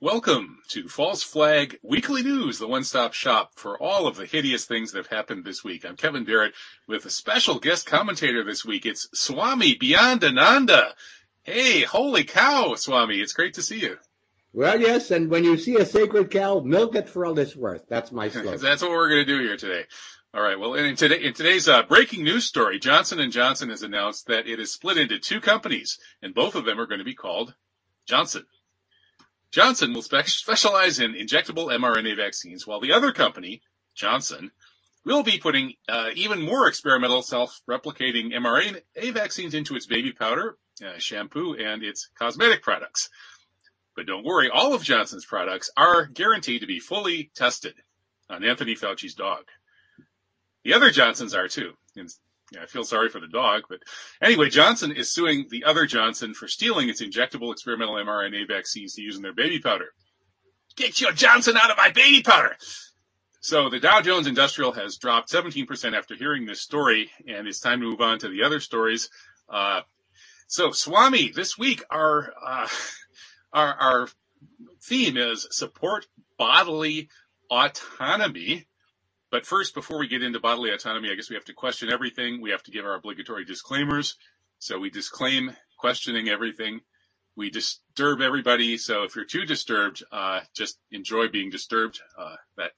Welcome 0.00 0.58
to 0.70 0.88
False 0.88 1.22
Flag 1.22 1.78
Weekly 1.82 2.22
News, 2.22 2.58
the 2.58 2.66
one-stop 2.66 3.14
shop 3.14 3.52
for 3.54 3.80
all 3.80 4.08
of 4.08 4.16
the 4.16 4.26
hideous 4.26 4.64
things 4.64 4.90
that 4.90 4.98
have 4.98 5.06
happened 5.06 5.44
this 5.44 5.62
week. 5.62 5.86
I'm 5.86 5.96
Kevin 5.96 6.24
Barrett 6.24 6.52
with 6.88 7.06
a 7.06 7.10
special 7.10 7.60
guest 7.60 7.86
commentator 7.86 8.42
this 8.42 8.64
week. 8.64 8.86
It's 8.86 9.08
Swami 9.14 9.76
Beyondananda. 9.76 10.90
Hey, 11.44 11.82
holy 11.82 12.24
cow, 12.24 12.74
Swami. 12.74 13.20
It's 13.20 13.32
great 13.32 13.54
to 13.54 13.62
see 13.62 13.80
you. 13.80 13.98
Well, 14.52 14.80
yes, 14.80 15.12
and 15.12 15.30
when 15.30 15.44
you 15.44 15.56
see 15.56 15.76
a 15.76 15.86
sacred 15.86 16.30
cow, 16.30 16.58
milk 16.58 16.96
it 16.96 17.08
for 17.08 17.24
all 17.24 17.38
it's 17.38 17.56
worth. 17.56 17.84
That's 17.88 18.10
my 18.10 18.28
slogan. 18.30 18.60
That's 18.60 18.82
what 18.82 18.90
we're 18.90 19.08
going 19.08 19.24
to 19.24 19.38
do 19.38 19.42
here 19.42 19.56
today. 19.56 19.84
All 20.34 20.42
right. 20.42 20.58
Well, 20.58 20.74
in, 20.74 20.96
today, 20.96 21.22
in 21.22 21.34
today's 21.34 21.68
uh, 21.68 21.84
breaking 21.84 22.24
news 22.24 22.44
story, 22.44 22.80
Johnson 22.80 23.20
and 23.20 23.32
Johnson 23.32 23.70
has 23.70 23.82
announced 23.82 24.26
that 24.26 24.48
it 24.48 24.58
is 24.58 24.72
split 24.72 24.98
into 24.98 25.20
two 25.20 25.40
companies, 25.40 25.98
and 26.20 26.34
both 26.34 26.56
of 26.56 26.64
them 26.64 26.80
are 26.80 26.86
going 26.86 26.98
to 26.98 27.04
be 27.04 27.14
called 27.14 27.54
Johnson. 28.06 28.44
Johnson 29.54 29.92
will 29.92 30.02
spe- 30.02 30.26
specialize 30.26 30.98
in 30.98 31.14
injectable 31.14 31.68
mRNA 31.68 32.16
vaccines, 32.16 32.66
while 32.66 32.80
the 32.80 32.90
other 32.90 33.12
company, 33.12 33.62
Johnson, 33.94 34.50
will 35.04 35.22
be 35.22 35.38
putting 35.38 35.74
uh, 35.88 36.08
even 36.16 36.42
more 36.42 36.66
experimental 36.66 37.22
self-replicating 37.22 38.32
mRNA 38.32 39.14
vaccines 39.14 39.54
into 39.54 39.76
its 39.76 39.86
baby 39.86 40.10
powder, 40.10 40.56
uh, 40.84 40.98
shampoo, 40.98 41.54
and 41.54 41.84
its 41.84 42.08
cosmetic 42.18 42.62
products. 42.62 43.08
But 43.94 44.06
don't 44.06 44.24
worry, 44.24 44.50
all 44.52 44.74
of 44.74 44.82
Johnson's 44.82 45.24
products 45.24 45.70
are 45.76 46.06
guaranteed 46.06 46.62
to 46.62 46.66
be 46.66 46.80
fully 46.80 47.30
tested 47.36 47.74
on 48.28 48.42
Anthony 48.42 48.74
Fauci's 48.74 49.14
dog. 49.14 49.44
The 50.64 50.74
other 50.74 50.90
Johnsons 50.90 51.32
are 51.32 51.46
too. 51.46 51.74
Yeah, 52.54 52.62
I 52.62 52.66
feel 52.66 52.84
sorry 52.84 53.08
for 53.08 53.20
the 53.20 53.28
dog, 53.28 53.62
but 53.68 53.80
anyway, 54.22 54.48
Johnson 54.48 54.92
is 54.92 55.12
suing 55.12 55.46
the 55.50 55.64
other 55.64 55.86
Johnson 55.86 56.34
for 56.34 56.48
stealing 56.48 56.88
its 56.88 57.02
injectable 57.02 57.52
experimental 57.52 57.94
mRNA 57.96 58.48
vaccines 58.48 58.94
to 58.94 59.02
use 59.02 59.16
in 59.16 59.22
their 59.22 59.34
baby 59.34 59.58
powder. 59.58 59.88
Get 60.76 61.00
your 61.00 61.12
Johnson 61.12 61.56
out 61.56 61.70
of 61.70 61.76
my 61.76 61.90
baby 61.90 62.22
powder! 62.22 62.56
So 63.40 63.68
the 63.68 63.78
Dow 63.78 64.00
Jones 64.00 64.26
Industrial 64.26 64.72
has 64.72 64.96
dropped 64.96 65.30
17% 65.30 65.94
after 65.94 66.14
hearing 66.14 66.46
this 66.46 66.62
story, 66.62 67.10
and 67.28 67.46
it's 67.46 67.60
time 67.60 67.80
to 67.80 67.86
move 67.86 68.00
on 68.00 68.18
to 68.20 68.28
the 68.28 68.42
other 68.42 68.58
stories. 68.58 69.10
Uh, 69.48 69.82
so 70.46 70.70
Swami, 70.70 71.30
this 71.30 71.58
week 71.58 71.84
our, 71.90 72.32
uh, 72.42 72.68
our, 73.52 73.74
our 73.74 74.08
theme 74.82 75.16
is 75.16 75.46
support 75.50 76.06
bodily 76.38 77.10
autonomy. 77.50 78.66
But 79.34 79.46
first, 79.46 79.74
before 79.74 79.98
we 79.98 80.06
get 80.06 80.22
into 80.22 80.38
bodily 80.38 80.70
autonomy, 80.70 81.10
I 81.10 81.16
guess 81.16 81.28
we 81.28 81.34
have 81.34 81.44
to 81.46 81.52
question 81.52 81.90
everything. 81.90 82.40
We 82.40 82.50
have 82.50 82.62
to 82.62 82.70
give 82.70 82.84
our 82.84 82.94
obligatory 82.94 83.44
disclaimers. 83.44 84.14
So 84.60 84.78
we 84.78 84.90
disclaim 84.90 85.56
questioning 85.76 86.28
everything. 86.28 86.82
We 87.34 87.50
disturb 87.50 88.20
everybody. 88.20 88.78
So 88.78 89.02
if 89.02 89.16
you're 89.16 89.24
too 89.24 89.44
disturbed, 89.44 90.04
uh, 90.12 90.42
just 90.54 90.78
enjoy 90.92 91.26
being 91.30 91.50
disturbed. 91.50 92.00
Uh, 92.16 92.36
that 92.58 92.70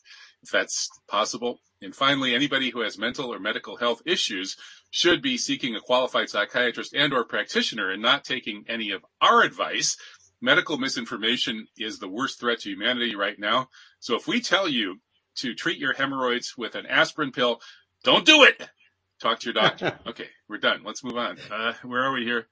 if 0.43 0.49
that's 0.51 0.89
possible. 1.11 1.61
And 1.83 1.95
finally, 1.95 2.35
anybody 2.35 2.71
who 2.71 2.81
has 2.81 2.97
mental 2.97 3.35
or 3.35 3.39
medical 3.39 3.77
health 3.77 4.01
issues 4.07 4.57
should 4.91 5.21
be 5.21 5.37
seeking 5.37 5.77
a 5.77 5.81
qualified 5.81 6.31
psychiatrist 6.31 6.95
and 6.95 7.13
or 7.13 7.27
practitioner 7.27 7.91
and 7.91 8.01
not 8.01 8.25
taking 8.25 8.65
any 8.67 8.93
of 8.93 9.05
our 9.21 9.43
advice. 9.43 9.99
Medical 10.41 10.79
misinformation 10.79 11.67
is 11.77 11.99
the 11.99 12.09
worst 12.09 12.41
threat 12.41 12.61
to 12.61 12.71
humanity 12.71 13.15
right 13.15 13.39
now. 13.39 13.69
So 14.01 14.17
if 14.17 14.27
we 14.27 14.41
tell 14.41 14.67
you 14.67 15.01
to 15.37 15.55
treat 15.55 15.79
your 15.79 15.93
hemorrhoids 15.93 16.55
with 16.57 16.75
an 16.75 16.87
aspirin 16.87 17.33
pill. 17.33 17.61
Don't 18.05 18.27
do 18.27 18.45
it. 18.45 18.69
Talk 19.21 19.41
to 19.41 19.47
your 19.47 19.55
doctor. 19.55 19.99
okay, 20.07 20.29
we're 20.49 20.59
done. 20.59 20.83
Let's 20.85 21.03
move 21.03 21.17
on. 21.17 21.39
Uh, 21.51 21.75
where 21.83 22.03
are 22.03 22.13
we 22.13 22.25
here? 22.25 22.47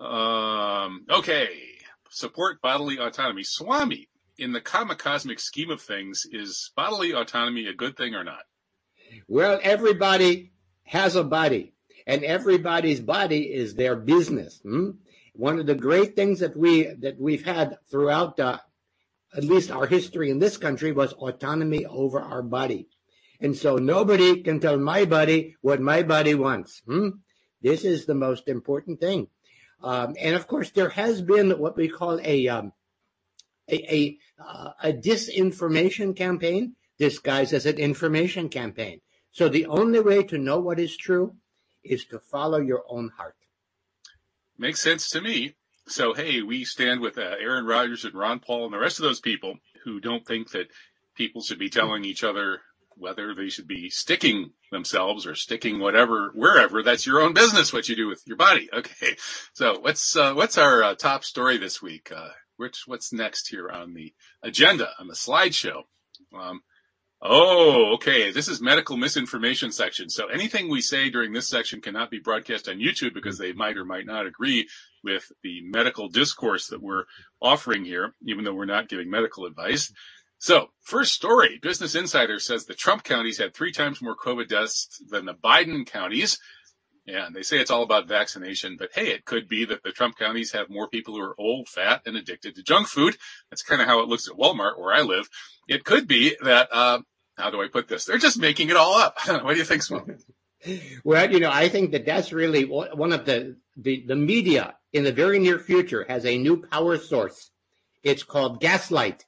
Um, 0.00 1.06
okay. 1.10 1.48
Support 2.10 2.60
bodily 2.60 2.98
autonomy. 2.98 3.42
Swami, 3.42 4.08
in 4.38 4.52
the 4.52 4.60
cosmic 4.60 5.40
scheme 5.40 5.70
of 5.70 5.80
things, 5.80 6.26
is 6.30 6.72
bodily 6.76 7.12
autonomy 7.12 7.66
a 7.66 7.74
good 7.74 7.96
thing 7.96 8.14
or 8.14 8.24
not? 8.24 8.42
Well, 9.28 9.60
everybody 9.62 10.52
has 10.84 11.16
a 11.16 11.24
body, 11.24 11.72
and 12.06 12.24
everybody's 12.24 13.00
body 13.00 13.52
is 13.52 13.74
their 13.74 13.96
business. 13.96 14.60
Hmm? 14.62 14.90
One 15.34 15.58
of 15.58 15.66
the 15.66 15.74
great 15.74 16.16
things 16.16 16.40
that 16.40 16.56
we 16.56 16.84
that 17.00 17.20
we've 17.20 17.44
had 17.44 17.76
throughout 17.90 18.40
uh, 18.40 18.58
at 19.34 19.44
least 19.44 19.70
our 19.70 19.86
history 19.86 20.30
in 20.30 20.38
this 20.38 20.56
country 20.56 20.92
was 20.92 21.12
autonomy 21.14 21.84
over 21.86 22.20
our 22.20 22.42
body. 22.42 22.88
And 23.40 23.56
so 23.56 23.76
nobody 23.76 24.42
can 24.42 24.60
tell 24.60 24.78
my 24.78 25.04
body 25.04 25.56
what 25.60 25.80
my 25.80 26.02
body 26.02 26.34
wants. 26.34 26.82
Hmm? 26.86 27.08
This 27.60 27.84
is 27.84 28.06
the 28.06 28.14
most 28.14 28.48
important 28.48 29.00
thing. 29.00 29.28
Um, 29.82 30.14
and 30.18 30.34
of 30.34 30.46
course, 30.46 30.70
there 30.70 30.88
has 30.90 31.20
been 31.20 31.50
what 31.58 31.76
we 31.76 31.88
call 31.88 32.18
a, 32.22 32.48
um, 32.48 32.72
a, 33.68 33.94
a, 33.94 34.18
uh, 34.42 34.70
a 34.82 34.92
disinformation 34.92 36.16
campaign 36.16 36.76
disguised 36.98 37.52
as 37.52 37.66
an 37.66 37.76
information 37.76 38.48
campaign. 38.48 39.00
So 39.32 39.48
the 39.48 39.66
only 39.66 40.00
way 40.00 40.22
to 40.24 40.38
know 40.38 40.60
what 40.60 40.80
is 40.80 40.96
true 40.96 41.36
is 41.84 42.06
to 42.06 42.18
follow 42.18 42.58
your 42.58 42.84
own 42.88 43.10
heart. 43.16 43.36
Makes 44.58 44.80
sense 44.80 45.10
to 45.10 45.20
me. 45.20 45.56
So, 45.88 46.14
hey, 46.14 46.42
we 46.42 46.64
stand 46.64 47.00
with 47.00 47.16
uh, 47.16 47.22
Aaron 47.40 47.64
Rodgers 47.64 48.04
and 48.04 48.14
Ron 48.14 48.40
Paul 48.40 48.64
and 48.64 48.74
the 48.74 48.78
rest 48.78 48.98
of 48.98 49.04
those 49.04 49.20
people 49.20 49.54
who 49.84 50.00
don't 50.00 50.26
think 50.26 50.50
that 50.50 50.68
people 51.14 51.42
should 51.42 51.58
be 51.58 51.70
telling 51.70 52.04
each 52.04 52.24
other 52.24 52.60
whether 52.96 53.34
they 53.34 53.48
should 53.48 53.68
be 53.68 53.90
sticking 53.90 54.50
themselves 54.72 55.26
or 55.26 55.34
sticking 55.34 55.78
whatever 55.78 56.30
wherever. 56.34 56.82
That's 56.82 57.06
your 57.06 57.20
own 57.20 57.34
business 57.34 57.72
what 57.72 57.88
you 57.88 57.94
do 57.94 58.08
with 58.08 58.22
your 58.26 58.36
body. 58.36 58.68
Okay. 58.76 59.16
So 59.52 59.78
what's 59.80 60.16
uh, 60.16 60.34
what's 60.34 60.58
our 60.58 60.82
uh, 60.82 60.94
top 60.94 61.24
story 61.24 61.56
this 61.56 61.80
week? 61.80 62.10
Uh, 62.14 62.30
which 62.56 62.82
what's 62.86 63.12
next 63.12 63.48
here 63.48 63.68
on 63.70 63.94
the 63.94 64.12
agenda 64.42 64.88
on 64.98 65.06
the 65.06 65.14
slideshow? 65.14 65.82
Um, 66.36 66.62
Oh, 67.22 67.94
okay. 67.94 68.30
This 68.30 68.46
is 68.46 68.60
medical 68.60 68.96
misinformation 68.96 69.72
section. 69.72 70.10
So 70.10 70.26
anything 70.26 70.68
we 70.68 70.82
say 70.82 71.08
during 71.08 71.32
this 71.32 71.48
section 71.48 71.80
cannot 71.80 72.10
be 72.10 72.18
broadcast 72.18 72.68
on 72.68 72.78
YouTube 72.78 73.14
because 73.14 73.38
they 73.38 73.52
might 73.52 73.78
or 73.78 73.86
might 73.86 74.04
not 74.04 74.26
agree 74.26 74.68
with 75.06 75.30
the 75.44 75.60
medical 75.62 76.08
discourse 76.08 76.66
that 76.68 76.82
we're 76.82 77.04
offering 77.40 77.84
here, 77.84 78.14
even 78.26 78.44
though 78.44 78.54
we're 78.54 78.64
not 78.64 78.88
giving 78.88 79.08
medical 79.08 79.46
advice. 79.46 79.92
So 80.38 80.68
first 80.82 81.14
story, 81.14 81.60
Business 81.62 81.94
Insider 81.94 82.40
says 82.40 82.66
the 82.66 82.74
Trump 82.74 83.04
counties 83.04 83.38
had 83.38 83.54
three 83.54 83.72
times 83.72 84.02
more 84.02 84.16
COVID 84.16 84.48
deaths 84.48 85.00
than 85.08 85.24
the 85.24 85.34
Biden 85.34 85.86
counties. 85.86 86.38
And 87.06 87.36
they 87.36 87.42
say 87.42 87.60
it's 87.60 87.70
all 87.70 87.84
about 87.84 88.08
vaccination, 88.08 88.76
but 88.76 88.90
hey, 88.92 89.12
it 89.12 89.24
could 89.24 89.48
be 89.48 89.64
that 89.66 89.84
the 89.84 89.92
Trump 89.92 90.18
counties 90.18 90.52
have 90.52 90.68
more 90.68 90.88
people 90.88 91.14
who 91.14 91.22
are 91.22 91.36
old, 91.38 91.68
fat, 91.68 92.02
and 92.04 92.16
addicted 92.16 92.56
to 92.56 92.64
junk 92.64 92.88
food. 92.88 93.16
That's 93.48 93.62
kind 93.62 93.80
of 93.80 93.86
how 93.86 94.00
it 94.00 94.08
looks 94.08 94.28
at 94.28 94.36
Walmart 94.36 94.76
where 94.76 94.92
I 94.92 95.02
live. 95.02 95.28
It 95.68 95.84
could 95.84 96.08
be 96.08 96.36
that, 96.42 96.68
uh, 96.72 96.98
how 97.36 97.50
do 97.50 97.62
I 97.62 97.68
put 97.68 97.86
this? 97.86 98.04
They're 98.04 98.18
just 98.18 98.40
making 98.40 98.70
it 98.70 98.76
all 98.76 98.94
up. 98.94 99.16
what 99.26 99.52
do 99.52 99.58
you 99.58 99.64
think, 99.64 99.84
Smoke? 99.84 100.10
well, 101.04 101.30
you 101.30 101.38
know, 101.38 101.50
I 101.50 101.68
think 101.68 101.92
that 101.92 102.06
that's 102.06 102.32
really 102.32 102.64
one 102.64 103.12
of 103.12 103.24
the, 103.24 103.56
the, 103.76 104.04
the 104.06 104.16
media 104.16 104.74
in 104.92 105.04
the 105.04 105.12
very 105.12 105.38
near 105.38 105.58
future 105.58 106.04
has 106.08 106.24
a 106.24 106.38
new 106.38 106.62
power 106.66 106.96
source. 106.96 107.50
It's 108.02 108.22
called 108.22 108.60
gaslight. 108.60 109.24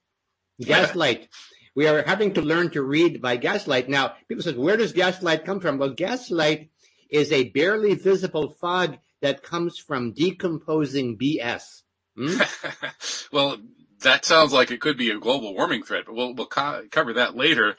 Gaslight. 0.61 1.29
we 1.75 1.87
are 1.87 2.03
having 2.03 2.35
to 2.35 2.43
learn 2.43 2.71
to 2.71 2.83
read 2.83 3.21
by 3.21 3.37
gaslight. 3.37 3.89
Now, 3.89 4.15
people 4.29 4.43
say, 4.43 4.55
where 4.55 4.77
does 4.77 4.93
gaslight 4.93 5.45
come 5.45 5.61
from? 5.61 5.79
Well, 5.79 5.91
gaslight 5.91 6.71
is 7.11 7.33
a 7.33 7.51
barely 7.51 7.95
visible 7.95 8.51
fog 8.61 8.99
that 9.21 9.43
comes 9.43 9.79
from 9.79 10.13
decomposing 10.13 11.19
BS. 11.19 11.83
Hmm? 12.17 12.41
well, 13.33 13.59
that 14.03 14.25
sounds 14.25 14.53
like 14.53 14.71
it 14.71 14.81
could 14.81 14.97
be 14.97 15.11
a 15.11 15.19
global 15.19 15.55
warming 15.55 15.83
threat, 15.83 16.05
but 16.07 16.15
we'll, 16.15 16.35
we'll 16.35 16.47
co- 16.47 16.85
cover 16.91 17.15
that 17.15 17.37
later. 17.37 17.77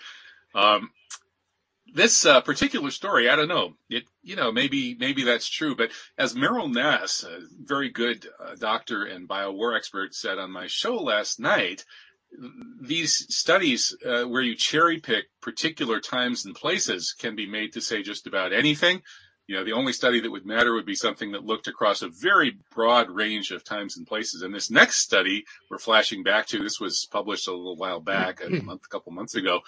Um, 0.54 0.92
this 1.94 2.26
uh, 2.26 2.42
particular 2.42 2.92
story, 2.92 3.30
I 3.30 3.36
don't 3.36 3.48
know. 3.48 3.74
It, 3.90 4.04
you 4.22 4.36
know, 4.36 4.52
maybe 4.52 4.96
maybe 5.00 5.24
that's 5.24 5.50
true. 5.50 5.76
But 5.76 5.92
as 6.18 6.34
Meryl 6.34 6.72
Nass, 6.72 7.24
a 7.24 7.40
very 7.64 7.90
good 7.90 8.28
uh, 8.44 8.56
doctor 8.56 9.04
and 9.04 9.28
biowar 9.28 9.76
expert, 9.76 10.14
said 10.14 10.38
on 10.38 10.52
my 10.52 10.68
show 10.68 10.96
last 10.96 11.40
night, 11.40 11.86
these 12.82 13.26
studies 13.30 13.96
uh, 14.06 14.24
where 14.24 14.42
you 14.42 14.56
cherry 14.56 15.00
pick 15.00 15.26
particular 15.42 16.00
times 16.00 16.46
and 16.46 16.56
places 16.56 17.14
can 17.18 17.36
be 17.36 17.48
made 17.48 17.74
to 17.74 17.82
say 17.82 18.04
just 18.04 18.28
about 18.28 18.54
anything. 18.54 19.02
You 19.48 19.56
know, 19.56 19.64
the 19.64 19.74
only 19.74 19.94
study 19.94 20.20
that 20.20 20.30
would 20.30 20.46
matter 20.46 20.74
would 20.74 20.86
be 20.86 20.94
something 20.94 21.32
that 21.32 21.44
looked 21.44 21.68
across 21.68 22.04
a 22.04 22.10
very 22.10 22.60
broad 22.72 23.10
range 23.10 23.50
of 23.50 23.64
times 23.64 23.98
and 23.98 24.06
places. 24.06 24.44
And 24.44 24.54
this 24.54 24.70
next 24.70 24.98
study 25.00 25.44
we're 25.72 25.80
flashing 25.80 26.22
back 26.22 26.46
to, 26.48 26.62
this 26.62 26.80
was 26.80 27.08
published 27.12 27.48
a 27.48 27.52
little 27.52 27.76
while 27.76 28.00
back, 28.00 28.42
a 28.44 28.50
month, 28.64 28.84
a 28.86 28.90
couple 28.90 29.12
months 29.12 29.34
ago, 29.34 29.62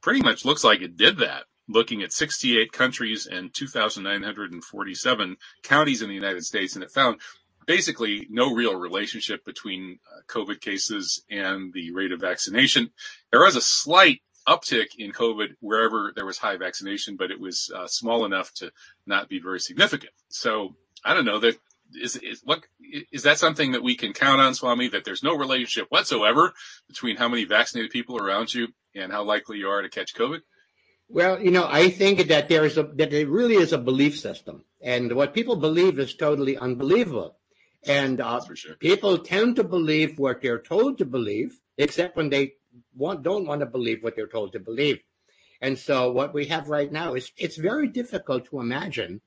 pretty 0.00 0.22
much 0.22 0.44
looks 0.44 0.64
like 0.64 0.80
it 0.80 0.96
did 0.96 1.18
that, 1.18 1.44
looking 1.68 2.02
at 2.02 2.12
68 2.12 2.72
countries 2.72 3.26
and 3.26 3.52
2,947 3.52 5.36
counties 5.62 6.02
in 6.02 6.08
the 6.08 6.14
United 6.14 6.44
States. 6.44 6.74
And 6.74 6.84
it 6.84 6.90
found 6.90 7.20
basically 7.66 8.26
no 8.30 8.52
real 8.54 8.74
relationship 8.74 9.44
between 9.44 9.98
uh, 10.10 10.20
COVID 10.26 10.60
cases 10.60 11.24
and 11.30 11.72
the 11.72 11.92
rate 11.92 12.12
of 12.12 12.20
vaccination. 12.20 12.90
There 13.30 13.44
was 13.44 13.56
a 13.56 13.60
slight 13.60 14.22
uptick 14.48 14.96
in 14.98 15.12
COVID 15.12 15.54
wherever 15.60 16.12
there 16.14 16.26
was 16.26 16.38
high 16.38 16.56
vaccination, 16.56 17.16
but 17.16 17.30
it 17.30 17.40
was 17.40 17.70
uh, 17.74 17.86
small 17.86 18.24
enough 18.24 18.52
to 18.54 18.72
not 19.06 19.28
be 19.28 19.38
very 19.38 19.60
significant. 19.60 20.12
So 20.28 20.74
I 21.04 21.14
don't 21.14 21.24
know 21.24 21.38
that 21.40 21.56
is, 21.94 22.16
is 22.16 22.40
what 22.44 22.64
is 23.12 23.22
that 23.22 23.38
something 23.38 23.72
that 23.72 23.82
we 23.82 23.96
can 23.96 24.12
count 24.12 24.40
on, 24.40 24.54
Swami? 24.54 24.88
That 24.88 25.04
there's 25.04 25.22
no 25.22 25.36
relationship 25.36 25.86
whatsoever 25.88 26.52
between 26.88 27.16
how 27.16 27.28
many 27.28 27.44
vaccinated 27.44 27.90
people 27.90 28.18
are 28.18 28.24
around 28.24 28.52
you 28.54 28.68
and 28.94 29.12
how 29.12 29.22
likely 29.22 29.58
you 29.58 29.68
are 29.68 29.82
to 29.82 29.88
catch 29.88 30.14
COVID? 30.14 30.40
Well, 31.08 31.40
you 31.40 31.50
know, 31.50 31.66
I 31.68 31.90
think 31.90 32.28
that 32.28 32.48
there 32.48 32.64
is 32.64 32.78
a 32.78 32.84
that 32.94 33.12
it 33.12 33.28
really 33.28 33.56
is 33.56 33.72
a 33.72 33.78
belief 33.78 34.18
system, 34.18 34.64
and 34.80 35.14
what 35.14 35.34
people 35.34 35.56
believe 35.56 35.98
is 35.98 36.14
totally 36.14 36.56
unbelievable. 36.56 37.36
And 37.86 38.20
uh, 38.20 38.40
sure. 38.54 38.76
people 38.76 39.18
tend 39.18 39.56
to 39.56 39.64
believe 39.64 40.18
what 40.18 40.42
they're 40.42 40.60
told 40.60 40.98
to 40.98 41.06
believe, 41.06 41.58
except 41.78 42.14
when 42.14 42.28
they 42.28 42.52
want, 42.94 43.22
don't 43.22 43.46
want 43.46 43.60
to 43.60 43.66
believe 43.66 44.02
what 44.02 44.16
they're 44.16 44.28
told 44.28 44.52
to 44.52 44.60
believe. 44.60 45.00
And 45.62 45.78
so 45.78 46.12
what 46.12 46.34
we 46.34 46.46
have 46.46 46.68
right 46.68 46.90
now 46.90 47.14
is 47.14 47.32
it's 47.36 47.56
very 47.56 47.88
difficult 47.88 48.46
to 48.46 48.60
imagine 48.60 49.20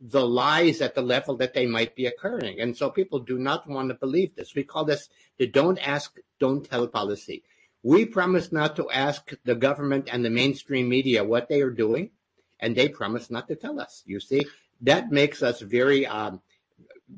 the 0.00 0.26
lies 0.26 0.80
at 0.80 0.94
the 0.94 1.02
level 1.02 1.36
that 1.36 1.54
they 1.54 1.66
might 1.66 1.94
be 1.94 2.06
occurring. 2.06 2.60
And 2.60 2.76
so 2.76 2.90
people 2.90 3.20
do 3.20 3.38
not 3.38 3.68
want 3.68 3.88
to 3.88 3.94
believe 3.94 4.34
this. 4.34 4.54
We 4.54 4.64
call 4.64 4.84
this 4.84 5.08
the 5.38 5.46
don't 5.46 5.78
ask, 5.78 6.16
don't 6.40 6.68
tell 6.68 6.86
policy. 6.88 7.42
We 7.82 8.06
promise 8.06 8.50
not 8.50 8.76
to 8.76 8.90
ask 8.90 9.32
the 9.44 9.54
government 9.54 10.08
and 10.10 10.24
the 10.24 10.30
mainstream 10.30 10.88
media 10.88 11.22
what 11.22 11.48
they 11.48 11.60
are 11.60 11.70
doing, 11.70 12.10
and 12.58 12.74
they 12.74 12.88
promise 12.88 13.30
not 13.30 13.46
to 13.48 13.56
tell 13.56 13.78
us. 13.78 14.02
You 14.06 14.20
see, 14.20 14.46
that 14.80 15.10
makes 15.10 15.42
us 15.42 15.60
very 15.60 16.06
um, 16.06 16.40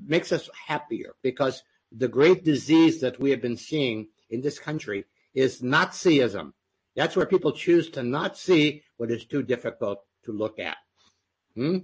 makes 0.04 0.32
us 0.32 0.50
happier 0.66 1.14
because 1.22 1.62
the 1.92 2.08
great 2.08 2.44
disease 2.44 3.00
that 3.00 3.20
we 3.20 3.30
have 3.30 3.40
been 3.40 3.56
seeing 3.56 4.08
in 4.28 4.40
this 4.40 4.58
country 4.58 5.04
is 5.34 5.62
Nazism. 5.62 6.52
That's 6.96 7.14
where 7.14 7.26
people 7.26 7.52
choose 7.52 7.90
to 7.90 8.02
not 8.02 8.36
see 8.36 8.82
what 8.96 9.10
is 9.10 9.24
too 9.24 9.42
difficult 9.42 10.02
to 10.24 10.32
look 10.32 10.58
at. 10.58 10.78
Hmm? 11.54 11.78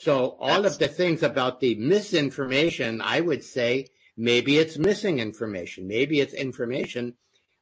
So 0.00 0.36
all 0.40 0.62
That's... 0.62 0.76
of 0.76 0.80
the 0.80 0.88
things 0.88 1.22
about 1.22 1.60
the 1.60 1.74
misinformation, 1.74 3.02
I 3.02 3.20
would 3.20 3.44
say 3.44 3.88
maybe 4.16 4.56
it's 4.56 4.78
missing 4.78 5.18
information. 5.18 5.86
Maybe 5.86 6.20
it's 6.20 6.32
information 6.32 7.14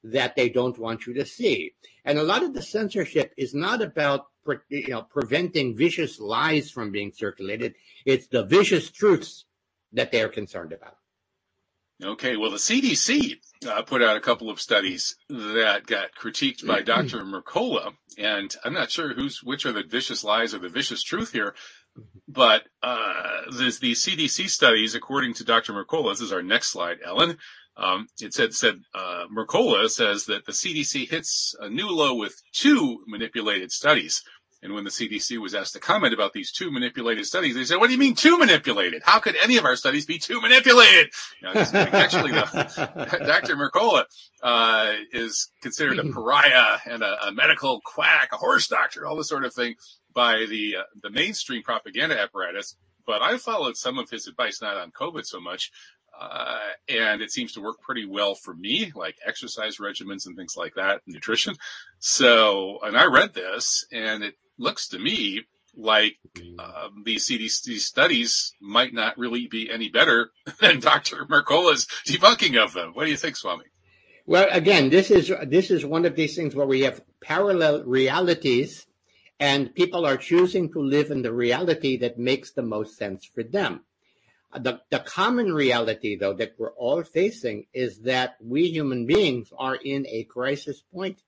that 0.04 0.36
they 0.36 0.48
don't 0.48 0.78
want 0.78 1.06
you 1.06 1.14
to 1.14 1.26
see. 1.26 1.72
And 2.04 2.16
a 2.16 2.22
lot 2.22 2.44
of 2.44 2.54
the 2.54 2.62
censorship 2.62 3.34
is 3.36 3.54
not 3.54 3.82
about 3.82 4.26
you 4.68 4.88
know, 4.88 5.02
preventing 5.02 5.76
vicious 5.76 6.20
lies 6.20 6.70
from 6.70 6.92
being 6.92 7.12
circulated. 7.12 7.74
It's 8.06 8.28
the 8.28 8.44
vicious 8.44 8.88
truths 8.90 9.44
that 9.92 10.12
they're 10.12 10.28
concerned 10.28 10.72
about. 10.72 10.94
Okay, 12.02 12.36
well, 12.36 12.52
the 12.52 12.58
CDC 12.58 13.38
uh, 13.68 13.82
put 13.82 14.02
out 14.02 14.16
a 14.16 14.20
couple 14.20 14.50
of 14.50 14.60
studies 14.60 15.16
that 15.28 15.86
got 15.86 16.14
critiqued 16.14 16.64
by 16.64 16.80
Dr. 16.84 17.24
Mercola, 17.24 17.94
and 18.16 18.54
I'm 18.64 18.72
not 18.72 18.92
sure 18.92 19.12
who's 19.12 19.42
which 19.42 19.66
are 19.66 19.72
the 19.72 19.82
vicious 19.82 20.22
lies 20.22 20.54
or 20.54 20.58
the 20.58 20.68
vicious 20.68 21.02
truth 21.02 21.32
here, 21.32 21.56
but 22.28 22.64
uh, 22.82 23.50
this, 23.56 23.78
these 23.78 24.04
CDC 24.04 24.50
studies, 24.50 24.94
according 24.94 25.34
to 25.34 25.44
Dr. 25.44 25.72
Mercola, 25.72 26.12
this 26.12 26.20
is 26.20 26.32
our 26.32 26.42
next 26.42 26.68
slide, 26.68 26.98
Ellen. 27.04 27.38
Um, 27.76 28.08
it 28.20 28.34
said 28.34 28.54
said 28.54 28.80
uh, 28.92 29.24
Mercola 29.34 29.88
says 29.88 30.26
that 30.26 30.44
the 30.44 30.52
CDC 30.52 31.08
hits 31.08 31.54
a 31.60 31.70
new 31.70 31.88
low 31.88 32.14
with 32.14 32.34
two 32.52 33.04
manipulated 33.06 33.70
studies. 33.70 34.22
And 34.60 34.74
when 34.74 34.82
the 34.82 34.90
CDC 34.90 35.38
was 35.38 35.54
asked 35.54 35.74
to 35.74 35.80
comment 35.80 36.12
about 36.12 36.32
these 36.32 36.50
two 36.50 36.72
manipulated 36.72 37.24
studies, 37.26 37.54
they 37.54 37.62
said, 37.62 37.76
what 37.76 37.86
do 37.86 37.92
you 37.92 37.98
mean 37.98 38.16
two 38.16 38.38
manipulated? 38.38 39.02
How 39.04 39.20
could 39.20 39.36
any 39.40 39.56
of 39.56 39.64
our 39.64 39.76
studies 39.76 40.04
be 40.04 40.18
too 40.18 40.40
manipulated? 40.40 41.10
Actually, 41.44 42.32
the, 42.32 43.22
Dr. 43.24 43.54
Mercola, 43.54 44.04
uh, 44.42 44.94
is 45.12 45.52
considered 45.62 46.00
a 46.00 46.04
pariah 46.12 46.78
and 46.86 47.04
a, 47.04 47.28
a, 47.28 47.32
medical 47.32 47.80
quack, 47.84 48.30
a 48.32 48.36
horse 48.36 48.66
doctor, 48.66 49.06
all 49.06 49.14
this 49.14 49.28
sort 49.28 49.44
of 49.44 49.54
thing 49.54 49.76
by 50.14 50.46
the, 50.48 50.76
uh, 50.76 50.82
the 51.02 51.10
mainstream 51.10 51.62
propaganda 51.62 52.20
apparatus. 52.20 52.76
But 53.06 53.22
I 53.22 53.38
followed 53.38 53.76
some 53.76 53.98
of 53.98 54.10
his 54.10 54.26
advice, 54.26 54.60
not 54.60 54.76
on 54.76 54.90
COVID 54.90 55.24
so 55.24 55.40
much, 55.40 55.70
uh, 56.18 56.58
and 56.88 57.22
it 57.22 57.30
seems 57.30 57.52
to 57.52 57.60
work 57.60 57.80
pretty 57.80 58.04
well 58.04 58.34
for 58.34 58.54
me, 58.54 58.92
like 58.94 59.16
exercise 59.24 59.78
regimens 59.78 60.26
and 60.26 60.36
things 60.36 60.54
like 60.56 60.74
that, 60.74 61.02
nutrition. 61.06 61.54
So, 62.00 62.80
and 62.82 62.96
I 62.96 63.06
read 63.06 63.34
this 63.34 63.86
and 63.92 64.24
it 64.24 64.34
looks 64.58 64.88
to 64.88 64.98
me 64.98 65.44
like 65.76 66.16
uh, 66.58 66.88
these 67.04 67.28
CDC 67.28 67.78
studies 67.78 68.52
might 68.60 68.92
not 68.92 69.16
really 69.16 69.46
be 69.46 69.70
any 69.70 69.88
better 69.88 70.30
than 70.60 70.80
Dr. 70.80 71.24
Mercola's 71.26 71.86
debunking 72.06 72.62
of 72.62 72.72
them. 72.72 72.92
What 72.94 73.04
do 73.04 73.10
you 73.10 73.16
think, 73.16 73.36
Swami? 73.36 73.64
Well, 74.26 74.48
again, 74.50 74.90
this 74.90 75.10
is 75.10 75.32
this 75.46 75.70
is 75.70 75.86
one 75.86 76.04
of 76.04 76.14
these 76.14 76.36
things 76.36 76.54
where 76.54 76.66
we 76.66 76.82
have 76.82 77.00
parallel 77.22 77.84
realities, 77.84 78.86
and 79.40 79.74
people 79.74 80.04
are 80.06 80.16
choosing 80.16 80.72
to 80.72 80.80
live 80.80 81.10
in 81.10 81.22
the 81.22 81.32
reality 81.32 81.96
that 81.98 82.18
makes 82.18 82.52
the 82.52 82.62
most 82.62 82.96
sense 82.96 83.24
for 83.24 83.42
them. 83.42 83.84
The, 84.58 84.80
the 84.90 85.00
common 85.00 85.52
reality, 85.52 86.16
though, 86.16 86.34
that 86.34 86.54
we're 86.58 86.72
all 86.72 87.02
facing 87.02 87.66
is 87.74 88.00
that 88.00 88.36
we 88.40 88.68
human 88.68 89.06
beings 89.06 89.52
are 89.58 89.76
in 89.76 90.06
a 90.08 90.24
crisis 90.24 90.82
point 90.92 91.22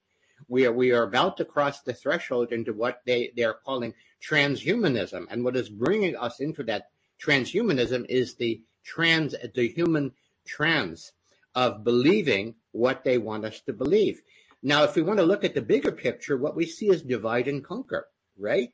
we 0.49 0.67
are 0.67 0.73
we 0.73 0.93
are 0.93 1.05
about 1.05 1.37
to 1.37 1.45
cross 1.45 1.81
the 1.83 1.95
threshold 1.95 2.53
into 2.53 2.73
what 2.73 3.03
they 3.07 3.33
they 3.37 3.45
are 3.45 3.55
calling 3.55 3.95
transhumanism, 4.23 5.27
and 5.31 5.45
what 5.45 5.57
is 5.57 5.69
bringing 5.69 6.17
us 6.17 6.41
into 6.41 6.63
that 6.65 6.91
transhumanism 7.23 8.07
is 8.09 8.35
the 8.35 8.61
trans 8.85 9.35
the 9.55 9.69
human 9.69 10.13
trans 10.47 11.13
of 11.55 11.85
believing 11.85 12.55
what 12.73 13.05
they 13.05 13.19
want 13.19 13.45
us 13.45 13.61
to 13.61 13.73
believe. 13.73 14.23
Now, 14.63 14.85
if 14.85 14.95
we 14.95 15.03
want 15.03 15.19
to 15.19 15.25
look 15.25 15.45
at 15.45 15.55
the 15.55 15.63
bigger 15.63 15.93
picture, 15.93 16.37
what 16.37 16.57
we 16.57 16.67
see 16.67 16.89
is 16.89 17.03
divide 17.03 17.49
and 17.49 17.65
conquer, 17.65 18.07
right? 18.39 18.73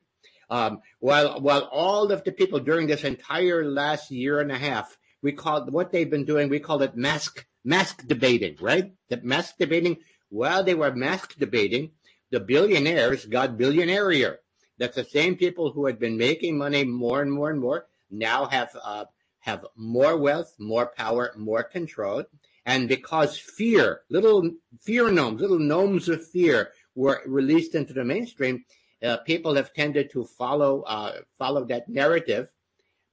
Um, 0.50 0.80
while 1.00 1.40
while 1.40 1.68
all 1.72 2.12
of 2.12 2.24
the 2.24 2.32
people 2.32 2.60
during 2.60 2.86
this 2.86 3.04
entire 3.04 3.64
last 3.64 4.10
year 4.10 4.40
and 4.40 4.52
a 4.52 4.58
half, 4.58 4.96
we 5.22 5.32
called 5.32 5.72
what 5.72 5.92
they've 5.92 6.10
been 6.10 6.24
doing, 6.24 6.48
we 6.48 6.60
call 6.60 6.82
it 6.82 6.96
mask 6.96 7.46
mask 7.64 8.06
debating, 8.06 8.56
right? 8.60 8.92
That 9.10 9.24
mask 9.24 9.56
debating 9.58 9.98
while 10.28 10.62
they 10.62 10.74
were 10.74 10.94
mask 10.94 11.36
debating, 11.38 11.92
the 12.30 12.40
billionaires 12.40 13.26
got 13.26 13.58
billionaireier. 13.58 14.36
That's 14.78 14.96
the 14.96 15.04
same 15.04 15.36
people 15.36 15.72
who 15.72 15.86
had 15.86 15.98
been 15.98 16.16
making 16.16 16.58
money 16.58 16.84
more 16.84 17.22
and 17.22 17.32
more 17.32 17.50
and 17.50 17.60
more 17.60 17.86
now 18.10 18.46
have 18.46 18.76
uh, 18.82 19.06
have 19.40 19.64
more 19.76 20.16
wealth, 20.16 20.54
more 20.58 20.86
power, 20.86 21.32
more 21.36 21.62
control. 21.62 22.24
And 22.66 22.88
because 22.88 23.38
fear, 23.38 24.00
little 24.10 24.50
fear 24.80 25.10
gnomes, 25.10 25.40
little 25.40 25.60
gnomes 25.60 26.08
of 26.08 26.26
fear, 26.26 26.72
were 26.96 27.22
released 27.24 27.76
into 27.76 27.92
the 27.92 28.04
mainstream, 28.04 28.64
uh, 29.02 29.18
people 29.18 29.54
have 29.54 29.72
tended 29.72 30.10
to 30.10 30.24
follow 30.24 30.82
uh, 30.82 31.20
follow 31.38 31.64
that 31.66 31.88
narrative 31.88 32.48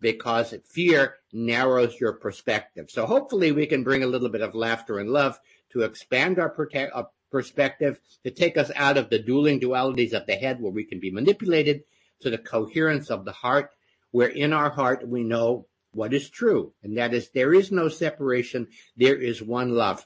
because 0.02 0.56
fear 0.66 1.18
narrows 1.32 2.00
your 2.00 2.14
perspective. 2.14 2.90
So 2.90 3.06
hopefully 3.06 3.52
we 3.52 3.68
can 3.68 3.84
bring 3.84 4.04
a 4.04 4.08
little 4.08 4.30
bit 4.30 4.42
of 4.42 4.56
laughter 4.56 5.00
and 5.00 5.10
love 5.10 5.40
to 5.70 5.84
expand 5.84 6.40
our, 6.40 6.54
prote- 6.54 6.90
our 6.94 7.10
perspective, 7.32 8.00
to 8.24 8.32
take 8.32 8.58
us 8.58 8.72
out 8.76 8.98
of 8.98 9.10
the 9.10 9.20
dueling 9.20 9.60
dualities 9.60 10.14
of 10.14 10.26
the 10.26 10.36
head 10.36 10.60
where 10.60 10.72
we 10.72 10.84
can 10.84 11.00
be 11.00 11.12
manipulated 11.12 11.84
to 12.22 12.30
the 12.30 12.38
coherence 12.38 13.10
of 13.10 13.24
the 13.24 13.32
heart, 13.32 13.72
where 14.12 14.28
in 14.28 14.52
our 14.52 14.70
heart 14.70 15.08
we 15.08 15.24
know 15.24 15.68
what 15.94 16.14
is 16.14 16.30
true. 16.30 16.74
And 16.84 16.98
that 16.98 17.14
is 17.14 17.30
there 17.30 17.54
is 17.54 17.72
no 17.72 17.90
separation. 17.90 18.68
There 18.98 19.16
is 19.16 19.42
one 19.42 19.74
love. 19.74 20.06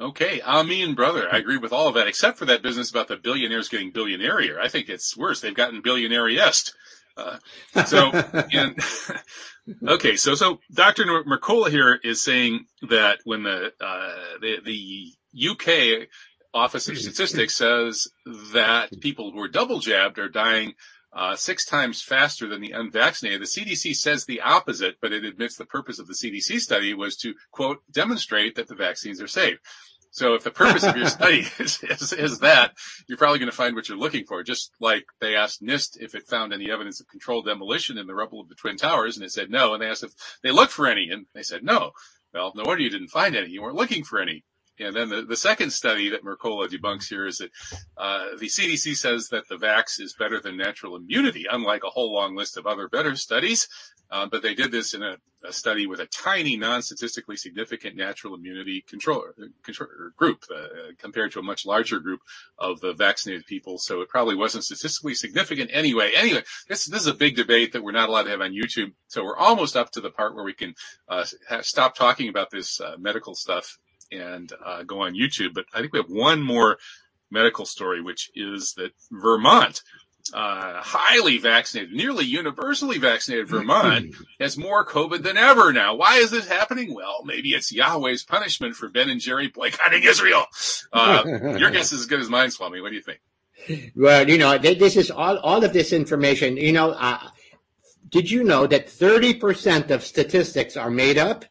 Okay, 0.00 0.40
mean, 0.62 0.94
brother, 0.94 1.28
I 1.30 1.38
agree 1.38 1.56
with 1.56 1.72
all 1.72 1.88
of 1.88 1.94
that, 1.94 2.06
except 2.06 2.38
for 2.38 2.44
that 2.44 2.62
business 2.62 2.88
about 2.88 3.08
the 3.08 3.16
billionaires 3.16 3.68
getting 3.68 3.92
billionaireier. 3.92 4.56
I 4.60 4.68
think 4.68 4.88
it's 4.88 5.16
worse. 5.16 5.40
They've 5.40 5.52
gotten 5.52 5.82
billionaireiest. 5.82 6.72
Uh, 7.16 7.38
so, 7.84 8.10
and, 8.52 8.78
okay, 9.88 10.14
so 10.14 10.36
so 10.36 10.60
Dr. 10.72 11.04
Mercola 11.24 11.68
here 11.68 11.98
is 12.04 12.22
saying 12.22 12.66
that 12.88 13.18
when 13.24 13.42
the 13.42 13.72
uh, 13.80 14.14
the, 14.40 14.58
the 14.64 15.50
UK 15.50 16.08
Office 16.54 16.88
of 16.88 16.96
Statistics 16.96 17.56
says 17.56 18.06
that 18.52 19.00
people 19.00 19.32
who 19.32 19.40
are 19.40 19.48
double 19.48 19.80
jabbed 19.80 20.20
are 20.20 20.28
dying 20.28 20.74
uh, 21.12 21.36
six 21.36 21.64
times 21.64 22.02
faster 22.02 22.46
than 22.48 22.60
the 22.60 22.72
unvaccinated. 22.72 23.40
The 23.40 23.46
CDC 23.46 23.96
says 23.96 24.24
the 24.24 24.40
opposite, 24.40 24.96
but 25.00 25.12
it 25.12 25.24
admits 25.24 25.56
the 25.56 25.64
purpose 25.64 25.98
of 25.98 26.06
the 26.06 26.14
CDC 26.14 26.60
study 26.60 26.94
was 26.94 27.16
to 27.18 27.34
quote 27.50 27.82
demonstrate 27.90 28.56
that 28.56 28.68
the 28.68 28.74
vaccines 28.74 29.20
are 29.20 29.28
safe. 29.28 29.58
So 30.10 30.34
if 30.34 30.42
the 30.42 30.50
purpose 30.50 30.84
of 30.84 30.96
your 30.96 31.06
study 31.08 31.46
is, 31.58 31.82
is, 31.82 32.12
is, 32.12 32.38
that, 32.40 32.72
you're 33.06 33.18
probably 33.18 33.38
going 33.38 33.50
to 33.50 33.56
find 33.56 33.74
what 33.74 33.88
you're 33.88 33.98
looking 33.98 34.24
for. 34.24 34.42
Just 34.42 34.72
like 34.80 35.04
they 35.20 35.36
asked 35.36 35.62
NIST 35.62 35.98
if 36.00 36.14
it 36.14 36.26
found 36.26 36.52
any 36.52 36.70
evidence 36.70 37.00
of 37.00 37.08
controlled 37.08 37.46
demolition 37.46 37.98
in 37.98 38.06
the 38.06 38.14
rubble 38.14 38.40
of 38.40 38.48
the 38.48 38.54
Twin 38.54 38.76
Towers, 38.76 39.16
and 39.16 39.24
it 39.24 39.32
said 39.32 39.50
no. 39.50 39.74
And 39.74 39.82
they 39.82 39.86
asked 39.86 40.04
if 40.04 40.12
they 40.42 40.50
looked 40.50 40.72
for 40.72 40.86
any, 40.86 41.08
and 41.10 41.26
they 41.34 41.42
said 41.42 41.62
no. 41.62 41.92
Well, 42.32 42.52
no 42.54 42.64
wonder 42.64 42.82
you 42.82 42.90
didn't 42.90 43.08
find 43.08 43.34
any. 43.34 43.50
You 43.50 43.62
weren't 43.62 43.76
looking 43.76 44.04
for 44.04 44.20
any. 44.20 44.44
And 44.80 44.94
then 44.94 45.08
the, 45.08 45.22
the 45.22 45.36
second 45.36 45.70
study 45.70 46.10
that 46.10 46.24
Mercola 46.24 46.68
debunks 46.68 47.08
here 47.08 47.26
is 47.26 47.38
that 47.38 47.50
uh, 47.96 48.36
the 48.38 48.46
CDC 48.46 48.96
says 48.96 49.28
that 49.28 49.48
the 49.48 49.56
vax 49.56 50.00
is 50.00 50.14
better 50.18 50.40
than 50.40 50.56
natural 50.56 50.96
immunity, 50.96 51.46
unlike 51.50 51.82
a 51.84 51.90
whole 51.90 52.12
long 52.12 52.36
list 52.36 52.56
of 52.56 52.66
other 52.66 52.88
better 52.88 53.16
studies. 53.16 53.68
Uh, 54.10 54.26
but 54.26 54.42
they 54.42 54.54
did 54.54 54.72
this 54.72 54.94
in 54.94 55.02
a, 55.02 55.16
a, 55.44 55.52
study 55.52 55.86
with 55.86 56.00
a 56.00 56.06
tiny, 56.06 56.56
non-statistically 56.56 57.36
significant 57.36 57.94
natural 57.94 58.34
immunity 58.34 58.82
control, 58.88 59.22
control 59.62 59.90
group 60.16 60.44
uh, 60.54 60.92
compared 60.98 61.30
to 61.30 61.38
a 61.38 61.42
much 61.42 61.66
larger 61.66 62.00
group 62.00 62.20
of 62.58 62.80
the 62.80 62.94
vaccinated 62.94 63.44
people. 63.44 63.76
So 63.76 64.00
it 64.00 64.08
probably 64.08 64.34
wasn't 64.34 64.64
statistically 64.64 65.14
significant 65.14 65.70
anyway. 65.74 66.12
Anyway, 66.14 66.42
this 66.68 66.86
this 66.86 67.02
is 67.02 67.06
a 67.06 67.14
big 67.14 67.36
debate 67.36 67.72
that 67.72 67.82
we're 67.82 67.92
not 67.92 68.08
allowed 68.08 68.22
to 68.22 68.30
have 68.30 68.40
on 68.40 68.52
YouTube. 68.52 68.92
So 69.08 69.22
we're 69.22 69.36
almost 69.36 69.76
up 69.76 69.90
to 69.92 70.00
the 70.00 70.10
part 70.10 70.34
where 70.34 70.44
we 70.44 70.54
can 70.54 70.74
uh, 71.06 71.26
have, 71.48 71.66
stop 71.66 71.94
talking 71.94 72.30
about 72.30 72.50
this 72.50 72.80
uh, 72.80 72.96
medical 72.98 73.34
stuff 73.34 73.78
and 74.10 74.52
uh, 74.64 74.82
go 74.82 75.02
on 75.02 75.14
YouTube. 75.14 75.54
But 75.54 75.66
I 75.72 75.80
think 75.80 75.92
we 75.92 75.98
have 75.98 76.10
one 76.10 76.42
more 76.42 76.78
medical 77.30 77.66
story, 77.66 78.00
which 78.00 78.30
is 78.34 78.74
that 78.74 78.92
Vermont 79.10 79.82
uh, 80.32 80.80
highly 80.82 81.38
vaccinated, 81.38 81.94
nearly 81.94 82.24
universally 82.24 82.98
vaccinated 82.98 83.48
Vermont 83.48 84.14
has 84.40 84.58
more 84.58 84.84
COVID 84.84 85.22
than 85.22 85.36
ever 85.36 85.72
now. 85.72 85.94
Why 85.94 86.16
is 86.16 86.30
this 86.30 86.48
happening? 86.48 86.94
Well, 86.94 87.22
maybe 87.24 87.50
it's 87.50 87.72
Yahweh's 87.72 88.24
punishment 88.24 88.76
for 88.76 88.88
Ben 88.88 89.10
and 89.10 89.20
Jerry 89.20 89.48
boycotting 89.48 90.02
Israel. 90.02 90.46
Uh, 90.92 91.22
your 91.58 91.70
guess 91.70 91.92
is 91.92 92.00
as 92.00 92.06
good 92.06 92.20
as 92.20 92.28
mine, 92.28 92.50
Swami. 92.50 92.80
What 92.80 92.90
do 92.90 92.96
you 92.96 93.02
think? 93.02 93.20
Well, 93.96 94.28
you 94.28 94.38
know, 94.38 94.56
this 94.56 94.96
is 94.96 95.10
all, 95.10 95.38
all 95.38 95.64
of 95.64 95.72
this 95.72 95.92
information, 95.92 96.56
you 96.56 96.72
know, 96.72 96.90
uh, 96.90 97.18
did 98.08 98.30
you 98.30 98.44
know 98.44 98.66
that 98.66 98.86
30% 98.86 99.90
of 99.90 100.02
statistics 100.02 100.76
are 100.76 100.90
made 100.90 101.18
up? 101.18 101.44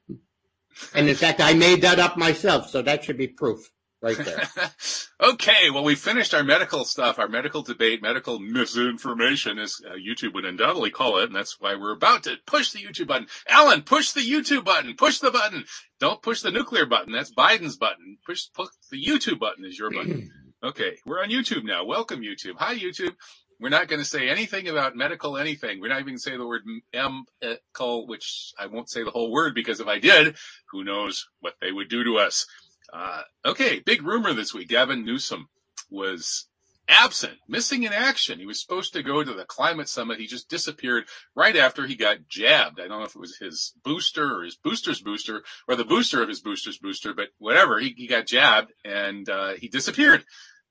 And 0.94 1.10
in 1.10 1.16
fact, 1.16 1.42
I 1.42 1.54
made 1.54 1.82
that 1.82 2.00
up 2.00 2.18
myself, 2.18 2.70
so 2.70 2.82
that 2.82 3.04
should 3.04 3.18
be 3.18 3.28
proof 3.28 3.72
right 4.02 4.18
there. 4.18 4.48
okay, 5.32 5.70
well, 5.72 5.84
we 5.84 5.96
finished 5.96 6.34
our 6.34 6.44
medical 6.44 6.86
stuff, 6.86 7.20
our 7.20 7.28
medical 7.28 7.62
debate, 7.62 8.02
medical 8.02 8.40
misinformation, 8.40 9.60
as 9.60 9.82
uh, 9.86 9.94
YouTube 9.94 10.34
would 10.34 10.46
undoubtedly 10.46 10.92
call 10.92 11.20
it, 11.20 11.26
and 11.26 11.36
that's 11.36 11.60
why 11.60 11.76
we're 11.76 11.94
about 11.94 12.24
to 12.24 12.36
push 12.46 12.72
the 12.72 12.80
YouTube 12.80 13.08
button. 13.08 13.28
Alan, 13.48 13.82
push 13.82 14.12
the 14.12 14.22
YouTube 14.22 14.66
button. 14.66 14.96
Push 14.96 15.20
the 15.20 15.32
button. 15.32 15.66
Don't 16.00 16.22
push 16.22 16.42
the 16.42 16.52
nuclear 16.52 16.86
button. 16.86 17.14
That's 17.14 17.34
Biden's 17.34 17.78
button. 17.78 18.18
Push, 18.26 18.46
push 18.54 18.70
the 18.92 19.04
YouTube 19.04 19.40
button 19.40 19.66
is 19.66 19.78
your 19.78 19.92
button. 19.92 20.32
Okay, 20.64 20.98
we're 21.06 21.22
on 21.22 21.30
YouTube 21.30 21.64
now. 21.64 21.86
Welcome, 21.86 22.22
YouTube. 22.22 22.56
Hi, 22.58 22.76
YouTube. 22.76 23.14
We're 23.60 23.70
not 23.70 23.88
going 23.88 24.00
to 24.00 24.06
say 24.06 24.30
anything 24.30 24.68
about 24.68 24.96
medical 24.96 25.38
anything. 25.38 25.80
We're 25.80 25.88
not 25.88 26.00
even 26.00 26.08
going 26.08 26.18
to 26.18 26.22
say 26.22 26.38
the 26.38 26.46
word 26.46 26.64
medical, 26.94 28.08
which 28.08 28.54
I 28.60 28.68
won't 28.68 28.90
say 28.90 29.04
the 29.04 29.12
whole 29.12 29.32
word 29.32 29.56
because 29.56 29.80
if 29.80 29.88
I 29.88 30.00
did, 30.00 30.36
who 30.72 30.84
knows 30.84 31.28
what 31.40 31.56
they 31.60 31.72
would 31.72 31.90
do 31.90 32.04
to 32.04 32.18
us. 32.18 32.46
Uh, 32.94 33.22
okay, 33.46 33.80
big 33.80 34.04
rumor 34.04 34.34
this 34.34 34.54
week. 34.54 34.70
Gavin 34.70 35.04
Newsom 35.04 35.50
was 35.90 36.48
absent, 36.88 37.38
missing 37.48 37.84
in 37.84 37.94
action. 37.94 38.40
He 38.40 38.46
was 38.46 38.62
supposed 38.62 38.94
to 38.94 39.04
go 39.04 39.24
to 39.24 39.34
the 39.34 39.46
climate 39.46 39.90
summit. 39.90 40.20
He 40.20 40.28
just 40.28 40.50
disappeared 40.50 41.06
right 41.36 41.56
after 41.56 41.86
he 41.86 41.96
got 41.96 42.28
jabbed. 42.30 42.80
I 42.80 42.88
don't 42.88 43.00
know 43.00 43.06
if 43.06 43.16
it 43.16 43.20
was 43.20 43.38
his 43.38 43.74
booster 43.84 44.40
or 44.40 44.44
his 44.44 44.56
booster's 44.56 45.02
booster 45.02 45.44
or 45.68 45.76
the 45.76 45.84
booster 45.84 46.22
of 46.22 46.30
his 46.30 46.42
booster's 46.42 46.78
booster, 46.78 47.14
but 47.14 47.28
whatever. 47.40 47.80
He, 47.80 47.94
he 47.98 48.08
got 48.08 48.28
jabbed 48.28 48.72
and 48.86 49.28
uh, 49.28 49.54
he 49.54 49.68
disappeared. 49.68 50.24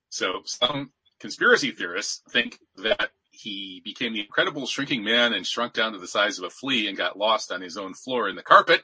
So 0.09 0.43
some 0.45 0.93
conspiracy 1.21 1.71
theorists 1.71 2.23
think 2.31 2.59
that 2.77 3.11
he 3.31 3.83
became 3.85 4.13
the 4.15 4.21
incredible 4.21 4.67
shrinking 4.67 5.05
man 5.05 5.33
and 5.33 5.47
shrunk 5.47 5.75
down 5.75 5.93
to 5.93 5.99
the 5.99 6.09
size 6.09 6.39
of 6.39 6.45
a 6.45 6.51
flea 6.51 6.89
and 6.89 6.97
got 6.97 7.19
lost 7.19 7.53
on 7.53 7.61
his 7.61 7.77
own 7.77 7.95
floor 7.95 8.29
in 8.29 8.37
the 8.37 8.43
carpet. 8.43 8.83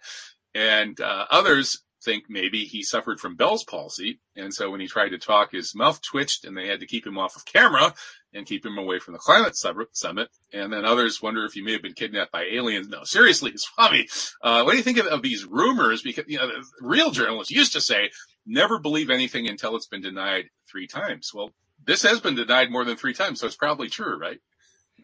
And 0.55 1.01
uh, 1.01 1.27
others 1.31 1.83
think 2.05 2.25
maybe 2.29 2.65
he 2.65 2.83
suffered 2.83 3.21
from 3.21 3.37
Bell's 3.37 3.65
palsy. 3.65 4.21
And 4.37 4.53
so 4.53 4.71
when 4.71 4.81
he 4.81 4.87
tried 4.87 5.11
to 5.11 5.19
talk, 5.19 5.53
his 5.53 5.75
mouth 5.75 6.03
twitched 6.03 6.45
and 6.45 6.57
they 6.57 6.67
had 6.67 6.81
to 6.81 6.87
keep 6.87 7.07
him 7.07 7.19
off 7.19 7.37
of 7.37 7.45
camera 7.45 7.95
and 8.35 8.47
keep 8.47 8.65
him 8.65 8.79
away 8.79 8.99
from 8.99 9.13
the 9.13 9.19
climate 9.19 9.57
summit. 9.57 10.29
And 10.53 10.73
then 10.73 10.85
others 10.85 11.23
wonder 11.23 11.45
if 11.45 11.53
he 11.53 11.63
may 11.63 11.73
have 11.73 11.83
been 11.83 11.95
kidnapped 11.95 12.33
by 12.33 12.45
aliens. 12.45 12.89
No, 12.89 13.05
seriously, 13.05 13.53
Swami, 13.57 14.09
uh, 14.43 14.63
what 14.63 14.73
do 14.73 14.79
you 14.79 14.83
think 14.83 14.99
of, 14.99 15.07
of 15.07 15.23
these 15.23 15.45
rumors? 15.45 16.03
Because, 16.03 16.25
you 16.27 16.39
know, 16.39 16.51
real 16.81 17.11
journalists 17.11 17.53
used 17.53 17.73
to 17.75 17.81
say, 17.81 18.11
never 18.47 18.79
believe 18.79 19.11
anything 19.11 19.49
until 19.49 19.77
it's 19.77 19.87
been 19.87 20.03
denied 20.03 20.47
three 20.71 20.87
times. 20.87 21.31
Well, 21.33 21.51
this 21.85 22.03
has 22.03 22.21
been 22.21 22.35
denied 22.35 22.71
more 22.71 22.85
than 22.85 22.97
three 22.97 23.15
times, 23.15 23.41
so 23.41 23.47
it's 23.47 23.57
probably 23.57 23.89
true, 23.89 24.19
right? 24.19 24.39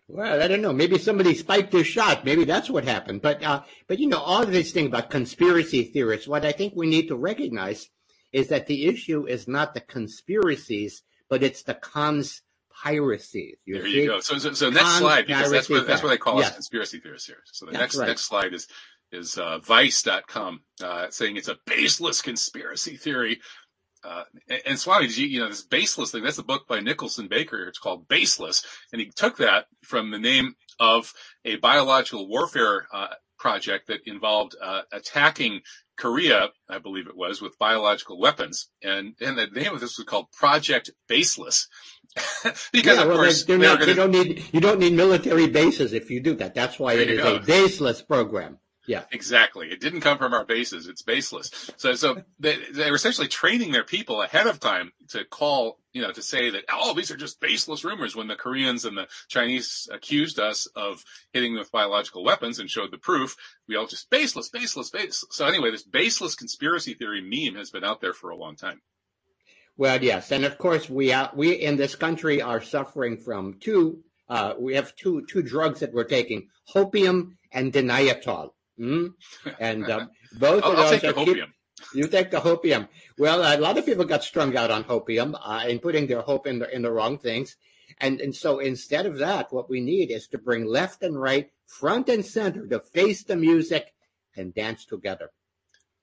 Well, 0.07 0.43
I 0.43 0.49
don't 0.49 0.63
know. 0.63 0.73
Maybe 0.73 0.97
somebody 0.99 1.35
spiked 1.35 1.73
his 1.73 1.87
shot. 1.87 2.25
Maybe 2.25 2.45
that's 2.45 2.71
what 2.71 2.85
happened. 2.85 3.21
But, 3.21 3.43
uh, 3.43 3.63
but 3.87 3.99
you 3.99 4.09
know, 4.09 4.19
all 4.19 4.43
of 4.43 4.53
this 4.53 4.73
thing 4.73 4.87
about 4.87 5.11
conspiracy 5.11 5.85
theorists, 5.85 6.27
what 6.27 6.47
I 6.47 6.53
think 6.53 6.73
we 6.75 6.87
need 6.87 7.09
to 7.09 7.17
recognize 7.17 7.91
is 8.33 8.49
that 8.49 8.67
the 8.67 8.87
issue 8.87 9.27
is 9.27 9.47
not 9.47 9.75
the 9.75 9.81
conspiracies, 9.81 11.03
but 11.29 11.43
it's 11.43 11.63
the 11.63 11.75
conspiracies. 11.75 13.57
You 13.67 13.75
there 13.75 13.85
see? 13.85 14.03
you 14.03 14.07
go. 14.07 14.21
So, 14.21 14.39
so, 14.39 14.55
so 14.55 14.71
next 14.71 14.97
slide, 14.99 15.27
because 15.27 15.51
that's 15.51 15.69
what, 15.69 15.87
that's 15.87 16.03
what 16.03 16.09
they 16.09 16.17
call 16.17 16.39
yes. 16.39 16.49
us 16.49 16.55
conspiracy 16.55 17.01
theorists 17.01 17.27
here. 17.27 17.43
So 17.45 17.67
the 17.67 17.73
that's 17.73 17.81
next, 17.81 17.97
right. 17.99 18.09
next 18.09 18.25
slide 18.25 18.55
is, 18.55 18.67
is, 19.13 19.37
uh, 19.37 19.59
vice.com, 19.59 20.63
uh, 20.83 21.11
saying 21.11 21.37
it's 21.37 21.49
a 21.49 21.59
baseless 21.67 22.23
conspiracy 22.23 22.97
theory 22.97 23.41
uh, 24.05 24.25
and, 24.65 24.79
Swami, 24.79 25.07
you, 25.07 25.27
you 25.27 25.41
know, 25.41 25.49
this 25.49 25.63
baseless 25.63 26.13
thing, 26.13 26.23
that's 26.23 26.39
a 26.39 26.45
book 26.45 26.67
by 26.69 26.81
Nicholson 26.81 27.29
Baker. 27.29 27.65
It's 27.65 27.79
called 27.79 28.09
Baseless. 28.09 28.65
And 28.93 29.01
he 29.01 29.11
took 29.15 29.39
that 29.39 29.67
from 29.83 30.11
the 30.11 30.19
name 30.19 30.55
of 30.81 31.13
a 31.45 31.57
biological 31.57 32.29
warfare, 32.29 32.87
uh, 32.93 33.09
project 33.39 33.87
that 33.87 34.01
involved, 34.07 34.57
uh, 34.61 34.83
attacking 34.93 35.61
Korea, 35.97 36.49
I 36.69 36.79
believe 36.79 37.07
it 37.07 37.17
was, 37.17 37.41
with 37.41 37.59
biological 37.59 38.19
weapons. 38.19 38.69
And, 38.83 39.15
and 39.21 39.39
the 39.39 39.47
name 39.47 39.75
of 39.75 39.81
this 39.81 39.99
was 39.99 40.07
called 40.07 40.31
Project 40.33 40.91
Baseless. 41.09 41.69
because 42.73 42.97
yeah, 42.97 43.03
of 43.03 43.09
well, 43.09 43.19
course, 43.19 43.45
they, 43.45 43.59
not, 43.59 43.81
gonna... 43.81 43.95
don't 43.95 44.11
need, 44.11 44.45
you 44.53 44.61
don't 44.61 44.79
need 44.79 44.95
military 44.95 45.49
bases 45.49 45.93
if 45.93 46.11
you 46.11 46.21
do 46.21 46.35
that. 46.37 46.55
That's 46.55 46.79
why 46.79 46.95
there 46.95 47.03
it 47.03 47.11
is 47.11 47.21
go. 47.21 47.37
a 47.37 47.41
baseless 47.41 48.03
program. 48.03 48.59
Yeah, 48.89 49.03
exactly. 49.13 49.71
It 49.71 49.81
didn't 49.81 50.01
come 50.01 50.17
from 50.17 50.33
our 50.33 50.47
bases. 50.47 50.89
It's 50.89 51.03
baseless. 51.03 51.71
So, 51.77 51.95
so 51.95 52.23
they, 52.41 52.57
they 52.73 52.91
were 52.91 52.97
essentially 52.97 53.29
training 53.29 53.71
their 53.71 53.85
people 53.85 54.23
ahead 54.23 54.47
of 54.47 54.61
time 54.61 54.93
to 55.09 55.27
call, 55.27 55.79
you 55.93 56.01
know, 56.01 56.11
to 56.11 56.23
say 56.23 56.49
that, 56.49 56.65
oh, 56.73 56.95
these 56.95 57.11
are 57.11 57.17
just 57.17 57.39
baseless 57.39 57.85
rumors 57.85 58.17
when 58.17 58.29
the 58.29 58.35
Koreans 58.35 58.87
and 58.87 58.97
the 58.97 59.07
Chinese 59.29 59.91
accused 59.93 60.41
us 60.41 60.65
of 60.75 61.05
hitting 61.35 61.53
them 61.53 61.61
with 61.61 61.71
biological 61.71 62.25
weapons 62.25 62.59
and 62.59 62.71
showed 62.71 62.91
the 62.91 62.97
proof. 62.97 63.37
We 63.69 63.77
all 63.77 63.87
just 63.87 64.09
baseless, 64.09 64.49
baseless, 64.49 64.89
baseless. 64.89 65.27
So 65.33 65.45
anyway, 65.45 65.71
this 65.71 65.83
baseless 65.83 66.35
conspiracy 66.35 66.95
theory 66.95 67.21
meme 67.21 67.59
has 67.59 67.71
been 67.71 67.85
out 67.85 68.01
there 68.01 68.15
for 68.15 68.31
a 68.31 68.37
long 68.37 68.57
time. 68.57 68.81
Well, 69.77 70.03
yes. 70.03 70.33
And 70.33 70.47
of 70.47 70.57
course, 70.57 70.89
we 70.89 71.13
are, 71.13 71.31
we 71.37 71.53
in 71.53 71.77
this 71.77 71.95
country 71.95 72.41
are 72.41 72.63
suffering 72.63 73.19
from 73.19 73.59
two, 73.61 74.03
uh, 74.31 74.55
we 74.59 74.77
have 74.77 74.97
two, 74.97 75.27
two 75.29 75.43
drugs 75.43 75.81
that 75.81 75.93
we're 75.93 76.05
taking, 76.05 76.49
hopium 76.75 77.37
and 77.53 77.71
dinyetol. 77.71 78.53
Mm? 78.79 79.15
And 79.59 79.91
um, 79.91 80.11
both 80.39 80.65
I'll, 80.65 80.73
of 80.73 80.77
those 80.77 81.05
I'll 81.05 81.13
take. 81.13 81.17
Keep, 81.17 81.45
you 81.95 82.09
take 82.09 82.31
the 82.31 82.41
hopium. 82.41 82.89
Well, 83.19 83.41
a 83.41 83.61
lot 83.61 83.79
of 83.79 83.87
people 83.87 84.05
got 84.05 84.25
strung 84.25 84.57
out 84.57 84.71
on 84.71 84.85
hopium 84.85 85.35
uh, 85.35 85.65
and 85.67 85.81
putting 85.81 86.07
their 86.07 86.23
hope 86.23 86.47
in 86.47 86.59
the 86.59 86.75
in 86.75 86.83
the 86.83 86.91
wrong 86.91 87.19
things. 87.19 87.57
And 88.01 88.21
and 88.21 88.35
so 88.35 88.59
instead 88.59 89.07
of 89.07 89.19
that, 89.19 89.53
what 89.53 89.71
we 89.71 89.81
need 89.81 90.11
is 90.11 90.29
to 90.29 90.39
bring 90.39 90.67
left 90.67 91.03
and 91.03 91.21
right, 91.21 91.51
front 91.67 92.09
and 92.09 92.25
center, 92.25 92.67
to 92.67 92.81
face 92.81 93.25
the 93.25 93.37
music 93.37 93.95
and 94.37 94.55
dance 94.55 94.85
together. 94.85 95.31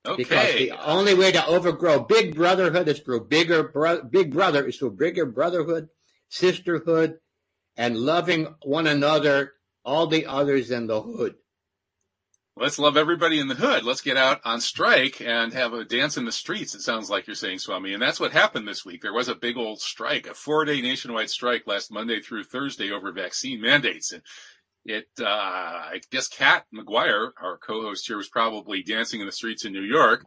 Okay. 0.05 0.23
Because 0.23 0.53
the 0.55 0.71
only 0.85 1.13
way 1.13 1.31
to 1.31 1.45
overgrow 1.47 1.99
big 1.99 2.35
brotherhood 2.35 2.87
is 2.87 2.99
through 2.99 3.25
bigger 3.25 3.63
bro- 3.63 4.03
big 4.03 4.31
brother 4.31 4.67
is 4.67 4.77
through 4.77 4.91
bigger 4.91 5.25
brotherhood, 5.25 5.89
sisterhood, 6.29 7.19
and 7.75 7.97
loving 7.97 8.55
one 8.63 8.87
another, 8.87 9.53
all 9.83 10.07
the 10.07 10.25
others 10.25 10.69
in 10.69 10.87
the 10.87 11.01
hood. 11.01 11.35
Let's 12.57 12.79
love 12.79 12.95
everybody 12.95 13.37
in 13.37 13.49
the 13.49 13.55
hood. 13.55 13.83
Let's 13.83 13.99
get 13.99 14.15
out 14.15 14.39
on 14.45 14.61
strike 14.61 15.19
and 15.19 15.51
have 15.51 15.73
a 15.73 15.83
dance 15.83 16.15
in 16.15 16.23
the 16.23 16.31
streets. 16.31 16.73
It 16.73 16.79
sounds 16.79 17.09
like 17.09 17.27
you're 17.27 17.35
saying, 17.35 17.59
Swami. 17.59 17.91
And 17.91 18.01
that's 18.01 18.19
what 18.19 18.31
happened 18.31 18.65
this 18.65 18.85
week. 18.85 19.01
There 19.01 19.11
was 19.11 19.27
a 19.27 19.35
big 19.35 19.57
old 19.57 19.81
strike, 19.81 20.25
a 20.25 20.33
four 20.33 20.63
day 20.63 20.79
nationwide 20.79 21.29
strike 21.29 21.63
last 21.67 21.91
Monday 21.91 22.21
through 22.21 22.45
Thursday 22.45 22.91
over 22.91 23.11
vaccine 23.11 23.59
mandates. 23.59 24.13
And 24.13 24.21
it, 24.85 25.07
uh, 25.19 25.25
I 25.25 25.99
guess 26.11 26.29
Kat 26.29 26.63
McGuire, 26.73 27.31
our 27.41 27.57
co-host 27.57 28.07
here, 28.07 28.15
was 28.15 28.29
probably 28.29 28.81
dancing 28.83 29.19
in 29.19 29.25
the 29.25 29.33
streets 29.33 29.65
in 29.65 29.73
New 29.73 29.83
York. 29.83 30.25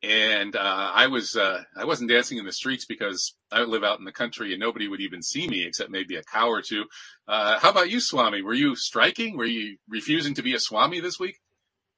And, 0.00 0.54
uh, 0.54 0.92
I 0.94 1.08
was, 1.08 1.34
uh, 1.34 1.64
I 1.76 1.86
wasn't 1.86 2.10
dancing 2.10 2.38
in 2.38 2.44
the 2.44 2.52
streets 2.52 2.84
because 2.84 3.34
I 3.50 3.62
live 3.62 3.82
out 3.82 3.98
in 3.98 4.04
the 4.04 4.12
country 4.12 4.52
and 4.52 4.60
nobody 4.60 4.86
would 4.86 5.00
even 5.00 5.22
see 5.22 5.48
me 5.48 5.64
except 5.64 5.90
maybe 5.90 6.14
a 6.14 6.22
cow 6.22 6.50
or 6.50 6.62
two. 6.62 6.84
Uh, 7.26 7.58
how 7.58 7.70
about 7.70 7.90
you, 7.90 7.98
Swami? 7.98 8.42
Were 8.42 8.54
you 8.54 8.76
striking? 8.76 9.36
Were 9.36 9.44
you 9.44 9.78
refusing 9.88 10.34
to 10.34 10.42
be 10.42 10.54
a 10.54 10.60
Swami 10.60 11.00
this 11.00 11.18
week? 11.18 11.40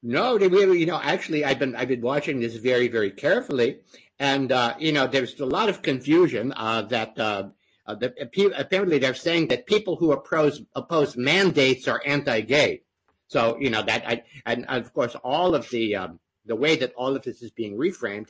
No, 0.03 0.37
we, 0.37 0.79
you 0.79 0.85
know, 0.85 0.99
actually, 1.01 1.43
I've 1.43 1.59
been 1.59 1.75
I've 1.75 1.87
been 1.87 2.01
watching 2.01 2.39
this 2.39 2.55
very 2.55 2.87
very 2.87 3.11
carefully, 3.11 3.79
and 4.19 4.51
uh, 4.51 4.75
you 4.79 4.91
know, 4.91 5.07
there's 5.07 5.39
a 5.39 5.45
lot 5.45 5.69
of 5.69 5.81
confusion 5.81 6.53
uh, 6.55 6.83
that. 6.83 7.19
Uh, 7.19 7.49
uh, 7.85 7.95
the, 7.95 8.13
apparently, 8.57 8.99
they're 8.99 9.13
saying 9.13 9.47
that 9.47 9.65
people 9.65 9.95
who 9.95 10.11
oppose 10.11 10.61
oppose 10.75 11.15
mandates 11.15 11.87
are 11.87 12.01
anti-gay. 12.05 12.81
So 13.29 13.57
you 13.61 13.69
know 13.69 13.81
that, 13.81 14.05
I, 14.05 14.23
and 14.45 14.65
of 14.65 14.93
course, 14.93 15.15
all 15.23 15.55
of 15.55 15.69
the 15.69 15.95
um, 15.95 16.19
the 16.45 16.55
way 16.57 16.75
that 16.75 16.93
all 16.95 17.15
of 17.15 17.23
this 17.23 17.41
is 17.41 17.51
being 17.51 17.77
reframed 17.77 18.27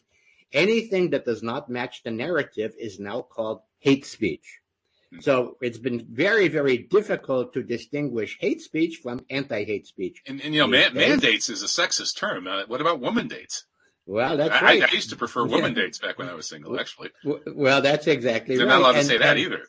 anything 0.53 1.09
that 1.12 1.25
does 1.25 1.43
not 1.43 1.69
match 1.69 2.03
the 2.03 2.12
narrative 2.12 2.74
is 2.79 3.00
now 3.00 3.21
called 3.21 3.62
hate 3.79 4.05
speech. 4.05 4.59
So 5.22 5.58
it's 5.62 5.78
been 5.78 6.06
very, 6.10 6.48
very 6.50 6.78
difficult 6.78 7.54
to 7.54 7.64
distinguish 7.64 8.38
hate 8.40 8.62
speech 8.62 9.00
from 9.02 9.26
anti-hate 9.30 9.88
speech. 9.88 10.22
And, 10.28 10.42
and 10.42 10.54
you 10.54 10.60
know, 10.60 10.68
man, 10.68 10.94
mandates 10.94 11.50
is 11.50 11.64
a 11.64 11.68
sexist 11.68 12.18
term. 12.18 12.46
Uh, 12.46 12.64
what 12.68 12.82
about 12.82 13.00
woman 13.00 13.28
dates? 13.28 13.66
Well, 14.06 14.38
that's 14.38 14.56
I, 14.56 14.62
right. 14.62 14.84
I, 14.84 14.94
used 14.94 15.10
to 15.10 15.16
prefer 15.16 15.46
woman 15.46 15.76
yeah. 15.76 15.84
dates 15.84 16.00
back 16.00 16.18
when 16.18 16.30
I 16.30 16.34
was 16.34 16.48
single, 16.48 16.80
actually. 16.80 17.10
Well, 17.24 17.82
that's 17.82 18.08
exactly 18.08 18.58
They're 18.58 18.66
right. 18.66 18.74
not 18.74 18.82
allowed 18.82 18.92
to 18.94 19.00
and, 19.00 19.08
say 19.08 19.18
that 19.18 19.38
and, 19.38 19.40
either. 19.40 19.64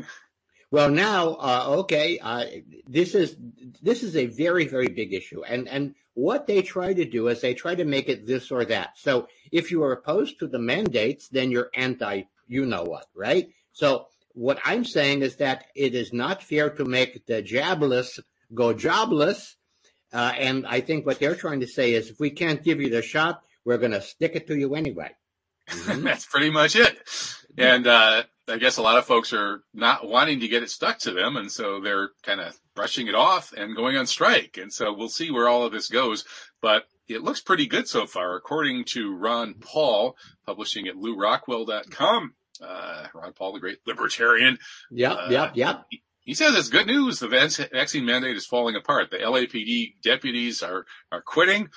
well, 0.70 0.88
now, 0.88 1.34
uh, 1.34 1.64
okay, 1.80 2.18
uh, 2.18 2.44
this 2.88 3.14
is 3.14 3.36
this 3.82 4.02
is 4.02 4.16
a 4.16 4.26
very, 4.26 4.66
very 4.66 4.88
big 4.88 5.12
issue, 5.12 5.44
and 5.44 5.68
and 5.68 5.94
what 6.14 6.46
they 6.46 6.62
try 6.62 6.94
to 6.94 7.04
do 7.04 7.28
is 7.28 7.42
they 7.42 7.52
try 7.52 7.74
to 7.74 7.84
make 7.84 8.08
it 8.08 8.26
this 8.26 8.50
or 8.50 8.64
that. 8.64 8.96
So 8.96 9.28
if 9.52 9.70
you 9.70 9.82
are 9.82 9.92
opposed 9.92 10.38
to 10.38 10.46
the 10.46 10.58
mandates, 10.58 11.28
then 11.28 11.50
you're 11.50 11.68
anti, 11.74 12.22
you 12.48 12.64
know 12.64 12.84
what, 12.84 13.04
right? 13.14 13.50
So 13.72 14.06
what 14.36 14.58
I'm 14.66 14.84
saying 14.84 15.22
is 15.22 15.36
that 15.36 15.64
it 15.74 15.94
is 15.94 16.12
not 16.12 16.42
fair 16.42 16.68
to 16.68 16.84
make 16.84 17.24
the 17.24 17.40
jobless 17.40 18.20
go 18.52 18.74
jobless. 18.74 19.56
Uh, 20.12 20.32
and 20.38 20.66
I 20.66 20.82
think 20.82 21.06
what 21.06 21.18
they're 21.18 21.34
trying 21.34 21.60
to 21.60 21.66
say 21.66 21.94
is 21.94 22.10
if 22.10 22.20
we 22.20 22.30
can't 22.30 22.62
give 22.62 22.80
you 22.80 22.90
the 22.90 23.00
shot, 23.00 23.42
we're 23.64 23.78
going 23.78 23.92
to 23.92 24.02
stick 24.02 24.32
it 24.34 24.46
to 24.48 24.56
you 24.56 24.74
anyway. 24.74 25.10
Mm-hmm. 25.68 26.04
That's 26.04 26.24
pretty 26.24 26.50
much 26.50 26.76
it. 26.76 26.96
And 27.58 27.88
uh, 27.88 28.22
I 28.46 28.56
guess 28.58 28.76
a 28.76 28.82
lot 28.82 28.98
of 28.98 29.04
folks 29.04 29.32
are 29.32 29.64
not 29.74 30.06
wanting 30.06 30.38
to 30.38 30.48
get 30.48 30.62
it 30.62 30.70
stuck 30.70 31.00
to 31.00 31.10
them. 31.10 31.36
And 31.36 31.50
so 31.50 31.80
they're 31.80 32.10
kind 32.22 32.40
of 32.40 32.56
brushing 32.76 33.08
it 33.08 33.16
off 33.16 33.52
and 33.52 33.74
going 33.74 33.96
on 33.96 34.06
strike. 34.06 34.58
And 34.62 34.72
so 34.72 34.92
we'll 34.92 35.08
see 35.08 35.32
where 35.32 35.48
all 35.48 35.64
of 35.64 35.72
this 35.72 35.88
goes. 35.88 36.24
But 36.62 36.84
it 37.08 37.22
looks 37.22 37.40
pretty 37.40 37.66
good 37.66 37.88
so 37.88 38.06
far, 38.06 38.36
according 38.36 38.84
to 38.90 39.12
Ron 39.12 39.54
Paul, 39.54 40.16
publishing 40.46 40.86
at 40.86 40.94
lewrockwell.com. 40.94 42.34
Uh, 42.60 43.06
Ron 43.14 43.32
Paul, 43.32 43.54
the 43.54 43.60
great 43.60 43.78
libertarian. 43.86 44.58
Yep, 44.90 45.12
uh, 45.12 45.26
yep, 45.30 45.52
yep. 45.54 45.86
He, 45.90 46.02
he 46.20 46.34
says 46.34 46.56
it's 46.56 46.68
good 46.68 46.88
news. 46.88 47.20
The 47.20 47.28
vaccine 47.28 48.04
mandate 48.04 48.36
is 48.36 48.46
falling 48.46 48.74
apart. 48.74 49.10
The 49.10 49.18
LAPD 49.18 50.02
deputies 50.02 50.60
are, 50.60 50.84
are 51.12 51.22
quitting. 51.22 51.68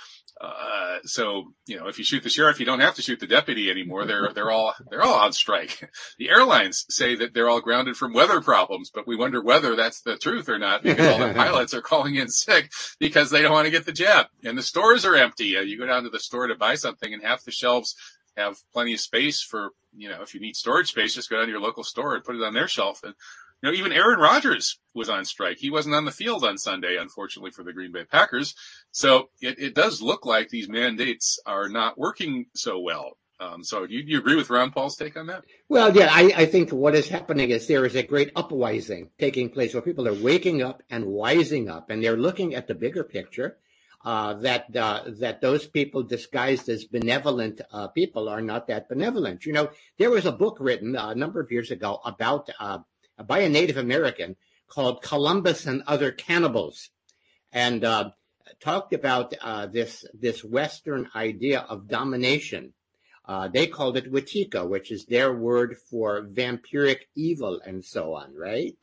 Uh, 0.42 1.00
so, 1.04 1.54
you 1.68 1.78
know, 1.78 1.88
if 1.88 2.00
you 2.00 2.04
shoot 2.04 2.24
the 2.24 2.30
sheriff, 2.30 2.60
you 2.60 2.66
don't 2.66 2.80
have 2.80 2.96
to 2.96 3.02
shoot 3.02 3.20
the 3.20 3.28
deputy 3.28 3.70
anymore. 3.70 4.06
They're, 4.06 4.30
they're 4.34 4.50
all, 4.50 4.74
they're 4.90 5.04
all 5.04 5.20
on 5.20 5.34
strike. 5.34 5.90
The 6.18 6.30
airlines 6.30 6.86
say 6.90 7.16
that 7.16 7.34
they're 7.34 7.50
all 7.50 7.62
grounded 7.62 7.96
from 7.96 8.14
weather 8.14 8.42
problems, 8.42 8.90
but 8.92 9.06
we 9.06 9.16
wonder 9.16 9.42
whether 9.42 9.76
that's 9.76 10.02
the 10.02 10.18
truth 10.18 10.50
or 10.50 10.58
not 10.58 10.82
because 10.82 11.08
all 11.08 11.28
the 11.28 11.34
pilots 11.36 11.74
are 11.74 11.82
calling 11.82 12.16
in 12.16 12.30
sick 12.30 12.72
because 13.00 13.30
they 13.30 13.42
don't 13.42 13.52
want 13.52 13.66
to 13.66 13.72
get 13.72 13.86
the 13.86 13.92
jab 13.92 14.28
and 14.44 14.58
the 14.58 14.64
stores 14.64 15.06
are 15.06 15.16
empty. 15.16 15.58
Uh, 15.58 15.62
you 15.62 15.78
go 15.78 15.86
down 15.86 16.04
to 16.04 16.10
the 16.10 16.20
store 16.20 16.48
to 16.48 16.56
buy 16.56 16.76
something 16.76 17.14
and 17.14 17.22
half 17.22 17.44
the 17.44 17.52
shelves 17.52 17.96
have 18.36 18.58
plenty 18.74 18.94
of 18.94 19.00
space 19.00 19.42
for, 19.42 19.72
you 19.96 20.10
know, 20.10 20.22
if 20.22 20.34
you 20.34 20.40
need 20.40 20.56
storage 20.56 20.90
space, 20.90 21.16
just 21.16 21.30
go 21.30 21.38
down 21.38 21.46
to 21.46 21.52
your 21.52 21.62
local 21.62 21.84
store 21.84 22.16
and 22.16 22.24
put 22.24 22.36
it 22.36 22.44
on 22.44 22.54
their 22.54 22.68
shelf. 22.68 23.02
And, 23.04 23.14
you 23.62 23.70
know, 23.70 23.78
even 23.78 23.92
Aaron 23.92 24.20
Rodgers 24.20 24.80
was 24.94 25.10
on 25.10 25.26
strike. 25.26 25.58
He 25.58 25.70
wasn't 25.70 25.96
on 25.96 26.06
the 26.06 26.12
field 26.12 26.44
on 26.44 26.58
Sunday, 26.58 26.98
unfortunately 26.98 27.52
for 27.52 27.64
the 27.64 27.74
Green 27.74 27.92
Bay 27.92 28.06
Packers. 28.06 28.56
So 28.92 29.30
it, 29.42 29.60
it 29.60 29.76
does 29.76 30.02
look 30.02 30.26
like 30.26 30.50
these 30.50 30.70
mandates 30.70 31.40
are 31.46 31.70
not 31.70 31.98
working 31.98 32.46
so 32.56 32.80
well. 32.80 33.18
Um, 33.42 33.64
so 33.64 33.88
do 33.88 33.94
you, 33.94 34.04
you, 34.06 34.20
agree 34.20 34.36
with 34.36 34.50
Ron 34.50 34.72
Paul's 34.72 34.98
take 34.98 35.16
on 35.16 35.28
that? 35.28 35.46
Well, 35.70 35.96
yeah, 35.96 36.10
I, 36.12 36.34
I, 36.36 36.46
think 36.46 36.72
what 36.72 36.94
is 36.94 37.08
happening 37.08 37.52
is 37.52 37.68
there 37.68 37.86
is 37.86 37.96
a 37.96 38.04
great 38.04 38.34
upwising 38.34 39.12
taking 39.18 39.50
place 39.50 39.74
where 39.74 39.82
people 39.82 40.10
are 40.10 40.14
waking 40.14 40.62
up 40.62 40.84
and 40.90 41.06
wising 41.06 41.70
up 41.70 41.90
and 41.90 42.04
they're 42.04 42.18
looking 42.18 42.54
at 42.54 42.68
the 42.68 42.76
bigger 42.76 43.06
picture. 43.06 43.58
Uh, 44.06 44.34
that 44.36 44.74
uh, 44.78 45.04
that 45.20 45.42
those 45.42 45.68
people 45.68 46.04
disguised 46.04 46.70
as 46.70 46.86
benevolent 46.86 47.60
uh, 47.74 47.90
people 47.90 48.30
are 48.30 48.42
not 48.42 48.68
that 48.68 48.88
benevolent. 48.88 49.46
You 49.46 49.52
know, 49.52 49.72
there 49.98 50.10
was 50.10 50.26
a 50.26 50.32
book 50.32 50.56
written 50.62 50.96
a 50.96 51.14
number 51.16 51.42
of 51.42 51.52
years 51.52 51.70
ago 51.70 52.00
about 52.06 52.50
uh, 52.62 52.80
by 53.28 53.40
a 53.40 53.50
Native 53.50 53.76
American 53.76 54.38
called 54.70 55.02
Columbus 55.02 55.66
and 55.66 55.84
Other 55.86 56.14
Cannibals, 56.14 56.92
and 57.52 57.84
uh, 57.84 58.12
talked 58.62 58.94
about 58.94 59.34
uh, 59.42 59.66
this 59.66 60.06
this 60.14 60.46
Western 60.46 61.10
idea 61.14 61.60
of 61.60 61.90
domination. 61.90 62.74
they 63.52 63.68
called 63.68 63.98
it 63.98 64.10
Wetiko, 64.14 64.66
which 64.66 64.92
is 64.92 65.08
their 65.08 65.34
word 65.34 65.76
for 65.90 66.24
vampiric 66.24 67.02
evil 67.18 67.60
and 67.66 67.84
so 67.84 68.14
on, 68.14 68.34
right? 68.34 68.76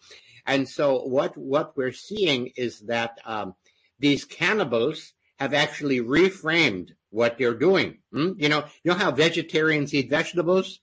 And 0.45 0.69
so 0.69 1.03
what 1.07 1.39
what 1.39 1.75
we're 1.75 1.93
seeing 1.93 2.53
is 2.55 2.81
that 2.81 3.19
um, 3.25 3.55
these 3.99 4.25
cannibals 4.25 5.13
have 5.39 5.55
actually 5.55 6.01
reframed 6.01 6.91
what 7.11 7.39
they're 7.39 7.55
doing. 7.55 7.99
Hmm? 8.13 8.33
You 8.37 8.49
know, 8.49 8.65
you 8.83 8.93
know 8.93 8.99
how 8.99 9.11
vegetarians 9.11 9.95
eat 9.95 10.11
vegetables? 10.11 10.81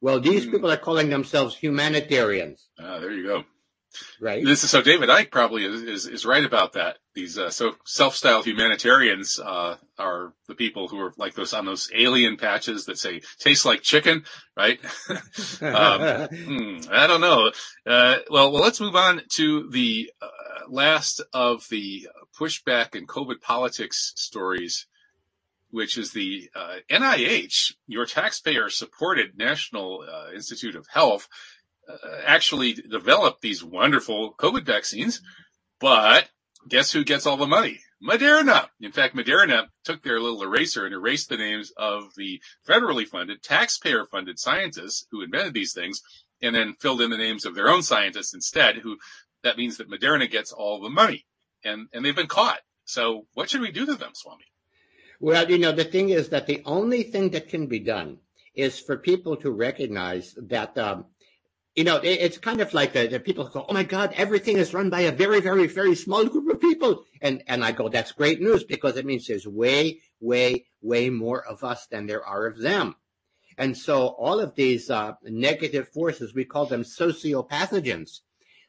Well, 0.00 0.20
these 0.20 0.46
mm. 0.46 0.52
people 0.52 0.70
are 0.70 0.76
calling 0.76 1.10
themselves 1.10 1.56
humanitarians. 1.56 2.68
Ah, 2.78 2.98
there 3.00 3.12
you 3.12 3.26
go. 3.26 3.44
Right. 4.20 4.44
This 4.44 4.62
is 4.62 4.70
so 4.70 4.82
David 4.82 5.08
Icke 5.08 5.30
probably 5.30 5.64
is, 5.64 5.82
is, 5.82 6.06
is 6.06 6.24
right 6.24 6.44
about 6.44 6.74
that. 6.74 6.98
These, 7.14 7.36
uh, 7.36 7.50
so 7.50 7.72
self-styled 7.84 8.44
humanitarians, 8.44 9.40
uh, 9.40 9.76
are 9.98 10.32
the 10.46 10.54
people 10.54 10.86
who 10.88 11.00
are 11.00 11.12
like 11.16 11.34
those 11.34 11.52
on 11.52 11.66
those 11.66 11.90
alien 11.94 12.36
patches 12.36 12.86
that 12.86 12.98
say 12.98 13.20
tastes 13.40 13.64
like 13.64 13.82
chicken, 13.82 14.24
right? 14.56 14.78
um, 15.08 15.18
hmm, 16.30 16.78
I 16.90 17.06
don't 17.08 17.20
know. 17.20 17.50
Uh, 17.84 18.16
well, 18.30 18.52
well, 18.52 18.62
let's 18.62 18.80
move 18.80 18.94
on 18.94 19.22
to 19.32 19.68
the 19.70 20.10
uh, 20.22 20.28
last 20.68 21.22
of 21.32 21.66
the 21.70 22.08
pushback 22.38 22.94
and 22.94 23.08
COVID 23.08 23.40
politics 23.40 24.12
stories 24.16 24.86
which 25.70 25.96
is 25.96 26.12
the 26.12 26.50
uh, 26.54 26.76
NIH, 26.90 27.74
your 27.86 28.06
taxpayer-supported 28.06 29.38
National 29.38 30.04
uh, 30.08 30.32
Institute 30.32 30.74
of 30.74 30.86
Health, 30.92 31.28
uh, 31.88 31.96
actually 32.24 32.74
developed 32.74 33.40
these 33.40 33.64
wonderful 33.64 34.34
COVID 34.34 34.64
vaccines. 34.64 35.20
But 35.80 36.28
guess 36.68 36.92
who 36.92 37.04
gets 37.04 37.26
all 37.26 37.36
the 37.36 37.46
money? 37.46 37.80
Moderna. 38.02 38.68
In 38.80 38.92
fact, 38.92 39.14
Moderna 39.14 39.66
took 39.84 40.02
their 40.02 40.20
little 40.20 40.42
eraser 40.42 40.86
and 40.86 40.94
erased 40.94 41.28
the 41.28 41.36
names 41.36 41.72
of 41.76 42.14
the 42.16 42.40
federally 42.68 43.06
funded, 43.06 43.42
taxpayer-funded 43.42 44.38
scientists 44.38 45.06
who 45.10 45.22
invented 45.22 45.54
these 45.54 45.72
things, 45.72 46.00
and 46.42 46.54
then 46.54 46.74
filled 46.80 47.02
in 47.02 47.10
the 47.10 47.18
names 47.18 47.44
of 47.44 47.54
their 47.54 47.68
own 47.68 47.82
scientists 47.82 48.34
instead. 48.34 48.76
Who 48.76 48.96
that 49.42 49.56
means 49.56 49.78
that 49.78 49.90
Moderna 49.90 50.30
gets 50.30 50.52
all 50.52 50.80
the 50.80 50.90
money, 50.90 51.26
and 51.64 51.88
and 51.92 52.04
they've 52.04 52.16
been 52.16 52.26
caught. 52.26 52.60
So 52.84 53.26
what 53.34 53.50
should 53.50 53.60
we 53.60 53.70
do 53.70 53.86
to 53.86 53.94
them, 53.94 54.12
Swami? 54.14 54.44
Well, 55.20 55.50
you 55.50 55.58
know, 55.58 55.72
the 55.72 55.84
thing 55.84 56.08
is 56.10 56.30
that 56.30 56.46
the 56.46 56.62
only 56.64 57.02
thing 57.02 57.30
that 57.30 57.48
can 57.48 57.66
be 57.66 57.78
done 57.78 58.18
is 58.54 58.80
for 58.80 58.96
people 58.96 59.36
to 59.36 59.50
recognize 59.50 60.34
that, 60.48 60.76
um, 60.78 61.06
you 61.74 61.84
know, 61.84 61.98
it, 61.98 62.20
it's 62.20 62.38
kind 62.38 62.60
of 62.60 62.72
like 62.74 62.94
the, 62.94 63.06
the 63.06 63.20
people 63.20 63.48
go, 63.48 63.66
"Oh 63.68 63.72
my 63.72 63.84
God, 63.84 64.12
everything 64.16 64.56
is 64.56 64.74
run 64.74 64.90
by 64.90 65.02
a 65.02 65.12
very, 65.12 65.40
very, 65.40 65.66
very 65.66 65.94
small 65.94 66.24
group 66.26 66.48
of 66.52 66.60
people," 66.60 67.04
and 67.20 67.42
and 67.46 67.64
I 67.64 67.72
go, 67.72 67.88
"That's 67.88 68.12
great 68.12 68.40
news 68.40 68.64
because 68.64 68.96
it 68.96 69.06
means 69.06 69.26
there's 69.26 69.46
way, 69.46 70.00
way, 70.20 70.66
way 70.80 71.10
more 71.10 71.44
of 71.46 71.62
us 71.62 71.86
than 71.86 72.06
there 72.06 72.24
are 72.24 72.46
of 72.46 72.58
them." 72.58 72.96
And 73.58 73.76
so 73.76 74.08
all 74.08 74.40
of 74.40 74.54
these 74.54 74.90
uh, 74.90 75.12
negative 75.22 75.88
forces, 75.88 76.34
we 76.34 76.46
call 76.46 76.66
them 76.66 76.82
sociopathogens. 76.82 78.20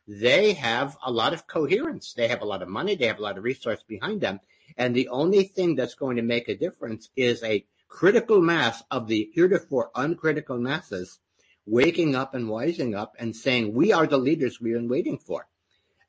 They 0.08 0.54
have 0.54 0.98
a 1.06 1.12
lot 1.12 1.34
of 1.34 1.48
coherence. 1.48 2.14
They 2.14 2.28
have 2.28 2.42
a 2.42 2.46
lot 2.46 2.62
of 2.62 2.70
money. 2.70 2.96
They 2.96 3.08
have 3.08 3.20
a 3.20 3.22
lot 3.22 3.38
of 3.38 3.44
resource 3.44 3.84
behind 3.88 4.22
them. 4.22 4.40
And 4.78 4.96
the 4.96 5.10
only 5.10 5.44
thing 5.44 5.76
that's 5.76 5.96
going 5.96 6.18
to 6.18 6.22
make 6.22 6.48
a 6.48 6.56
difference 6.56 7.10
is 7.16 7.44
a 7.44 7.66
critical 7.88 8.42
mass 8.42 8.84
of 8.90 9.08
the 9.08 9.30
heretofore 9.34 9.92
uncritical 9.96 10.58
masses 10.58 11.20
waking 11.66 12.16
up 12.16 12.34
and 12.34 12.48
wising 12.48 12.98
up 12.98 13.14
and 13.20 13.36
saying, 13.36 13.74
we 13.74 13.94
are 13.94 14.08
the 14.08 14.18
leaders 14.18 14.60
we've 14.60 14.74
been 14.74 14.90
waiting 14.90 15.18
for. 15.18 15.48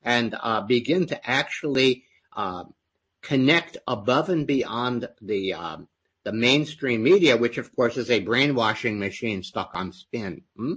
And 0.01 0.35
uh, 0.41 0.61
begin 0.61 1.05
to 1.07 1.29
actually 1.29 2.03
uh, 2.35 2.65
connect 3.21 3.77
above 3.87 4.29
and 4.29 4.45
beyond 4.45 5.07
the 5.21 5.53
um, 5.53 5.87
the 6.23 6.33
mainstream 6.33 7.03
media, 7.03 7.37
which 7.37 7.57
of 7.57 7.75
course 7.75 7.97
is 7.97 8.09
a 8.09 8.19
brainwashing 8.19 8.97
machine 8.97 9.43
stuck 9.43 9.71
on 9.73 9.91
spin. 9.91 10.43
Hmm? 10.55 10.75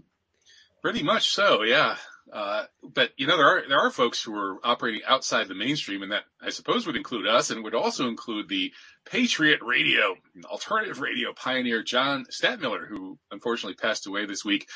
Pretty 0.82 1.02
much 1.02 1.30
so, 1.30 1.62
yeah. 1.62 1.96
Uh, 2.32 2.64
but 2.82 3.10
you 3.16 3.26
know, 3.26 3.36
there 3.36 3.46
are, 3.46 3.62
there 3.68 3.78
are 3.78 3.90
folks 3.90 4.22
who 4.22 4.34
are 4.34 4.58
operating 4.64 5.02
outside 5.06 5.48
the 5.48 5.54
mainstream 5.54 6.02
and 6.02 6.12
that 6.12 6.24
I 6.40 6.50
suppose 6.50 6.86
would 6.86 6.96
include 6.96 7.26
us 7.26 7.50
and 7.50 7.62
would 7.62 7.74
also 7.74 8.08
include 8.08 8.48
the 8.48 8.72
Patriot 9.04 9.60
radio, 9.62 10.16
alternative 10.44 11.00
radio 11.00 11.32
pioneer 11.32 11.82
John 11.82 12.26
Stadtmiller, 12.30 12.88
who 12.88 13.18
unfortunately 13.30 13.76
passed 13.76 14.06
away 14.06 14.26
this 14.26 14.44
week. 14.44 14.68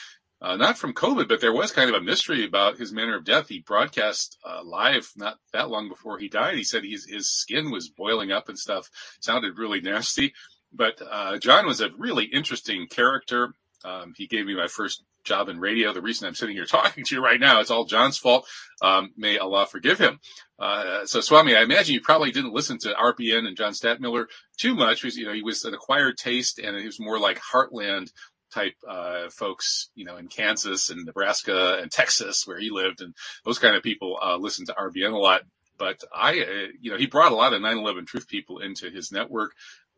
Uh, 0.42 0.56
not 0.56 0.78
from 0.78 0.94
COVID, 0.94 1.28
but 1.28 1.42
there 1.42 1.52
was 1.52 1.70
kind 1.70 1.90
of 1.90 1.96
a 1.96 2.04
mystery 2.04 2.46
about 2.46 2.78
his 2.78 2.94
manner 2.94 3.14
of 3.14 3.24
death. 3.24 3.48
He 3.48 3.60
broadcast 3.60 4.38
uh, 4.42 4.62
live 4.64 5.10
not 5.14 5.36
that 5.52 5.68
long 5.68 5.90
before 5.90 6.18
he 6.18 6.28
died. 6.28 6.56
He 6.56 6.64
said 6.64 6.82
his, 6.82 7.04
his 7.04 7.28
skin 7.28 7.70
was 7.70 7.90
boiling 7.90 8.32
up 8.32 8.48
and 8.48 8.58
stuff. 8.58 8.88
Sounded 9.20 9.58
really 9.58 9.82
nasty. 9.82 10.32
But 10.72 11.02
uh, 11.02 11.38
John 11.38 11.66
was 11.66 11.82
a 11.82 11.90
really 11.98 12.24
interesting 12.24 12.86
character. 12.86 13.54
Um, 13.84 14.14
he 14.16 14.26
gave 14.26 14.46
me 14.46 14.54
my 14.54 14.68
first 14.68 15.04
job 15.24 15.48
in 15.48 15.60
radio. 15.60 15.92
The 15.92 16.02
reason 16.02 16.26
I'm 16.26 16.34
sitting 16.34 16.56
here 16.56 16.64
talking 16.66 17.04
to 17.04 17.14
you 17.14 17.24
right 17.24 17.40
now, 17.40 17.60
it's 17.60 17.70
all 17.70 17.84
John's 17.84 18.18
fault. 18.18 18.46
Um, 18.82 19.10
may 19.16 19.38
Allah 19.38 19.66
forgive 19.66 19.98
him. 19.98 20.18
Uh, 20.58 21.06
so 21.06 21.20
Swami, 21.20 21.56
I 21.56 21.62
imagine 21.62 21.94
you 21.94 22.00
probably 22.00 22.32
didn't 22.32 22.54
listen 22.54 22.78
to 22.80 22.92
RBN 22.92 23.46
and 23.46 23.56
John 23.56 23.72
Stadtmiller 23.72 24.26
too 24.58 24.74
much 24.74 25.02
because, 25.02 25.16
you 25.16 25.26
know, 25.26 25.32
he 25.32 25.42
was 25.42 25.64
an 25.64 25.74
acquired 25.74 26.16
taste 26.18 26.58
and 26.58 26.76
he 26.76 26.86
was 26.86 27.00
more 27.00 27.18
like 27.18 27.40
heartland 27.52 28.10
type, 28.52 28.74
uh, 28.88 29.28
folks, 29.30 29.90
you 29.94 30.04
know, 30.04 30.16
in 30.16 30.28
Kansas 30.28 30.90
and 30.90 31.04
Nebraska 31.04 31.78
and 31.80 31.90
Texas 31.90 32.46
where 32.46 32.58
he 32.58 32.70
lived 32.70 33.00
and 33.00 33.14
those 33.44 33.58
kind 33.58 33.76
of 33.76 33.82
people, 33.82 34.18
uh, 34.22 34.36
listened 34.36 34.66
to 34.68 34.74
RBN 34.74 35.12
a 35.12 35.18
lot. 35.18 35.42
But 35.78 36.02
I, 36.14 36.40
uh, 36.40 36.68
you 36.78 36.90
know, 36.90 36.98
he 36.98 37.06
brought 37.06 37.32
a 37.32 37.36
lot 37.36 37.54
of 37.54 37.62
9-11 37.62 38.06
truth 38.06 38.28
people 38.28 38.58
into 38.58 38.90
his 38.90 39.10
network. 39.10 39.52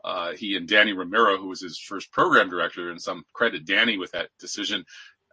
Uh, 0.05 0.33
he 0.33 0.57
and 0.57 0.69
Danny 0.69 0.93
Romero, 0.93 1.39
who 1.39 1.49
was 1.49 1.61
his 1.61 1.79
first 1.79 2.11
program 2.11 2.51
director, 2.51 2.91
and 2.91 3.01
some 3.01 3.25
credit 3.33 3.65
Danny 3.65 3.99
with 3.99 4.13
that 4.13 4.31
decision. 4.41 4.85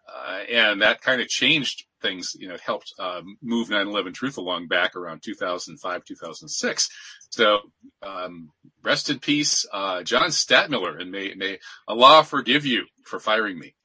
Uh, 0.10 0.40
and 0.50 0.82
that 0.82 1.02
kind 1.02 1.22
of 1.22 1.28
changed 1.28 1.86
things, 2.02 2.36
you 2.40 2.48
know, 2.48 2.56
it 2.56 2.62
helped 2.62 2.94
um, 3.00 3.38
move 3.42 3.70
9/11 3.70 4.14
Truth 4.14 4.38
along 4.38 4.68
back 4.68 4.96
around 4.96 5.22
2005, 5.24 6.04
2006. 6.06 6.90
So, 7.30 7.60
um, 8.02 8.52
rest 8.84 9.10
in 9.10 9.20
peace, 9.20 9.66
uh, 9.72 10.04
John 10.04 10.30
Stadtmiller, 10.30 11.00
and 11.00 11.12
may 11.12 11.34
may 11.36 11.60
Allah 11.88 12.24
forgive 12.24 12.66
you 12.66 12.86
for 13.04 13.20
firing 13.20 13.60
me. 13.60 13.76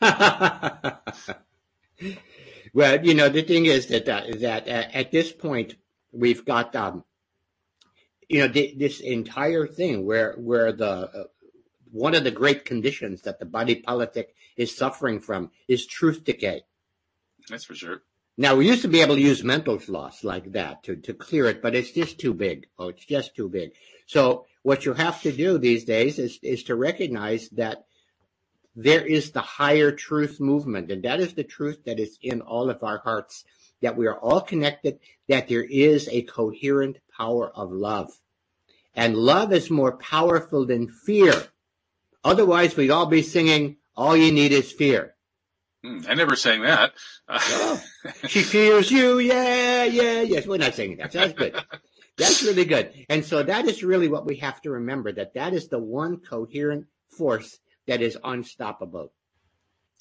well, 2.72 3.04
you 3.04 3.14
know, 3.14 3.28
the 3.28 3.42
thing 3.42 3.66
is 3.66 3.86
that 3.86 4.08
uh, 4.08 4.22
that 4.38 4.68
uh, 4.68 4.84
at 4.92 5.10
this 5.10 5.32
point 5.32 5.74
we've 6.12 6.44
got, 6.44 6.76
um, 6.76 7.04
you 8.28 8.40
know, 8.40 8.48
th- 8.48 8.78
this 8.78 9.00
entire 9.00 9.66
thing 9.66 10.06
where 10.06 10.34
where 10.34 10.72
the 10.72 10.86
uh, 10.86 11.24
one 11.92 12.14
of 12.14 12.24
the 12.24 12.30
great 12.30 12.64
conditions 12.64 13.22
that 13.22 13.38
the 13.38 13.46
body 13.46 13.76
politic 13.76 14.34
is 14.56 14.76
suffering 14.76 15.20
from 15.20 15.50
is 15.66 15.86
truth 15.86 16.24
decay. 16.24 16.62
That's 17.48 17.64
for 17.64 17.74
sure. 17.74 18.02
Now 18.36 18.54
we 18.54 18.68
used 18.68 18.82
to 18.82 18.88
be 18.88 19.00
able 19.00 19.16
to 19.16 19.20
use 19.20 19.42
mental 19.42 19.78
floss 19.78 20.22
like 20.22 20.52
that 20.52 20.84
to, 20.84 20.96
to 20.96 21.12
clear 21.12 21.46
it, 21.46 21.60
but 21.60 21.74
it's 21.74 21.90
just 21.90 22.20
too 22.20 22.34
big. 22.34 22.68
Oh, 22.78 22.88
it's 22.88 23.04
just 23.04 23.34
too 23.34 23.48
big. 23.48 23.72
So 24.06 24.46
what 24.62 24.84
you 24.84 24.92
have 24.94 25.20
to 25.22 25.32
do 25.32 25.58
these 25.58 25.84
days 25.84 26.18
is, 26.18 26.38
is 26.42 26.62
to 26.64 26.76
recognize 26.76 27.48
that 27.50 27.86
there 28.76 29.04
is 29.04 29.32
the 29.32 29.40
higher 29.40 29.90
truth 29.90 30.38
movement, 30.38 30.92
and 30.92 31.02
that 31.02 31.18
is 31.18 31.34
the 31.34 31.42
truth 31.42 31.82
that 31.84 31.98
is 31.98 32.16
in 32.22 32.40
all 32.40 32.70
of 32.70 32.84
our 32.84 32.98
hearts, 32.98 33.44
that 33.82 33.96
we 33.96 34.06
are 34.06 34.18
all 34.18 34.40
connected, 34.40 35.00
that 35.28 35.48
there 35.48 35.64
is 35.64 36.08
a 36.08 36.22
coherent 36.22 36.98
power 37.16 37.50
of 37.50 37.72
love. 37.72 38.12
And 38.94 39.16
love 39.16 39.52
is 39.52 39.68
more 39.68 39.96
powerful 39.96 40.64
than 40.64 40.88
fear. 40.88 41.48
Otherwise, 42.24 42.76
we'd 42.76 42.90
all 42.90 43.06
be 43.06 43.22
singing, 43.22 43.76
all 43.96 44.16
you 44.16 44.32
need 44.32 44.52
is 44.52 44.72
fear. 44.72 45.14
Hmm, 45.84 46.00
I 46.08 46.14
never 46.14 46.34
sang 46.34 46.62
that. 46.62 46.92
oh, 47.28 47.82
she 48.28 48.42
fears 48.42 48.90
you. 48.90 49.18
Yeah, 49.18 49.84
yeah, 49.84 50.22
yes. 50.22 50.46
We're 50.46 50.58
not 50.58 50.74
saying 50.74 50.96
that. 50.96 51.12
So 51.12 51.20
that's 51.20 51.32
good. 51.34 51.54
That's 52.16 52.42
really 52.42 52.64
good. 52.64 52.92
And 53.08 53.24
so 53.24 53.44
that 53.44 53.66
is 53.66 53.84
really 53.84 54.08
what 54.08 54.26
we 54.26 54.36
have 54.36 54.60
to 54.62 54.70
remember 54.70 55.12
that 55.12 55.34
that 55.34 55.54
is 55.54 55.68
the 55.68 55.78
one 55.78 56.16
coherent 56.18 56.86
force 57.16 57.58
that 57.86 58.02
is 58.02 58.18
unstoppable. 58.24 59.12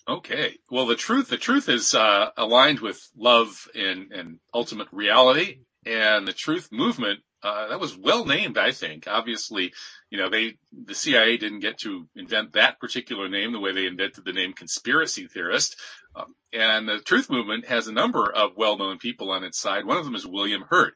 Okay. 0.07 0.57
Well, 0.71 0.87
the 0.87 0.95
truth, 0.95 1.29
the 1.29 1.37
truth 1.37 1.69
is 1.69 1.93
uh, 1.93 2.31
aligned 2.37 2.79
with 2.79 2.99
love 3.15 3.67
and, 3.75 4.11
and 4.11 4.39
ultimate 4.53 4.87
reality, 4.91 5.59
and 5.85 6.27
the 6.27 6.33
truth 6.33 6.69
movement 6.71 7.19
uh, 7.43 7.67
that 7.67 7.79
was 7.79 7.95
well 7.95 8.25
named, 8.25 8.57
I 8.57 8.71
think. 8.71 9.07
Obviously, 9.07 9.73
you 10.09 10.17
know, 10.17 10.29
they, 10.29 10.57
the 10.71 10.95
CIA 10.95 11.37
didn't 11.37 11.59
get 11.59 11.79
to 11.79 12.07
invent 12.15 12.53
that 12.53 12.79
particular 12.79 13.27
name 13.27 13.51
the 13.51 13.59
way 13.59 13.73
they 13.73 13.85
invented 13.85 14.23
the 14.25 14.33
name 14.33 14.53
conspiracy 14.53 15.27
theorist. 15.27 15.75
Um, 16.15 16.35
and 16.53 16.87
the 16.87 16.99
truth 16.99 17.29
movement 17.29 17.65
has 17.65 17.87
a 17.87 17.93
number 17.93 18.31
of 18.31 18.51
well-known 18.55 18.99
people 18.99 19.31
on 19.31 19.43
its 19.43 19.59
side. 19.59 19.85
One 19.85 19.97
of 19.97 20.05
them 20.05 20.15
is 20.15 20.25
William 20.25 20.63
Hurt. 20.69 20.93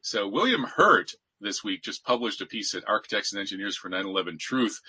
So 0.00 0.28
William 0.28 0.64
Hurt 0.64 1.12
this 1.40 1.64
week 1.64 1.82
just 1.82 2.04
published 2.04 2.40
a 2.40 2.46
piece 2.46 2.74
at 2.74 2.88
Architects 2.88 3.32
and 3.32 3.40
Engineers 3.40 3.76
for 3.76 3.90
9/11 3.90 4.38
Truth 4.38 4.80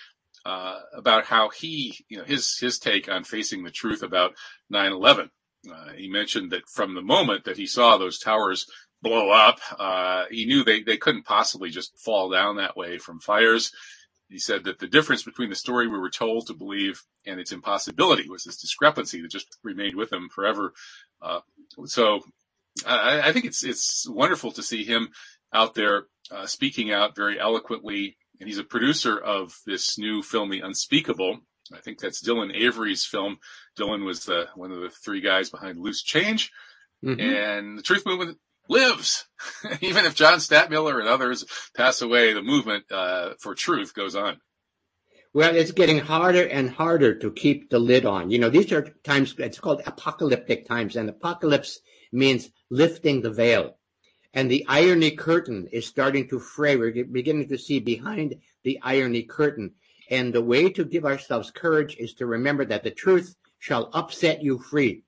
uh, 0.46 0.80
about 0.96 1.26
how 1.26 1.50
he, 1.50 2.06
you 2.10 2.18
know, 2.18 2.24
his 2.24 2.58
his 2.60 2.78
take 2.80 3.10
on 3.10 3.24
facing 3.24 3.64
the 3.64 3.72
truth 3.72 4.04
about 4.04 4.36
9/11. 4.72 5.30
Uh, 5.72 5.94
he 5.96 6.10
mentioned 6.10 6.52
that 6.52 6.68
from 6.68 6.94
the 6.94 7.02
moment 7.02 7.46
that 7.46 7.58
he 7.58 7.66
saw 7.66 7.98
those 7.98 8.20
towers 8.20 8.66
blow 9.04 9.30
up. 9.30 9.60
Uh, 9.78 10.26
he 10.32 10.46
knew 10.46 10.64
they, 10.64 10.82
they 10.82 10.98
couldn't 10.98 11.26
possibly 11.26 11.70
just 11.70 11.98
fall 12.00 12.32
down 12.32 12.56
that 12.56 12.76
way 12.76 12.98
from 12.98 13.20
fires. 13.20 13.72
He 14.30 14.40
said 14.40 14.64
that 14.64 14.80
the 14.80 14.88
difference 14.88 15.22
between 15.22 15.50
the 15.50 15.56
story 15.56 15.88
we 15.88 16.00
were 16.00 16.10
told 16.10 16.48
to 16.48 16.56
believe 16.56 17.04
and 17.28 17.40
its 17.40 17.52
impossibility 17.52 18.28
was 18.28 18.44
this 18.44 18.58
discrepancy 18.58 19.22
that 19.22 19.30
just 19.30 19.58
remained 19.62 19.96
with 19.96 20.12
him 20.12 20.30
forever. 20.34 20.74
Uh, 21.22 21.42
so 21.86 22.22
I, 22.86 23.22
I, 23.26 23.32
think 23.32 23.46
it's 23.46 23.64
it's 23.64 24.10
wonderful 24.10 24.52
to 24.54 24.64
see 24.64 24.84
him 24.84 25.10
out 25.54 25.76
there 25.76 26.08
uh, 26.32 26.48
speaking 26.48 26.92
out 26.92 27.16
very 27.16 27.40
eloquently. 27.40 28.18
And 28.40 28.50
he's 28.50 28.58
a 28.58 28.64
producer 28.64 29.18
of 29.18 29.54
this 29.66 29.98
new 29.98 30.24
film, 30.24 30.50
The 30.50 30.62
Unspeakable. 30.62 31.40
I 31.72 31.80
think 31.80 32.00
that's 32.00 32.22
Dylan 32.22 32.54
Avery's 32.54 33.06
film. 33.06 33.38
Dylan 33.78 34.04
was 34.04 34.26
the, 34.26 34.48
one 34.56 34.72
of 34.72 34.82
the 34.82 34.90
three 34.90 35.22
guys 35.22 35.50
behind 35.50 35.80
Loose 35.80 36.02
Change. 36.02 36.52
Mm-hmm. 37.06 37.20
And 37.20 37.78
the 37.78 37.84
Truth 37.84 38.06
Movement 38.06 38.38
lives. 38.70 39.26
Even 39.82 40.06
if 40.06 40.16
John 40.16 40.40
Stadtmiller 40.40 41.00
and 41.00 41.08
others 41.08 41.46
pass 41.76 42.02
away, 42.02 42.34
the 42.34 42.42
movement 42.42 42.92
uh, 42.92 43.34
for 43.40 43.56
truth 43.56 43.94
goes 43.94 44.16
on. 44.16 44.40
Well, 45.34 45.56
it's 45.56 45.72
getting 45.72 45.98
harder 45.98 46.46
and 46.46 46.70
harder 46.70 47.16
to 47.16 47.32
keep 47.32 47.70
the 47.70 47.80
lid 47.80 48.06
on. 48.06 48.30
You 48.30 48.38
know, 48.38 48.50
these 48.50 48.72
are 48.72 48.94
times, 49.04 49.34
it's 49.40 49.60
called 49.60 49.82
apocalyptic 49.86 50.68
times, 50.68 50.96
and 50.96 51.10
apocalypse 51.10 51.80
means 52.12 52.50
lifting 52.70 53.22
the 53.22 53.32
veil. 53.32 53.78
And 54.36 54.50
the 54.50 54.66
irony 54.68 55.12
curtain 55.12 55.68
is 55.72 55.88
starting 55.88 56.28
to 56.30 56.40
fray. 56.40 56.76
We're 56.76 57.06
beginning 57.06 57.50
to 57.50 57.58
see 57.58 57.80
behind 57.80 58.36
the 58.64 58.80
irony 58.84 59.24
curtain. 59.24 59.74
And 60.10 60.34
the 60.34 60.42
way 60.42 60.70
to 60.70 60.86
give 60.86 61.06
ourselves 61.06 61.52
courage 61.52 61.96
is 61.98 62.14
to 62.16 62.26
remember 62.26 62.66
that 62.66 62.84
the 62.84 62.92
truth 62.92 63.36
shall 63.60 63.90
upset 63.94 64.44
you 64.44 64.60
free 64.60 65.04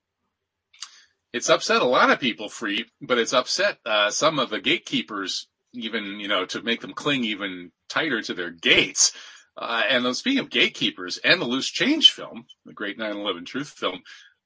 it's 1.35 1.49
upset 1.49 1.81
a 1.81 1.85
lot 1.85 2.11
of 2.11 2.19
people 2.21 2.47
free, 2.47 2.85
but 3.01 3.17
it's 3.17 3.33
upset 3.33 3.77
uh, 3.85 4.09
some 4.09 4.39
of 4.39 4.49
the 4.49 4.61
gatekeepers 4.61 5.49
even, 5.73 6.21
you 6.21 6.29
know, 6.29 6.45
to 6.45 6.61
make 6.61 6.79
them 6.79 6.93
cling 6.93 7.25
even 7.25 7.71
tighter 7.89 8.21
to 8.21 8.33
their 8.33 8.51
gates. 8.51 9.11
Uh, 9.57 9.83
and 9.89 10.15
speaking 10.15 10.39
of 10.39 10.49
gatekeepers 10.49 11.17
and 11.17 11.41
the 11.41 11.45
loose 11.45 11.69
change 11.69 12.11
film, 12.11 12.45
the 12.65 12.71
great 12.71 12.97
9-11 12.97 13.45
truth 13.45 13.67
film, 13.67 13.99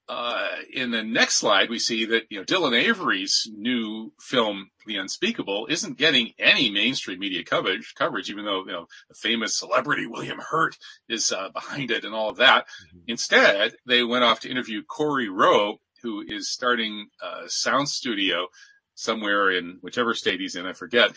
uh, 0.08 0.56
in 0.74 0.90
the 0.90 1.04
next 1.04 1.36
slide, 1.36 1.70
we 1.70 1.78
see 1.78 2.06
that, 2.06 2.24
you 2.32 2.40
know, 2.40 2.44
Dylan 2.44 2.76
Avery's 2.76 3.48
new 3.56 4.12
film, 4.20 4.72
The 4.88 4.96
Unspeakable, 4.96 5.68
isn't 5.70 6.00
getting 6.00 6.32
any 6.40 6.72
mainstream 6.72 7.20
media 7.20 7.44
coverage, 7.44 7.94
coverage, 7.96 8.32
even 8.32 8.46
though, 8.46 8.66
you 8.66 8.72
know, 8.72 8.88
the 9.10 9.16
famous 9.16 9.56
celebrity 9.56 10.08
William 10.08 10.40
Hurt 10.40 10.76
is 11.08 11.32
uh, 11.32 11.50
behind 11.50 11.92
it 11.92 12.04
and 12.04 12.16
all 12.16 12.32
of 12.32 12.38
that. 12.38 12.66
Mm-hmm. 12.66 12.98
Instead, 13.10 13.76
they 13.86 14.04
went 14.04 14.24
off 14.24 14.40
to 14.40 14.50
interview 14.50 14.82
Corey 14.82 15.30
Rowe, 15.30 15.78
who 16.02 16.24
is 16.28 16.52
starting 16.52 17.08
a 17.22 17.50
sound 17.50 17.90
studio 17.90 18.48
somewhere 18.96 19.52
in 19.52 19.78
whichever 19.82 20.14
state 20.14 20.40
he's 20.40 20.56
in, 20.56 20.66
I 20.66 20.74
forget. 20.74 21.12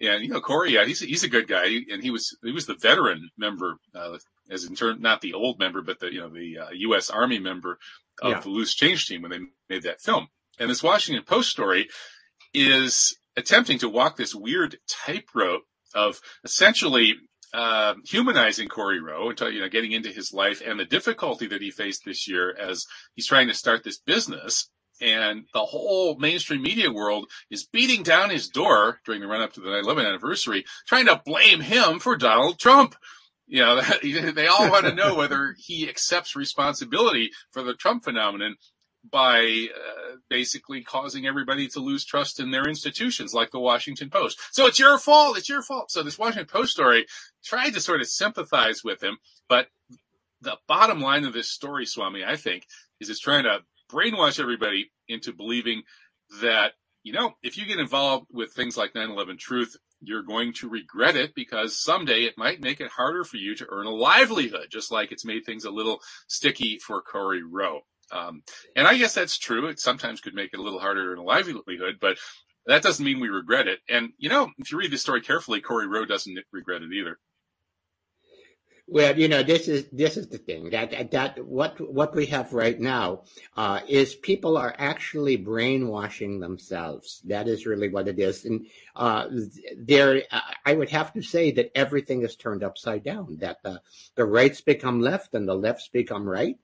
And 0.00 0.22
you 0.22 0.28
know, 0.28 0.40
Corey, 0.40 0.72
yeah, 0.72 0.84
he's 0.84 1.00
he's 1.00 1.24
a 1.24 1.28
good 1.28 1.48
guy, 1.48 1.66
and 1.90 2.02
he 2.02 2.10
was 2.10 2.36
he 2.42 2.52
was 2.52 2.66
the 2.66 2.76
veteran 2.76 3.30
member, 3.36 3.78
uh, 3.94 4.18
as 4.48 4.64
in 4.64 4.76
turn 4.76 5.00
not 5.00 5.20
the 5.20 5.34
old 5.34 5.58
member, 5.58 5.82
but 5.82 5.98
the 5.98 6.12
you 6.12 6.20
know 6.20 6.28
the 6.28 6.58
uh, 6.58 6.70
U.S. 6.72 7.10
Army 7.10 7.38
member 7.38 7.78
of 8.22 8.30
yeah. 8.30 8.40
the 8.40 8.48
Loose 8.48 8.74
Change 8.74 9.06
team 9.06 9.22
when 9.22 9.30
they 9.30 9.40
made 9.68 9.82
that 9.82 10.00
film. 10.00 10.28
And 10.58 10.70
this 10.70 10.82
Washington 10.82 11.24
Post 11.24 11.50
story 11.50 11.88
is 12.54 13.16
attempting 13.36 13.78
to 13.78 13.88
walk 13.88 14.16
this 14.16 14.34
weird 14.34 14.78
tightrope 14.88 15.62
of 15.94 16.20
essentially 16.44 17.14
uh, 17.54 17.94
humanizing 18.04 18.68
Corey 18.68 19.00
Rowe 19.00 19.30
and 19.30 19.54
you 19.54 19.60
know 19.60 19.68
getting 19.68 19.92
into 19.92 20.10
his 20.10 20.32
life 20.32 20.62
and 20.64 20.78
the 20.78 20.84
difficulty 20.84 21.46
that 21.48 21.62
he 21.62 21.70
faced 21.70 22.04
this 22.04 22.28
year 22.28 22.54
as 22.56 22.84
he's 23.14 23.26
trying 23.26 23.48
to 23.48 23.54
start 23.54 23.84
this 23.84 23.98
business. 23.98 24.70
And 25.00 25.44
the 25.54 25.64
whole 25.64 26.18
mainstream 26.18 26.60
media 26.60 26.90
world 26.90 27.30
is 27.50 27.68
beating 27.68 28.02
down 28.02 28.30
his 28.30 28.48
door 28.48 29.00
during 29.06 29.20
the 29.20 29.28
run 29.28 29.40
up 29.40 29.52
to 29.52 29.60
the 29.60 29.68
9/11 29.68 30.06
anniversary, 30.06 30.64
trying 30.86 31.06
to 31.06 31.22
blame 31.24 31.60
him 31.60 32.00
for 32.00 32.16
Donald 32.16 32.58
Trump. 32.58 32.96
You 33.46 33.62
know, 33.62 33.80
they 34.02 34.46
all 34.48 34.70
want 34.70 34.86
to 34.86 34.94
know 34.94 35.14
whether 35.14 35.54
he 35.56 35.88
accepts 35.88 36.34
responsibility 36.34 37.30
for 37.52 37.62
the 37.62 37.74
Trump 37.74 38.04
phenomenon 38.04 38.56
by 39.10 39.68
uh, 39.74 40.16
basically 40.28 40.82
causing 40.82 41.26
everybody 41.26 41.68
to 41.68 41.80
lose 41.80 42.04
trust 42.04 42.40
in 42.40 42.50
their 42.50 42.68
institutions 42.68 43.32
like 43.32 43.50
the 43.50 43.60
Washington 43.60 44.10
Post. 44.10 44.38
So 44.52 44.66
it's 44.66 44.78
your 44.78 44.98
fault. 44.98 45.38
It's 45.38 45.48
your 45.48 45.62
fault. 45.62 45.90
So 45.90 46.02
this 46.02 46.18
Washington 46.18 46.46
Post 46.46 46.72
story 46.72 47.06
tried 47.44 47.74
to 47.74 47.80
sort 47.80 48.00
of 48.00 48.08
sympathize 48.08 48.82
with 48.84 49.02
him, 49.02 49.18
but 49.48 49.68
the 50.40 50.56
bottom 50.68 51.00
line 51.00 51.24
of 51.24 51.32
this 51.32 51.50
story, 51.50 51.86
Swami, 51.86 52.24
I 52.24 52.36
think, 52.36 52.64
is 53.00 53.10
it's 53.10 53.20
trying 53.20 53.44
to 53.44 53.60
brainwash 53.90 54.38
everybody 54.40 54.90
into 55.08 55.32
believing 55.32 55.82
that, 56.42 56.72
you 57.02 57.12
know, 57.12 57.32
if 57.42 57.56
you 57.56 57.66
get 57.66 57.80
involved 57.80 58.26
with 58.30 58.52
things 58.52 58.76
like 58.76 58.92
9-11 58.92 59.38
truth 59.38 59.76
you're 60.00 60.22
going 60.22 60.52
to 60.54 60.68
regret 60.68 61.16
it 61.16 61.34
because 61.34 61.82
someday 61.82 62.20
it 62.20 62.38
might 62.38 62.60
make 62.60 62.80
it 62.80 62.90
harder 62.90 63.24
for 63.24 63.36
you 63.36 63.54
to 63.56 63.66
earn 63.70 63.86
a 63.86 63.90
livelihood, 63.90 64.68
just 64.70 64.92
like 64.92 65.12
it's 65.12 65.24
made 65.24 65.44
things 65.44 65.64
a 65.64 65.70
little 65.70 66.00
sticky 66.28 66.78
for 66.78 67.02
Corey 67.02 67.42
Rowe. 67.42 67.80
Um, 68.10 68.42
and 68.74 68.86
I 68.86 68.96
guess 68.96 69.14
that's 69.14 69.38
true. 69.38 69.66
It 69.68 69.80
sometimes 69.80 70.20
could 70.20 70.34
make 70.34 70.50
it 70.52 70.60
a 70.60 70.62
little 70.62 70.80
harder 70.80 71.12
in 71.12 71.18
a 71.18 71.22
livelihood, 71.22 71.96
but 72.00 72.18
that 72.66 72.82
doesn't 72.82 73.04
mean 73.04 73.20
we 73.20 73.28
regret 73.28 73.68
it. 73.68 73.80
And 73.88 74.10
you 74.18 74.28
know, 74.28 74.50
if 74.58 74.72
you 74.72 74.78
read 74.78 74.90
the 74.90 74.98
story 74.98 75.20
carefully, 75.20 75.60
Corey 75.60 75.86
Rowe 75.86 76.04
doesn't 76.04 76.38
regret 76.52 76.82
it 76.82 76.92
either. 76.92 77.18
Well, 78.90 79.18
you 79.18 79.28
know, 79.28 79.42
this 79.42 79.68
is 79.68 79.86
this 79.92 80.16
is 80.16 80.28
the 80.28 80.38
thing 80.38 80.70
that 80.70 81.10
that 81.10 81.44
what 81.44 81.78
what 81.92 82.14
we 82.14 82.24
have 82.26 82.54
right 82.54 82.80
now 82.80 83.24
uh, 83.54 83.80
is 83.86 84.14
people 84.14 84.56
are 84.56 84.74
actually 84.78 85.36
brainwashing 85.36 86.40
themselves. 86.40 87.20
That 87.26 87.48
is 87.48 87.66
really 87.66 87.90
what 87.90 88.08
it 88.08 88.18
is, 88.18 88.46
and 88.46 88.66
uh, 88.96 89.26
there 89.76 90.22
I 90.64 90.72
would 90.72 90.88
have 90.88 91.12
to 91.12 91.22
say 91.22 91.50
that 91.50 91.70
everything 91.74 92.22
is 92.22 92.34
turned 92.34 92.64
upside 92.64 93.04
down. 93.04 93.36
That 93.40 93.58
the 93.62 93.82
the 94.14 94.24
rights 94.24 94.62
become 94.62 95.02
left 95.02 95.34
and 95.34 95.46
the 95.46 95.54
lefts 95.54 95.88
become 95.88 96.26
right. 96.26 96.56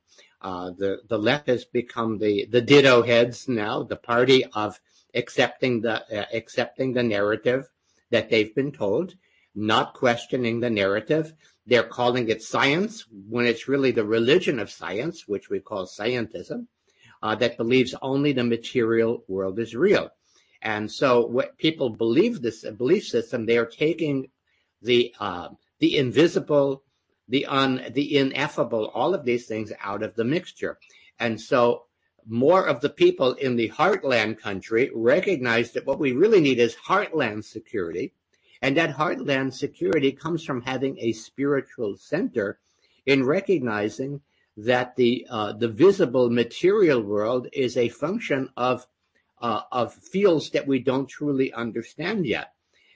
Uh, 0.45 0.71
the 0.71 1.01
the 1.09 1.19
left 1.19 1.49
has 1.49 1.65
become 1.65 2.19
the 2.19 2.47
the 2.47 2.61
ditto 2.61 3.03
heads 3.03 3.49
now, 3.49 3.83
the 3.83 3.97
party 3.97 4.45
of 4.55 4.79
accepting 5.15 5.81
the 5.81 5.97
uh, 6.21 6.27
accepting 6.33 6.93
the 6.93 7.03
narrative 7.03 7.69
that 8.11 8.29
they've 8.31 8.55
been 8.55 8.71
told, 8.71 9.15
not 9.55 9.95
questioning 9.95 10.61
the 10.61 10.71
narrative 10.71 11.33
they're 11.67 11.83
calling 11.83 12.29
it 12.29 12.43
science 12.43 13.07
when 13.29 13.47
it's 13.47 13.69
really 13.69 13.91
the 13.91 14.05
religion 14.05 14.59
of 14.59 14.71
science, 14.71 15.27
which 15.27 15.49
we 15.49 15.61
call 15.61 15.87
scientism, 15.87 16.67
uh, 17.23 17.35
that 17.37 17.57
believes 17.57 17.95
only 18.03 18.33
the 18.33 18.45
material 18.45 19.25
world 19.29 19.59
is 19.59 19.75
real. 19.75 20.11
And 20.61 20.91
so, 20.91 21.27
what 21.27 21.59
people 21.59 21.91
believe 21.91 22.41
this 22.41 22.65
belief 22.71 23.07
system, 23.07 23.47
they 23.47 23.59
are 23.59 23.67
taking 23.67 24.29
the 24.83 25.15
uh, 25.21 25.49
the 25.79 25.97
invisible, 25.97 26.83
the 27.29 27.47
un, 27.47 27.87
the 27.93 28.17
ineffable, 28.17 28.87
all 28.95 29.15
of 29.15 29.25
these 29.25 29.47
things 29.47 29.73
out 29.81 30.03
of 30.03 30.15
the 30.15 30.25
mixture. 30.25 30.79
And 31.19 31.41
so, 31.41 31.85
more 32.27 32.67
of 32.67 32.81
the 32.81 32.91
people 32.91 33.35
in 33.35 33.57
the 33.57 33.69
heartland 33.71 34.39
country 34.39 34.91
recognize 34.95 35.73
that 35.73 35.87
what 35.87 35.99
we 35.99 36.13
really 36.13 36.41
need 36.41 36.59
is 36.59 36.75
heartland 36.75 37.45
security 37.45 38.13
and 38.63 38.79
that 38.79 38.97
heartland 38.97 39.53
security 39.53 40.11
comes 40.11 40.43
from 40.43 40.63
having 40.63 40.99
a 40.99 41.13
spiritual 41.13 41.99
center 41.99 42.59
in 43.05 43.23
recognizing 43.23 44.23
that 44.57 44.97
the 44.97 45.27
uh, 45.29 45.53
the 45.53 45.69
visible 45.69 46.31
material 46.31 47.03
world 47.03 47.47
is 47.53 47.77
a 47.77 47.91
function 47.91 48.49
of 48.57 48.87
uh, 49.43 49.61
of 49.71 49.93
fields 49.93 50.51
that 50.51 50.67
we 50.67 50.79
don't 50.79 51.09
truly 51.09 51.53
understand 51.53 52.27
yet. 52.27 52.53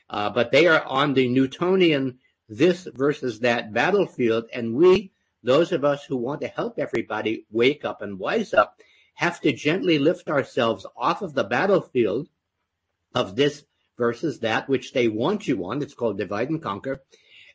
Uh, 0.09 0.31
but 0.31 0.53
they 0.53 0.67
are 0.67 0.83
on 0.85 1.13
the 1.13 1.29
Newtonian 1.29 2.19
this 2.49 2.89
versus 2.95 3.41
that 3.41 3.73
battlefield, 3.73 4.47
and 4.53 4.75
we, 4.75 5.13
those 5.43 5.73
of 5.73 5.85
us 5.85 6.05
who 6.05 6.17
want 6.17 6.41
to 6.41 6.49
help 6.49 6.79
everybody 6.79 7.45
wake 7.51 7.85
up 7.85 8.03
and 8.03 8.19
wise 8.19 8.55
up, 8.55 8.81
have 9.15 9.41
to 9.41 9.53
gently 9.53 9.99
lift 9.99 10.29
ourselves 10.29 10.87
off 10.97 11.23
of 11.23 11.35
the 11.35 11.45
battlefield 11.45 12.29
of 13.15 13.37
this 13.37 13.65
versus 13.97 14.39
that 14.41 14.69
which 14.69 14.93
they 14.93 15.09
want 15.09 15.49
you 15.49 15.65
on. 15.67 15.83
It's 15.83 15.95
called 15.95 16.19
divide 16.19 16.51
and 16.51 16.63
conquer. 16.63 17.03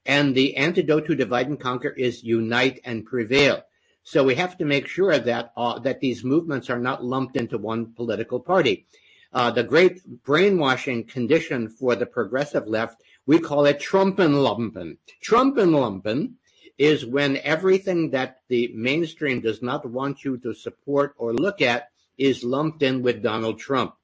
And 0.06 0.36
the 0.36 0.58
antidote 0.58 1.06
to 1.08 1.15
divide 1.15 1.47
and 1.47 1.60
conquer 1.60 1.89
is 1.89 2.23
unite 2.23 2.82
and 2.84 3.06
prevail. 3.06 3.63
So 4.03 4.25
we 4.25 4.36
have 4.36 4.58
to 4.58 4.65
make 4.65 4.88
sure 4.88 5.17
that 5.17 5.53
uh, 5.56 5.79
that 5.79 6.01
these 6.01 6.25
movements 6.25 6.69
are 6.69 6.79
not 6.79 7.06
lumped 7.06 7.38
into 7.38 7.58
one 7.58 7.93
political 7.93 8.41
party. 8.41 8.86
Uh, 9.32 9.49
the 9.49 9.63
great 9.63 10.01
brainwashing 10.25 11.06
condition 11.06 11.69
for 11.69 11.95
the 11.95 12.06
progressive 12.06 12.67
left, 12.67 13.01
we 13.25 13.39
call 13.39 13.65
it 13.65 13.79
Trumpenlumpen. 13.79 14.97
Trumpenlumpen 15.23 16.33
is 16.77 17.05
when 17.05 17.38
everything 17.38 18.09
that 18.12 18.41
the 18.49 18.71
mainstream 18.73 19.41
does 19.41 19.62
not 19.62 19.86
want 19.86 20.23
you 20.23 20.38
to 20.38 20.53
support 20.53 21.13
or 21.17 21.33
look 21.33 21.62
at 21.62 21.89
is 22.17 22.43
lumped 22.43 22.81
in 22.83 23.01
with 23.01 23.23
Donald 23.23 23.59
Trump. 23.59 23.95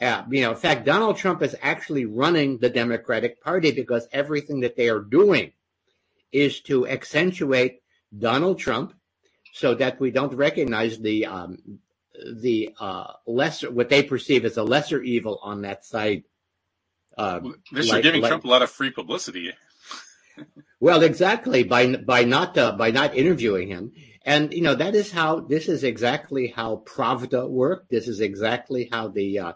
Uh, 0.00 0.22
you 0.30 0.42
know, 0.42 0.50
in 0.50 0.56
fact, 0.56 0.84
Donald 0.84 1.16
Trump 1.16 1.42
is 1.42 1.56
actually 1.62 2.04
running 2.04 2.58
the 2.58 2.68
Democratic 2.68 3.40
Party 3.40 3.70
because 3.70 4.08
everything 4.12 4.60
that 4.60 4.76
they 4.76 4.88
are 4.88 5.00
doing 5.00 5.52
is 6.32 6.60
to 6.60 6.86
accentuate 6.86 7.80
Donald 8.16 8.58
Trump 8.58 8.92
so 9.52 9.74
that 9.74 10.00
we 10.00 10.10
don't 10.10 10.34
recognize 10.34 10.98
the 10.98 11.26
um, 11.26 11.78
the 12.34 12.74
uh, 12.80 13.12
lesser 13.26 13.70
what 13.70 13.88
they 13.88 14.02
perceive 14.02 14.44
as 14.44 14.56
a 14.56 14.62
lesser 14.62 15.00
evil 15.00 15.38
on 15.42 15.62
that 15.62 15.84
side. 15.84 16.24
Uh, 17.16 17.40
this 17.72 17.88
like, 17.88 18.00
are 18.00 18.02
giving 18.02 18.22
like, 18.22 18.30
Trump 18.30 18.44
a 18.44 18.48
lot 18.48 18.62
of 18.62 18.70
free 18.70 18.90
publicity. 18.90 19.52
well, 20.80 21.02
exactly 21.02 21.62
by 21.62 21.94
by 21.96 22.24
not 22.24 22.58
uh, 22.58 22.72
by 22.72 22.90
not 22.90 23.14
interviewing 23.14 23.68
him, 23.68 23.92
and 24.24 24.52
you 24.52 24.62
know 24.62 24.74
that 24.74 24.94
is 24.94 25.12
how 25.12 25.40
this 25.40 25.68
is 25.68 25.84
exactly 25.84 26.48
how 26.48 26.82
Pravda 26.86 27.48
worked. 27.48 27.90
This 27.90 28.08
is 28.08 28.20
exactly 28.20 28.88
how 28.90 29.08
the 29.08 29.38
uh, 29.38 29.52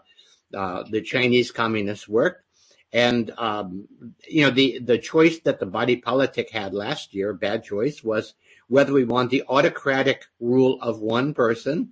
uh, 0.53 0.83
the 0.89 1.01
Chinese 1.01 1.51
communists 1.51 2.07
worked. 2.07 2.43
And 2.91 3.31
um, 3.37 3.87
you 4.27 4.43
know 4.43 4.49
the 4.49 4.79
the 4.79 4.97
choice 4.97 5.39
that 5.41 5.59
the 5.59 5.67
body 5.67 5.97
politic 5.97 6.49
had 6.49 6.73
last 6.73 7.13
year, 7.13 7.33
bad 7.33 7.63
choice, 7.63 8.03
was 8.03 8.33
whether 8.67 8.93
we 8.93 9.03
want 9.03 9.29
the 9.29 9.43
autocratic 9.47 10.25
rule 10.39 10.79
of 10.81 10.99
one 10.99 11.35
person 11.35 11.91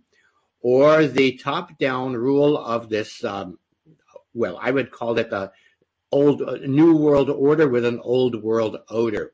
or 0.61 1.05
the 1.05 1.37
top-down 1.37 2.13
rule 2.13 2.57
of 2.57 2.89
this. 2.89 3.23
Um, 3.23 3.59
well, 4.37 4.59
I 4.61 4.71
would 4.71 4.91
call 4.91 5.17
it 5.17 5.31
a 5.33 5.51
old 6.11 6.41
uh, 6.41 6.57
new 6.65 6.95
world 6.95 7.29
order 7.29 7.67
with 7.67 7.85
an 7.85 7.99
old 7.99 8.41
world 8.41 8.77
odor. 8.89 9.33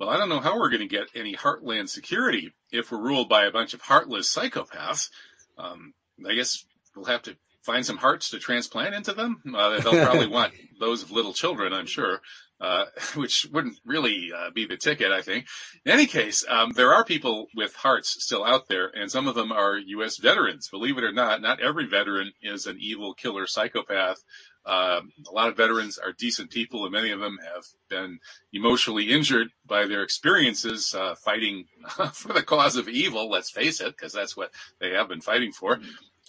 Well, 0.00 0.08
I 0.08 0.16
don't 0.16 0.28
know 0.28 0.40
how 0.40 0.58
we're 0.58 0.70
going 0.70 0.80
to 0.80 0.88
get 0.88 1.08
any 1.14 1.36
heartland 1.36 1.88
security 1.88 2.52
if 2.72 2.90
we're 2.90 2.98
ruled 2.98 3.28
by 3.28 3.44
a 3.44 3.52
bunch 3.52 3.74
of 3.74 3.82
heartless 3.82 4.34
psychopaths. 4.34 5.10
Um, 5.56 5.94
I 6.28 6.34
guess 6.34 6.64
we'll 6.96 7.04
have 7.04 7.22
to 7.22 7.36
find 7.62 7.86
some 7.86 7.98
hearts 7.98 8.30
to 8.30 8.40
transplant 8.40 8.94
into 8.94 9.12
them. 9.12 9.42
Uh, 9.54 9.78
they'll 9.78 10.04
probably 10.04 10.26
want 10.38 10.54
those 10.80 11.02
of 11.02 11.12
little 11.12 11.32
children, 11.32 11.72
I'm 11.72 11.86
sure, 11.86 12.20
uh, 12.62 12.84
which 13.14 13.48
wouldn't 13.52 13.78
really 13.84 14.30
uh, 14.34 14.50
be 14.50 14.66
the 14.66 14.76
ticket, 14.76 15.12
I 15.12 15.20
think. 15.20 15.46
In 15.84 15.92
any 15.92 16.06
case, 16.06 16.44
um, 16.48 16.72
there 16.72 16.94
are 16.94 17.04
people 17.04 17.48
with 17.54 17.74
hearts 17.74 18.24
still 18.24 18.44
out 18.44 18.68
there, 18.68 18.88
and 18.94 19.10
some 19.10 19.26
of 19.26 19.34
them 19.34 19.52
are 19.52 19.76
U.S. 19.76 20.18
veterans. 20.18 20.68
Believe 20.70 20.96
it 20.96 21.04
or 21.04 21.12
not, 21.12 21.42
not 21.42 21.60
every 21.60 21.86
veteran 21.86 22.32
is 22.40 22.66
an 22.66 22.78
evil 22.80 23.14
killer 23.14 23.46
psychopath. 23.46 24.22
Um, 24.64 25.10
a 25.28 25.34
lot 25.34 25.48
of 25.48 25.56
veterans 25.56 25.98
are 25.98 26.12
decent 26.12 26.50
people, 26.50 26.84
and 26.84 26.92
many 26.92 27.10
of 27.10 27.18
them 27.18 27.38
have 27.52 27.64
been 27.90 28.20
emotionally 28.52 29.10
injured 29.10 29.48
by 29.66 29.86
their 29.86 30.04
experiences 30.04 30.94
uh, 30.96 31.16
fighting 31.16 31.64
for 32.12 32.32
the 32.32 32.44
cause 32.44 32.76
of 32.76 32.88
evil. 32.88 33.28
Let's 33.28 33.50
face 33.50 33.80
it, 33.80 33.96
because 33.96 34.12
that's 34.12 34.36
what 34.36 34.52
they 34.80 34.90
have 34.90 35.08
been 35.08 35.20
fighting 35.20 35.50
for 35.50 35.80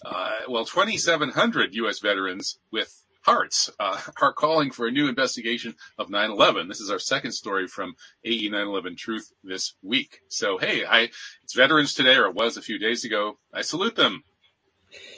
uh, 0.06 0.32
well, 0.50 0.66
2,700 0.66 1.76
U.S. 1.76 2.00
veterans 2.00 2.60
with 2.72 3.03
hearts 3.24 3.70
uh, 3.80 4.00
are 4.22 4.34
calling 4.34 4.72
for 4.72 4.88
a 4.88 4.92
new 4.92 5.08
investigation 5.08 5.76
of 5.98 6.10
9/11. 6.10 6.68
This 6.68 6.80
is 6.80 6.90
our 6.90 7.00
second 7.00 7.32
story 7.32 7.68
from 7.68 7.96
AE 8.24 8.50
9/11 8.50 8.98
Truth 8.98 9.32
this 9.44 9.74
week. 9.82 10.20
So 10.30 10.58
hey, 10.58 10.86
I 10.86 11.10
it's 11.44 11.56
Veterans 11.56 11.94
Today, 11.94 12.16
or 12.16 12.28
it 12.28 12.36
was 12.36 12.58
a 12.58 12.62
few 12.62 12.78
days 12.78 13.04
ago. 13.04 13.40
I 13.54 13.62
salute 13.62 13.96
them. 13.96 14.24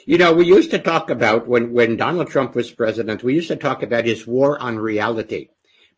You 0.06 0.16
know, 0.16 0.32
we 0.32 0.46
used 0.46 0.70
to 0.70 0.78
talk 0.78 1.10
about 1.10 1.46
when 1.46 1.72
when 1.72 1.96
Donald 1.96 2.28
Trump 2.28 2.54
was 2.54 2.70
president. 2.70 3.22
We 3.22 3.34
used 3.34 3.48
to 3.48 3.56
talk 3.56 3.82
about 3.82 4.06
his 4.06 4.26
war 4.26 4.58
on 4.58 4.78
reality, 4.78 5.48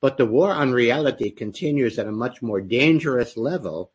but 0.00 0.16
the 0.16 0.26
war 0.26 0.52
on 0.52 0.72
reality 0.72 1.30
continues 1.30 1.98
at 1.98 2.06
a 2.06 2.12
much 2.12 2.42
more 2.42 2.60
dangerous 2.60 3.36
level 3.36 3.92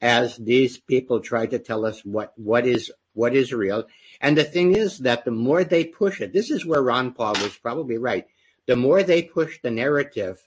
as 0.00 0.36
these 0.36 0.78
people 0.78 1.20
try 1.20 1.46
to 1.46 1.58
tell 1.58 1.84
us 1.84 2.00
what 2.04 2.32
what 2.36 2.66
is 2.66 2.90
what 3.12 3.34
is 3.34 3.52
real 3.52 3.84
and 4.20 4.36
the 4.36 4.44
thing 4.44 4.76
is 4.76 4.98
that 4.98 5.24
the 5.24 5.30
more 5.30 5.64
they 5.64 5.84
push 5.84 6.20
it, 6.20 6.32
this 6.32 6.50
is 6.50 6.66
where 6.66 6.82
Ron 6.82 7.12
Paul 7.12 7.34
was 7.34 7.56
probably 7.56 7.96
right. 7.96 8.26
The 8.66 8.76
more 8.76 9.02
they 9.02 9.22
push 9.22 9.58
the 9.62 9.70
narrative, 9.70 10.42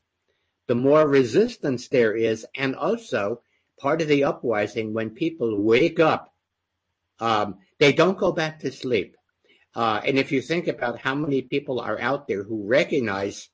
the 0.67 0.75
more 0.75 1.07
resistance 1.07 1.87
there 1.87 2.15
is. 2.15 2.45
And 2.55 2.75
also, 2.75 3.41
part 3.79 4.01
of 4.01 4.07
the 4.07 4.23
uprising, 4.25 4.93
when 4.93 5.09
people 5.09 5.59
wake 5.61 5.99
up, 5.99 6.33
um, 7.19 7.57
they 7.79 7.93
don't 7.93 8.17
go 8.17 8.31
back 8.31 8.59
to 8.59 8.71
sleep. 8.71 9.17
Uh, 9.75 10.01
and 10.05 10.19
if 10.19 10.31
you 10.31 10.41
think 10.41 10.67
about 10.67 10.99
how 10.99 11.15
many 11.15 11.41
people 11.41 11.79
are 11.79 11.99
out 11.99 12.27
there 12.27 12.43
who 12.43 12.67
recognize 12.67 13.49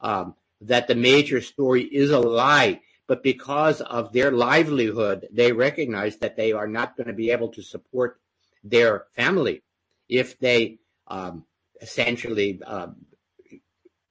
um, 0.00 0.34
that 0.60 0.88
the 0.88 0.96
major 0.96 1.40
story 1.40 1.84
is 1.84 2.10
a 2.10 2.18
lie, 2.18 2.80
but 3.06 3.22
because 3.22 3.80
of 3.80 4.12
their 4.12 4.32
livelihood, 4.32 5.28
they 5.32 5.52
recognize 5.52 6.16
that 6.16 6.36
they 6.36 6.52
are 6.52 6.66
not 6.66 6.96
going 6.96 7.06
to 7.06 7.12
be 7.12 7.30
able 7.30 7.48
to 7.48 7.62
support 7.62 8.20
their 8.64 9.06
family 9.16 9.62
if 10.08 10.38
they 10.38 10.78
um, 11.08 11.44
essentially 11.80 12.60
um, 12.64 12.96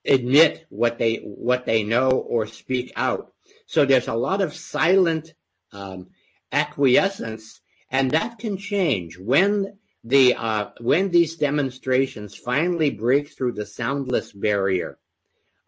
admit 0.06 0.66
what 0.70 0.98
they 0.98 1.18
what 1.18 1.66
they 1.66 1.84
know 1.84 2.10
or 2.12 2.48
speak 2.48 2.92
out. 2.96 3.34
So 3.68 3.86
there's 3.86 4.08
a 4.08 4.16
lot 4.16 4.42
of 4.42 4.56
silent 4.56 5.34
um, 5.74 6.08
acquiescence, 6.52 7.62
and 7.92 8.12
that 8.12 8.40
can 8.40 8.58
change 8.58 9.18
when 9.20 9.78
the 10.04 10.36
uh, 10.36 10.70
when 10.82 11.12
these 11.12 11.38
demonstrations 11.38 12.36
finally 12.36 12.92
break 12.92 13.30
through 13.30 13.54
the 13.54 13.66
soundless 13.66 14.32
barrier 14.34 14.98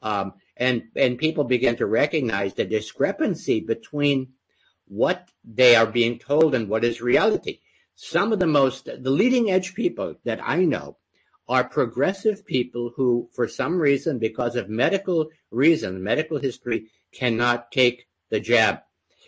Um, 0.02 0.34
and, 0.58 0.84
and 0.96 1.18
people 1.20 1.44
begin 1.46 1.76
to 1.78 1.86
recognize 1.86 2.54
the 2.56 2.66
discrepancy 2.66 3.60
between 3.62 4.34
what 4.88 5.30
they 5.44 5.76
are 5.76 5.88
being 5.88 6.20
told 6.20 6.56
and 6.56 6.70
what 6.70 6.84
is 6.86 7.02
reality. 7.02 7.60
Some 7.96 8.34
of 8.34 8.40
the 8.40 8.48
most, 8.48 8.86
the 8.86 9.12
leading 9.12 9.52
edge 9.52 9.74
people 9.74 10.16
that 10.24 10.40
I 10.42 10.64
know 10.66 10.98
are 11.48 11.64
progressive 11.64 12.46
people 12.46 12.94
who, 12.96 13.30
for 13.34 13.48
some 13.48 13.80
reason, 13.80 14.20
because 14.20 14.56
of 14.56 14.70
medical 14.70 15.30
reason, 15.52 16.04
medical 16.04 16.40
history, 16.40 16.88
cannot 17.12 17.72
take 17.72 18.08
the 18.30 18.40
jab. 18.40 18.80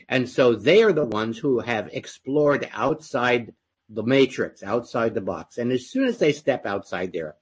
And 0.08 0.30
so 0.30 0.56
they 0.56 0.84
are 0.84 0.94
the 0.94 1.06
ones 1.06 1.38
who 1.38 1.60
have 1.60 1.90
explored 1.94 2.70
outside 2.74 3.54
the 3.90 4.04
matrix, 4.04 4.64
outside 4.64 5.14
the 5.14 5.22
box. 5.22 5.58
And 5.58 5.72
as 5.72 5.90
soon 5.90 6.06
as 6.06 6.18
they 6.18 6.32
step 6.32 6.66
outside 6.66 7.12
there, 7.14 7.36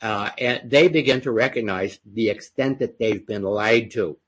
uh, 0.00 0.30
and 0.38 0.70
they 0.70 0.88
begin 0.88 1.20
to 1.22 1.32
recognize 1.32 1.98
the 2.04 2.30
extent 2.30 2.78
that 2.80 2.98
they've 2.98 3.26
been 3.26 3.42
lied 3.42 3.90
to. 3.92 4.18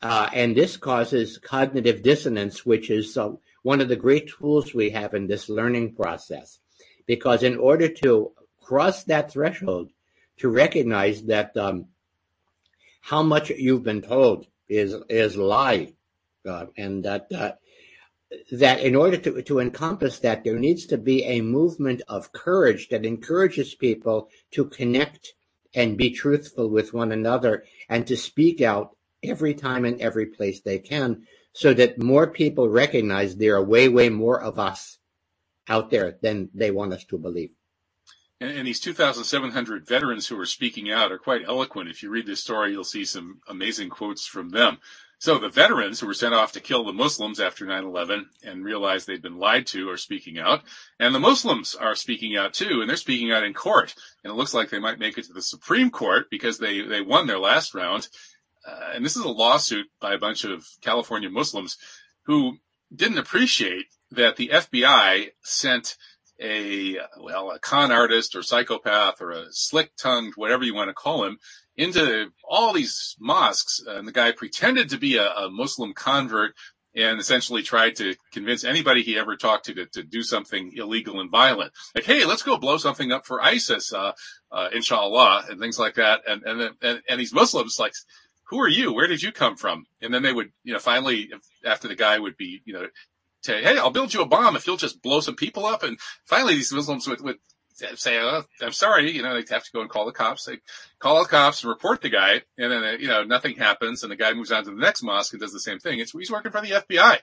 Uh, 0.00 0.28
and 0.32 0.56
this 0.56 0.76
causes 0.76 1.38
cognitive 1.38 2.02
dissonance, 2.02 2.64
which 2.64 2.90
is 2.90 3.16
uh, 3.16 3.32
one 3.66 3.80
of 3.80 3.88
the 3.88 3.96
great 4.06 4.28
tools 4.28 4.72
we 4.72 4.90
have 4.90 5.12
in 5.12 5.26
this 5.26 5.48
learning 5.48 5.92
process. 5.92 6.60
Because 7.04 7.42
in 7.42 7.56
order 7.58 7.88
to 7.88 8.30
cross 8.62 9.02
that 9.04 9.32
threshold, 9.32 9.90
to 10.36 10.48
recognize 10.48 11.24
that 11.24 11.56
um, 11.56 11.86
how 13.00 13.24
much 13.24 13.50
you've 13.50 13.82
been 13.82 14.02
told 14.02 14.46
is 14.68 14.94
is 15.08 15.36
lie, 15.36 15.94
uh, 16.48 16.66
and 16.76 17.04
that 17.04 17.26
uh, 17.34 17.52
that 18.52 18.78
in 18.88 18.94
order 18.94 19.16
to, 19.16 19.42
to 19.42 19.58
encompass 19.58 20.20
that, 20.20 20.44
there 20.44 20.60
needs 20.60 20.86
to 20.86 20.98
be 20.98 21.24
a 21.24 21.40
movement 21.40 22.02
of 22.06 22.30
courage 22.30 22.88
that 22.90 23.04
encourages 23.04 23.74
people 23.74 24.28
to 24.52 24.66
connect 24.66 25.34
and 25.74 25.98
be 25.98 26.10
truthful 26.10 26.68
with 26.68 26.94
one 26.94 27.10
another 27.10 27.64
and 27.88 28.06
to 28.06 28.16
speak 28.16 28.60
out 28.60 28.96
every 29.24 29.54
time 29.54 29.84
and 29.84 30.00
every 30.00 30.26
place 30.26 30.60
they 30.60 30.78
can 30.78 31.26
so 31.56 31.72
that 31.72 31.98
more 31.98 32.26
people 32.26 32.68
recognize 32.68 33.34
there 33.34 33.56
are 33.56 33.64
way, 33.64 33.88
way 33.88 34.10
more 34.10 34.38
of 34.38 34.58
us 34.58 34.98
out 35.66 35.90
there 35.90 36.18
than 36.20 36.50
they 36.52 36.70
want 36.70 36.92
us 36.92 37.02
to 37.06 37.16
believe. 37.16 37.50
And, 38.42 38.50
and, 38.50 38.68
these 38.68 38.78
2,700 38.80 39.88
veterans 39.88 40.28
who 40.28 40.38
are 40.38 40.44
speaking 40.44 40.92
out 40.92 41.10
are 41.10 41.18
quite 41.18 41.48
eloquent. 41.48 41.88
If 41.88 42.02
you 42.02 42.10
read 42.10 42.26
this 42.26 42.42
story, 42.42 42.72
you'll 42.72 42.84
see 42.84 43.06
some 43.06 43.40
amazing 43.48 43.88
quotes 43.88 44.26
from 44.26 44.50
them. 44.50 44.76
So 45.18 45.38
the 45.38 45.48
veterans 45.48 45.98
who 45.98 46.06
were 46.06 46.12
sent 46.12 46.34
off 46.34 46.52
to 46.52 46.60
kill 46.60 46.84
the 46.84 46.92
Muslims 46.92 47.40
after 47.40 47.64
9-11 47.64 48.24
and 48.44 48.62
realized 48.62 49.06
they'd 49.06 49.22
been 49.22 49.38
lied 49.38 49.66
to 49.68 49.88
are 49.88 49.96
speaking 49.96 50.38
out. 50.38 50.62
And 51.00 51.14
the 51.14 51.18
Muslims 51.18 51.74
are 51.74 51.94
speaking 51.94 52.36
out 52.36 52.52
too, 52.52 52.82
and 52.82 52.90
they're 52.90 52.98
speaking 52.98 53.32
out 53.32 53.42
in 53.42 53.54
court. 53.54 53.94
And 54.22 54.30
it 54.30 54.36
looks 54.36 54.52
like 54.52 54.68
they 54.68 54.78
might 54.78 54.98
make 54.98 55.16
it 55.16 55.24
to 55.24 55.32
the 55.32 55.40
Supreme 55.40 55.90
Court 55.90 56.28
because 56.30 56.58
they, 56.58 56.82
they 56.82 57.00
won 57.00 57.26
their 57.26 57.38
last 57.38 57.74
round. 57.74 58.08
Uh, 58.66 58.90
and 58.94 59.04
this 59.04 59.16
is 59.16 59.24
a 59.24 59.28
lawsuit 59.28 59.86
by 60.00 60.14
a 60.14 60.18
bunch 60.18 60.44
of 60.44 60.66
California 60.80 61.30
Muslims 61.30 61.76
who 62.24 62.58
didn't 62.94 63.18
appreciate 63.18 63.86
that 64.10 64.36
the 64.36 64.48
FBI 64.48 65.28
sent 65.42 65.96
a, 66.40 66.98
well, 67.20 67.50
a 67.50 67.58
con 67.58 67.90
artist 67.90 68.36
or 68.36 68.42
psychopath 68.42 69.20
or 69.20 69.30
a 69.30 69.46
slick 69.50 69.92
tongued, 69.96 70.34
whatever 70.36 70.64
you 70.64 70.74
want 70.74 70.88
to 70.88 70.94
call 70.94 71.24
him, 71.24 71.38
into 71.76 72.26
all 72.44 72.72
these 72.72 73.16
mosques. 73.18 73.80
And 73.86 74.06
the 74.06 74.12
guy 74.12 74.32
pretended 74.32 74.90
to 74.90 74.98
be 74.98 75.16
a, 75.16 75.28
a 75.28 75.50
Muslim 75.50 75.94
convert 75.94 76.54
and 76.94 77.20
essentially 77.20 77.62
tried 77.62 77.94
to 77.96 78.14
convince 78.32 78.64
anybody 78.64 79.02
he 79.02 79.18
ever 79.18 79.36
talked 79.36 79.66
to, 79.66 79.74
to 79.74 79.86
to, 79.86 80.02
do 80.02 80.22
something 80.22 80.72
illegal 80.74 81.20
and 81.20 81.30
violent. 81.30 81.72
Like, 81.94 82.04
hey, 82.04 82.24
let's 82.24 82.42
go 82.42 82.56
blow 82.56 82.78
something 82.78 83.12
up 83.12 83.26
for 83.26 83.42
ISIS, 83.42 83.92
uh, 83.92 84.12
uh, 84.50 84.68
inshallah, 84.72 85.44
and 85.50 85.60
things 85.60 85.78
like 85.78 85.96
that. 85.96 86.22
And, 86.26 86.42
and, 86.44 86.74
and, 86.80 87.02
and 87.06 87.20
these 87.20 87.34
Muslims, 87.34 87.76
like, 87.78 87.92
who 88.46 88.60
are 88.60 88.68
you? 88.68 88.92
Where 88.92 89.06
did 89.06 89.22
you 89.22 89.32
come 89.32 89.56
from? 89.56 89.86
And 90.00 90.12
then 90.12 90.22
they 90.22 90.32
would, 90.32 90.52
you 90.64 90.72
know, 90.72 90.78
finally, 90.78 91.30
after 91.64 91.88
the 91.88 91.96
guy 91.96 92.18
would 92.18 92.36
be, 92.36 92.62
you 92.64 92.72
know, 92.72 92.86
say, 93.42 93.62
hey, 93.62 93.78
I'll 93.78 93.90
build 93.90 94.14
you 94.14 94.22
a 94.22 94.26
bomb 94.26 94.56
if 94.56 94.66
you'll 94.66 94.76
just 94.76 95.02
blow 95.02 95.20
some 95.20 95.36
people 95.36 95.66
up. 95.66 95.82
And 95.82 95.98
finally, 96.24 96.54
these 96.54 96.72
Muslims 96.72 97.08
would, 97.08 97.20
would 97.22 97.38
say, 97.74 98.18
oh, 98.18 98.42
I'm 98.60 98.72
sorry, 98.72 99.10
you 99.12 99.22
know, 99.22 99.34
they 99.34 99.44
have 99.54 99.64
to 99.64 99.72
go 99.72 99.80
and 99.80 99.90
call 99.90 100.06
the 100.06 100.12
cops. 100.12 100.44
They 100.44 100.58
call 100.98 101.22
the 101.22 101.28
cops 101.28 101.62
and 101.62 101.70
report 101.70 102.02
the 102.02 102.08
guy. 102.08 102.42
And 102.56 102.72
then, 102.72 103.00
you 103.00 103.08
know, 103.08 103.24
nothing 103.24 103.56
happens. 103.56 104.02
And 104.02 104.12
the 104.12 104.16
guy 104.16 104.32
moves 104.32 104.52
on 104.52 104.64
to 104.64 104.70
the 104.70 104.76
next 104.76 105.02
mosque 105.02 105.32
and 105.32 105.40
does 105.40 105.52
the 105.52 105.60
same 105.60 105.78
thing. 105.78 105.98
It's, 105.98 106.12
he's 106.12 106.30
working 106.30 106.52
for 106.52 106.60
the 106.60 106.70
FBI. 106.70 107.18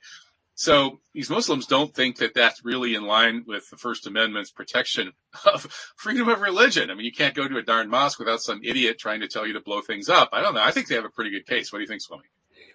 So 0.56 1.00
these 1.14 1.30
Muslims 1.30 1.66
don't 1.66 1.96
think 1.96 2.18
that 2.18 2.36
that's 2.36 2.64
really 2.64 2.94
in 2.94 3.04
line 3.04 3.44
with 3.48 3.70
the 3.70 3.78
First 3.78 4.06
Amendment's 4.06 4.52
protection 4.52 5.14
of 5.46 5.64
freedom 5.96 6.30
of 6.30 6.42
religion. 6.42 6.92
I 6.92 6.94
mean, 6.94 7.06
you 7.06 7.12
can't 7.12 7.34
go 7.34 7.48
to 7.48 7.58
a 7.58 7.64
darn 7.64 7.90
mosque 7.90 8.20
without 8.20 8.42
some 8.42 8.62
idiot 8.64 9.00
trying 9.00 9.22
to 9.22 9.28
tell 9.28 9.48
you 9.48 9.54
to 9.54 9.62
blow 9.62 9.82
things 9.82 10.10
up. 10.10 10.30
I 10.32 10.42
don't 10.42 10.54
know. 10.54 10.64
I 10.64 10.72
think 10.72 10.88
they 10.88 10.96
have 10.96 11.06
a 11.06 11.10
pretty 11.10 11.32
good 11.32 11.48
case. 11.48 11.72
What 11.72 11.80
do 11.80 11.84
you 11.84 11.88
think, 11.88 12.02
Swami? 12.02 12.26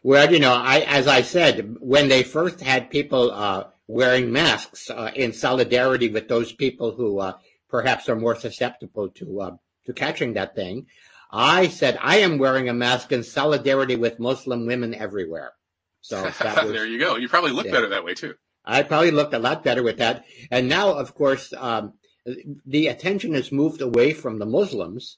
Well, 0.03 0.33
you 0.33 0.39
know, 0.39 0.55
I, 0.55 0.81
as 0.81 1.07
I 1.07 1.23
said, 1.23 1.77
when 1.81 2.09
they 2.09 2.23
first 2.23 2.61
had 2.61 2.91
people 2.91 3.31
uh, 3.31 3.65
wearing 3.87 4.33
masks 4.33 4.91
uh, 4.91 5.11
in 5.15 5.33
solidarity 5.33 6.09
with 6.09 6.29
those 6.29 6.53
people 6.53 6.93
who 6.93 7.21
uh, 7.21 7.35
perhaps 7.69 8.09
are 8.09 8.17
more 8.17 8.37
susceptible 8.37 9.09
to 9.11 9.41
uh, 9.41 9.57
to 9.87 9.93
catching 9.93 10.35
that 10.35 10.55
thing, 10.55 10.87
I 11.31 11.69
said 11.69 11.99
I 12.01 12.19
am 12.19 12.39
wearing 12.39 12.69
a 12.69 12.75
mask 12.75 13.13
in 13.13 13.23
solidarity 13.23 13.97
with 13.97 14.21
Muslim 14.21 14.67
women 14.67 14.95
everywhere. 14.95 15.53
So 16.01 16.23
was, 16.25 16.39
there 16.39 16.87
you 16.87 16.99
go. 16.99 17.17
You 17.17 17.29
probably 17.29 17.53
look 17.53 17.67
yeah. 17.67 17.73
better 17.73 17.89
that 17.91 18.05
way 18.05 18.15
too. 18.15 18.35
I 18.65 18.83
probably 18.83 19.11
looked 19.11 19.35
a 19.35 19.39
lot 19.39 19.65
better 19.65 19.83
with 19.83 19.99
that. 19.99 20.25
And 20.51 20.69
now, 20.69 20.93
of 20.93 21.15
course, 21.15 21.53
um, 21.57 21.95
the 22.67 22.89
attention 22.89 23.35
has 23.35 23.51
moved 23.51 23.81
away 23.81 24.13
from 24.13 24.39
the 24.39 24.47
Muslims 24.47 25.17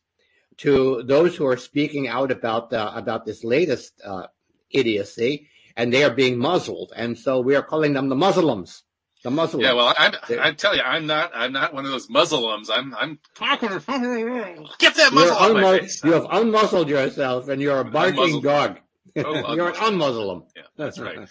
to 0.58 1.02
those 1.02 1.36
who 1.36 1.46
are 1.46 1.56
speaking 1.56 2.06
out 2.06 2.30
about 2.30 2.70
the, 2.70 2.96
about 2.96 3.24
this 3.24 3.42
latest 3.42 3.94
uh, 4.04 4.26
idiocy, 4.70 5.48
and 5.76 5.92
they 5.92 6.04
are 6.04 6.14
being 6.14 6.38
muzzled. 6.38 6.92
And 6.94 7.18
so 7.18 7.40
we 7.40 7.56
are 7.56 7.62
calling 7.62 7.92
them 7.92 8.08
the 8.08 8.14
Muslims. 8.14 8.84
The 9.22 9.30
Muslims. 9.30 9.64
Yeah, 9.64 9.74
well, 9.74 9.92
I, 9.98 10.14
I 10.40 10.52
tell 10.52 10.74
you, 10.74 10.82
I'm 10.82 11.06
not, 11.06 11.32
I'm 11.34 11.52
not 11.52 11.74
one 11.74 11.84
of 11.84 11.90
those 11.90 12.08
Muslims. 12.08 12.70
I'm, 12.70 12.94
I'm 12.94 13.18
talking. 13.34 13.68
Get 14.78 14.94
that 14.94 15.12
muzzle 15.12 15.36
out 15.36 15.50
unmu- 15.50 15.60
my 15.60 15.78
face. 15.80 16.02
You 16.04 16.12
have 16.12 16.24
unmuzzled 16.24 16.88
yourself, 16.88 17.48
and 17.48 17.60
you're 17.60 17.80
a 17.80 17.84
barking 17.84 18.40
dog. 18.40 18.78
Oh, 19.16 19.54
you're 19.54 19.68
an 19.68 19.74
unmuslim. 19.74 20.44
Yeah, 20.56 20.62
that's 20.76 20.98
right. 20.98 21.28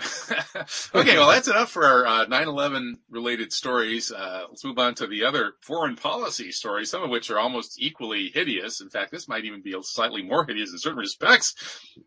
okay, 0.94 1.18
well, 1.18 1.28
that's 1.28 1.48
enough 1.48 1.70
for 1.70 1.84
our 1.84 2.06
uh, 2.06 2.26
9/11 2.26 2.94
related 3.10 3.52
stories. 3.52 4.10
Uh, 4.12 4.44
let's 4.48 4.64
move 4.64 4.78
on 4.78 4.94
to 4.94 5.06
the 5.06 5.24
other 5.24 5.54
foreign 5.62 5.96
policy 5.96 6.52
stories, 6.52 6.90
some 6.90 7.02
of 7.02 7.10
which 7.10 7.30
are 7.30 7.38
almost 7.38 7.80
equally 7.80 8.30
hideous. 8.32 8.80
In 8.80 8.88
fact, 8.88 9.10
this 9.10 9.28
might 9.28 9.44
even 9.44 9.62
be 9.62 9.74
slightly 9.82 10.22
more 10.22 10.44
hideous 10.46 10.72
in 10.72 10.78
certain 10.78 10.98
respects. 10.98 11.54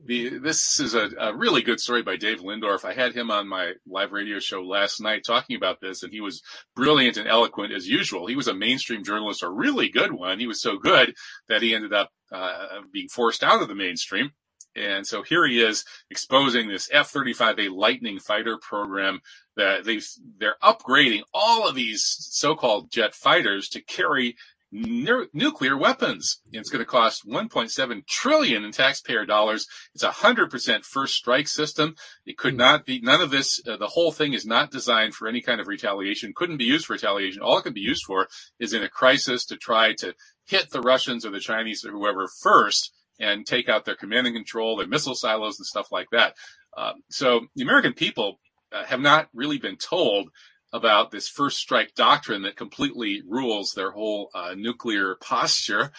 The, 0.06 0.40
this 0.40 0.80
is 0.80 0.96
a, 0.96 1.10
a, 1.20 1.36
really 1.36 1.62
good 1.62 1.80
story 1.80 2.02
by 2.02 2.16
Dave 2.16 2.40
Lindorff. 2.40 2.86
I 2.86 2.94
had 2.94 3.14
him 3.14 3.30
on 3.30 3.48
my 3.48 3.74
live 3.88 4.12
radio 4.12 4.40
show 4.40 4.62
last 4.62 5.02
night 5.02 5.24
talking 5.26 5.56
about 5.56 5.82
this, 5.82 6.04
and 6.04 6.12
he 6.12 6.22
was 6.22 6.42
brilliant 6.76 7.18
and 7.18 7.28
eloquent 7.28 7.74
as 7.74 7.88
usual. 7.88 8.28
He 8.28 8.36
was 8.36 8.48
a 8.48 8.56
mainstream 8.56 9.04
journalist, 9.04 9.44
a 9.44 9.50
really 9.50 9.90
good 9.90 10.14
one. 10.14 10.40
He 10.40 10.48
was 10.48 10.62
so 10.62 10.78
good 10.78 11.14
that 11.48 11.62
he 11.62 11.76
ended 11.76 11.94
up 11.94 12.10
uh, 12.32 12.82
being 12.92 13.10
forced 13.10 13.44
out 13.44 13.62
of 13.62 13.68
the 13.68 13.76
mainstream. 13.76 14.32
And 14.76 15.06
so 15.06 15.22
here 15.22 15.46
he 15.46 15.62
is 15.62 15.86
exposing 16.10 16.68
this 16.68 16.90
F-35A 16.92 17.76
Lightning 17.76 18.20
fighter 18.20 18.58
program 18.58 19.20
that 19.56 19.86
they 19.86 20.02
they're 20.40 20.56
upgrading 20.64 21.22
all 21.34 21.68
of 21.68 21.76
these 21.76 22.04
so-called 22.04 22.92
jet 22.92 23.14
fighters 23.14 23.70
to 23.70 23.82
carry 23.82 24.36
nu- 24.74 25.28
nuclear 25.32 25.78
weapons. 25.78 26.42
And 26.52 26.60
it's 26.60 26.70
going 26.70 26.84
to 26.84 26.90
cost 26.90 27.28
1.7 27.28 28.08
trillion 28.08 28.64
in 28.64 28.72
taxpayer 28.72 29.26
dollars. 29.26 29.68
It's 29.94 30.04
a 30.04 30.12
hundred 30.12 30.50
percent 30.50 30.84
first 30.84 31.14
strike 31.14 31.48
system. 31.48 31.96
It 32.26 32.38
could 32.38 32.58
not 32.58 32.86
be, 32.86 33.00
none 33.00 33.22
of 33.22 33.30
this, 33.30 33.62
uh, 33.68 33.78
the 33.78 33.88
whole 33.88 34.12
thing 34.12 34.34
is 34.34 34.46
not 34.46 34.72
designed 34.72 35.14
for 35.14 35.28
any 35.28 35.42
kind 35.42 35.62
of 35.62 35.68
retaliation, 35.68 36.34
couldn't 36.36 36.58
be 36.58 36.66
used 36.66 36.88
for 36.88 36.94
retaliation. 36.94 37.42
All 37.42 37.60
it 37.60 37.64
can 37.64 37.74
be 37.74 37.82
used 37.82 38.06
for 38.06 38.28
is 38.60 38.74
in 38.74 38.84
a 38.84 38.90
crisis 38.90 39.46
to 39.46 39.56
try 39.56 39.94
to 39.94 40.16
hit 40.46 40.72
the 40.72 40.82
Russians 40.82 41.26
or 41.26 41.30
the 41.30 41.40
Chinese 41.40 41.86
or 41.86 41.92
whoever 41.92 42.28
first 42.28 42.92
and 43.20 43.46
take 43.46 43.70
out 43.70 43.86
their 43.86 43.96
command 43.96 44.28
and 44.28 44.36
control, 44.36 44.78
their 44.78 44.88
missile 44.88 45.16
silos 45.16 45.60
and 45.60 45.66
stuff 45.66 45.92
like 45.92 46.10
that. 46.12 46.36
Um, 46.76 47.04
so 47.10 47.42
the 47.56 47.64
American 47.64 47.94
people 47.94 48.40
uh, 48.72 48.84
have 48.86 49.00
not 49.00 49.30
really 49.34 49.60
been 49.60 49.78
told 49.78 50.30
about 50.72 51.12
this 51.12 51.30
first 51.30 51.58
strike 51.58 51.94
doctrine 51.94 52.42
that 52.42 52.56
completely 52.58 53.22
rules 53.28 53.74
their 53.74 53.92
whole 53.92 54.30
uh, 54.34 54.56
nuclear 54.58 55.16
posture. 55.16 55.92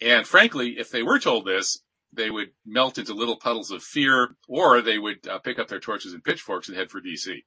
And 0.00 0.26
frankly, 0.26 0.76
if 0.78 0.90
they 0.90 1.02
were 1.02 1.18
told 1.18 1.44
this, 1.44 1.82
they 2.12 2.30
would 2.30 2.50
melt 2.64 2.98
into 2.98 3.14
little 3.14 3.36
puddles 3.36 3.70
of 3.70 3.82
fear, 3.82 4.36
or 4.46 4.80
they 4.80 4.98
would 4.98 5.26
uh, 5.26 5.38
pick 5.38 5.58
up 5.58 5.68
their 5.68 5.80
torches 5.80 6.12
and 6.12 6.22
pitchforks 6.22 6.68
and 6.68 6.76
head 6.76 6.90
for 6.90 7.00
DC. 7.00 7.42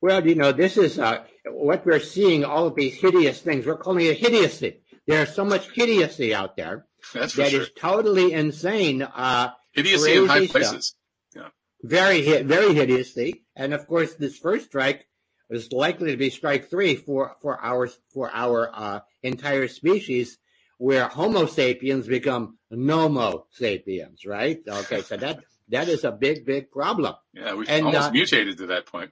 Well, 0.00 0.26
you 0.26 0.34
know, 0.34 0.52
this 0.52 0.76
is 0.76 0.98
uh, 0.98 1.24
what 1.46 1.86
we're 1.86 2.00
seeing. 2.00 2.44
All 2.44 2.66
of 2.66 2.76
these 2.76 2.94
hideous 2.94 3.40
things. 3.40 3.66
We're 3.66 3.78
calling 3.78 4.04
it 4.04 4.18
hideous 4.18 4.60
hideousy. 4.60 4.76
There's 5.06 5.34
so 5.34 5.44
much 5.44 5.68
hideousy 5.74 6.32
out 6.32 6.56
there 6.56 6.86
That's 7.14 7.34
that 7.34 7.50
sure. 7.50 7.62
is 7.62 7.70
totally 7.78 8.32
insane. 8.32 9.02
Uh, 9.02 9.50
hideousy 9.76 10.22
in 10.22 10.26
high 10.26 10.46
places. 10.46 10.94
Yeah. 11.34 11.48
Very, 11.82 12.42
very 12.42 12.74
hideously. 12.74 13.44
And 13.54 13.72
of 13.72 13.86
course, 13.86 14.14
this 14.14 14.36
first 14.38 14.66
strike 14.66 15.06
is 15.48 15.70
likely 15.72 16.10
to 16.10 16.16
be 16.16 16.30
strike 16.30 16.68
three 16.70 16.96
for, 16.96 17.36
for 17.40 17.60
our, 17.60 17.88
for 18.12 18.30
our, 18.32 18.70
uh, 18.74 19.00
entire 19.22 19.68
species 19.68 20.38
where 20.78 21.08
Homo 21.08 21.46
sapiens 21.46 22.06
become 22.06 22.58
Nomo 22.72 23.44
sapiens, 23.50 24.24
right? 24.26 24.60
Okay, 24.66 25.02
so 25.02 25.16
that 25.16 25.40
that 25.68 25.88
is 25.88 26.04
a 26.04 26.12
big, 26.12 26.44
big 26.44 26.70
problem. 26.70 27.14
Yeah, 27.32 27.54
we've 27.54 27.68
and, 27.68 27.86
almost 27.86 28.08
uh, 28.08 28.12
mutated 28.12 28.58
to 28.58 28.66
that 28.68 28.86
point. 28.86 29.10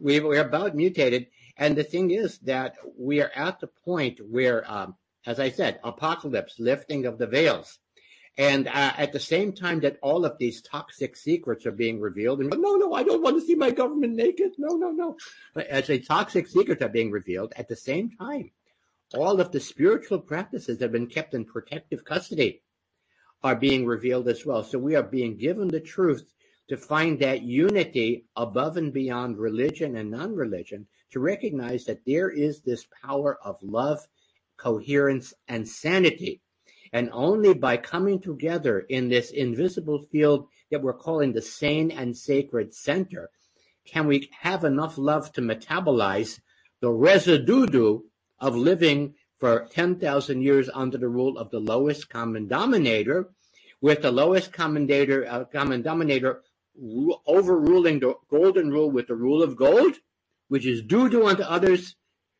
We, 0.00 0.20
we're 0.20 0.40
about 0.40 0.74
mutated. 0.74 1.26
And 1.56 1.74
the 1.74 1.84
thing 1.84 2.10
is 2.10 2.38
that 2.40 2.76
we 2.98 3.22
are 3.22 3.30
at 3.34 3.60
the 3.60 3.66
point 3.66 4.20
where, 4.20 4.70
um, 4.70 4.94
as 5.26 5.40
I 5.40 5.50
said, 5.50 5.80
apocalypse, 5.82 6.58
lifting 6.58 7.04
of 7.04 7.18
the 7.18 7.26
veils. 7.26 7.78
And 8.38 8.68
uh, 8.68 8.92
at 8.98 9.12
the 9.12 9.20
same 9.20 9.52
time 9.52 9.80
that 9.80 9.98
all 10.02 10.24
of 10.24 10.36
these 10.38 10.60
toxic 10.60 11.16
secrets 11.16 11.64
are 11.64 11.72
being 11.72 12.00
revealed, 12.00 12.40
and 12.40 12.50
no, 12.50 12.74
no, 12.74 12.92
I 12.92 13.02
don't 13.02 13.22
want 13.22 13.40
to 13.40 13.46
see 13.46 13.54
my 13.54 13.70
government 13.70 14.14
naked. 14.14 14.52
No, 14.58 14.76
no, 14.76 14.90
no. 14.90 15.16
As 15.70 15.86
the 15.86 15.98
toxic 15.98 16.46
secrets 16.46 16.82
are 16.82 16.90
being 16.90 17.10
revealed, 17.10 17.54
at 17.56 17.68
the 17.68 17.76
same 17.76 18.10
time, 18.10 18.50
all 19.14 19.40
of 19.40 19.52
the 19.52 19.60
spiritual 19.60 20.18
practices 20.18 20.78
that 20.78 20.84
have 20.84 20.92
been 20.92 21.06
kept 21.06 21.32
in 21.32 21.44
protective 21.46 22.04
custody 22.04 22.62
are 23.42 23.56
being 23.56 23.86
revealed 23.86 24.28
as 24.28 24.44
well. 24.44 24.62
So 24.62 24.78
we 24.78 24.96
are 24.96 25.02
being 25.02 25.38
given 25.38 25.68
the 25.68 25.80
truth 25.80 26.34
to 26.68 26.76
find 26.76 27.18
that 27.20 27.42
unity 27.42 28.26
above 28.36 28.76
and 28.76 28.92
beyond 28.92 29.38
religion 29.38 29.96
and 29.96 30.10
non-religion, 30.10 30.86
to 31.12 31.20
recognize 31.20 31.84
that 31.84 32.04
there 32.04 32.28
is 32.28 32.60
this 32.60 32.86
power 33.02 33.38
of 33.44 33.56
love, 33.62 34.00
coherence, 34.56 35.34
and 35.48 35.68
sanity. 35.68 36.40
And 36.92 37.10
only 37.12 37.54
by 37.54 37.76
coming 37.76 38.20
together 38.20 38.80
in 38.80 39.08
this 39.08 39.30
invisible 39.30 40.02
field 40.10 40.48
that 40.70 40.82
we're 40.82 40.94
calling 40.94 41.32
the 41.32 41.42
sane 41.42 41.90
and 41.90 42.16
sacred 42.16 42.74
center, 42.74 43.30
can 43.84 44.06
we 44.06 44.30
have 44.40 44.64
enough 44.64 44.98
love 44.98 45.32
to 45.32 45.40
metabolize 45.40 46.40
the 46.80 46.90
residue 46.90 48.00
of 48.38 48.56
living 48.56 49.14
for 49.38 49.68
10,000 49.70 50.42
years 50.42 50.70
under 50.72 50.98
the 50.98 51.08
rule 51.08 51.38
of 51.38 51.50
the 51.50 51.60
lowest 51.60 52.08
common 52.08 52.48
denominator, 52.48 53.30
with 53.80 54.02
the 54.02 54.10
lowest 54.10 54.52
common, 54.52 54.86
denominator, 54.86 55.26
uh, 55.28 55.44
common 55.44 55.82
overruling 57.26 58.00
the 58.00 58.14
golden 58.28 58.70
rule 58.70 58.90
with 58.90 59.06
the 59.06 59.14
rule 59.14 59.42
of 59.42 59.56
gold, 59.56 59.94
which 60.48 60.66
is 60.66 60.82
do 60.82 61.08
do 61.08 61.26
unto 61.26 61.42
others 61.42 61.96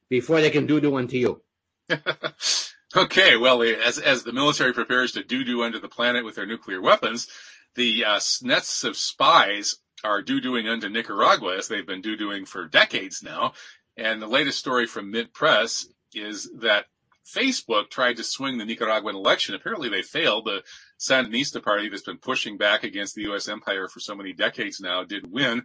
before 0.09 0.41
they 0.41 0.51
can 0.51 0.67
do 0.67 0.81
do 0.81 0.97
unto 0.97 1.17
you. 1.17 1.43
okay, 2.97 3.37
well, 3.37 3.63
as 3.63 3.99
as 3.99 4.23
the 4.23 4.33
military 4.33 4.73
prepares 4.73 5.13
to 5.13 5.25
do 5.25 5.45
do 5.45 5.63
unto 5.63 5.81
the 5.81 5.89
planet 5.89 6.25
with 6.25 6.35
their 6.35 6.47
nuclear 6.47 6.81
weapons, 6.81 7.29
the 7.75 8.05
uh, 8.05 8.21
nets 8.43 8.85
of 8.85 8.97
spies 8.97 9.77
are 10.05 10.23
do 10.23 10.41
doing 10.41 10.69
unto 10.69 10.89
Nicaragua 10.89 11.57
as 11.57 11.69
they've 11.69 11.87
been 11.87 12.03
do 12.03 12.17
doing 12.17 12.45
for 12.45 12.67
decades 12.67 13.23
now. 13.23 13.53
And 13.97 14.21
the 14.21 14.27
latest 14.27 14.59
story 14.59 14.87
from 14.87 15.11
Mint 15.11 15.33
Press 15.33 15.87
is 16.15 16.51
that 16.61 16.87
Facebook 17.27 17.91
tried 17.91 18.17
to 18.19 18.25
swing 18.25 18.59
the 18.59 18.65
Nicaraguan 18.65 19.17
election. 19.17 19.55
Apparently 19.55 19.89
they 19.89 20.03
failed. 20.03 20.45
The 20.45 20.63
Sandinista 20.99 21.63
party 21.63 21.89
that's 21.89 22.03
been 22.03 22.19
pushing 22.19 22.57
back 22.57 22.85
against 22.85 23.15
the 23.15 23.23
U.S. 23.23 23.49
empire 23.49 23.89
for 23.89 24.01
so 24.01 24.15
many 24.15 24.33
decades 24.33 24.81
now 24.81 25.03
did 25.03 25.31
win, 25.31 25.65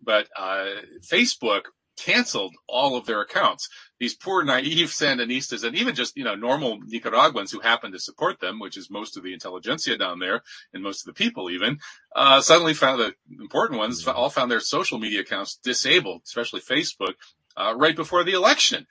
but 0.00 0.28
uh, 0.36 0.66
Facebook 1.00 1.62
canceled 2.04 2.54
all 2.66 2.96
of 2.96 3.06
their 3.06 3.20
accounts. 3.20 3.68
These 3.98 4.14
poor 4.14 4.42
naive 4.42 4.88
Sandinistas 4.88 5.64
and 5.64 5.76
even 5.76 5.94
just, 5.94 6.16
you 6.16 6.24
know, 6.24 6.34
normal 6.34 6.78
Nicaraguans 6.84 7.52
who 7.52 7.60
happen 7.60 7.92
to 7.92 7.98
support 7.98 8.40
them, 8.40 8.58
which 8.58 8.76
is 8.76 8.90
most 8.90 9.16
of 9.16 9.22
the 9.22 9.32
intelligentsia 9.32 9.98
down 9.98 10.18
there 10.18 10.42
and 10.72 10.82
most 10.82 11.02
of 11.02 11.06
the 11.06 11.18
people 11.24 11.50
even, 11.50 11.78
uh, 12.16 12.40
suddenly 12.40 12.74
found 12.74 13.00
the 13.00 13.14
important 13.40 13.78
ones 13.78 14.06
all 14.06 14.30
found 14.30 14.50
their 14.50 14.60
social 14.60 14.98
media 14.98 15.20
accounts 15.20 15.56
disabled, 15.56 16.22
especially 16.24 16.60
Facebook, 16.60 17.14
uh, 17.56 17.74
right 17.76 17.96
before 17.96 18.24
the 18.24 18.32
election. 18.32 18.86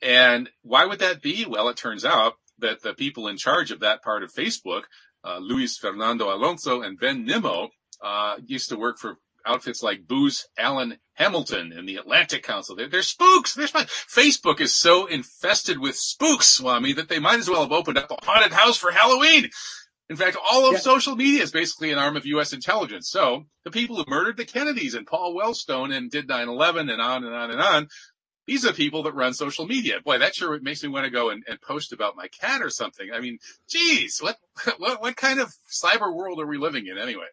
And 0.00 0.48
why 0.62 0.86
would 0.86 1.00
that 1.00 1.20
be? 1.20 1.44
Well, 1.44 1.68
it 1.68 1.76
turns 1.76 2.04
out 2.04 2.34
that 2.58 2.82
the 2.82 2.94
people 2.94 3.28
in 3.28 3.36
charge 3.36 3.70
of 3.70 3.80
that 3.80 4.02
part 4.02 4.22
of 4.22 4.32
Facebook 4.32 4.84
uh, 5.24 5.38
Luis 5.38 5.76
Fernando 5.76 6.34
Alonso 6.34 6.82
and 6.82 6.98
Ben 6.98 7.24
Nimmo 7.24 7.70
uh, 8.02 8.36
used 8.46 8.68
to 8.70 8.76
work 8.76 8.98
for 8.98 9.18
outfits 9.46 9.82
like 9.82 10.06
Booz 10.06 10.46
Allen 10.58 10.98
Hamilton 11.14 11.72
and 11.72 11.88
the 11.88 11.96
Atlantic 11.96 12.42
Council. 12.42 12.76
They're, 12.76 12.88
they're 12.88 13.02
spooks. 13.02 13.54
They're 13.54 13.66
Facebook 13.66 14.60
is 14.60 14.74
so 14.74 15.06
infested 15.06 15.78
with 15.78 15.96
spooks, 15.96 16.46
Swami, 16.48 16.92
that 16.94 17.08
they 17.08 17.18
might 17.18 17.38
as 17.38 17.48
well 17.48 17.62
have 17.62 17.72
opened 17.72 17.98
up 17.98 18.10
a 18.10 18.24
haunted 18.24 18.52
house 18.52 18.76
for 18.76 18.90
Halloween. 18.90 19.50
In 20.10 20.16
fact, 20.16 20.38
all 20.50 20.66
of 20.66 20.74
yeah. 20.74 20.78
social 20.78 21.16
media 21.16 21.42
is 21.42 21.52
basically 21.52 21.92
an 21.92 21.98
arm 21.98 22.16
of 22.16 22.24
U.S. 22.24 22.52
intelligence. 22.52 23.10
So 23.10 23.44
the 23.64 23.70
people 23.70 23.96
who 23.96 24.04
murdered 24.08 24.38
the 24.38 24.46
Kennedys 24.46 24.94
and 24.94 25.06
Paul 25.06 25.34
Wellstone 25.34 25.94
and 25.94 26.10
did 26.10 26.28
9-11 26.28 26.90
and 26.90 27.02
on 27.02 27.24
and 27.24 27.34
on 27.34 27.50
and 27.50 27.60
on 27.60 27.88
these 28.48 28.64
are 28.64 28.72
people 28.72 29.02
that 29.02 29.14
run 29.14 29.34
social 29.34 29.66
media. 29.66 30.00
Boy, 30.02 30.18
that 30.18 30.34
sure 30.34 30.58
makes 30.60 30.82
me 30.82 30.88
want 30.88 31.04
to 31.04 31.10
go 31.10 31.28
and, 31.28 31.44
and 31.46 31.60
post 31.60 31.92
about 31.92 32.16
my 32.16 32.28
cat 32.28 32.62
or 32.62 32.70
something. 32.70 33.10
I 33.12 33.20
mean, 33.20 33.38
geez, 33.68 34.20
what, 34.20 34.38
what, 34.78 35.02
what 35.02 35.16
kind 35.16 35.38
of 35.38 35.52
cyber 35.70 36.12
world 36.12 36.40
are 36.40 36.46
we 36.46 36.56
living 36.56 36.86
in 36.86 36.96
anyway? 36.96 37.26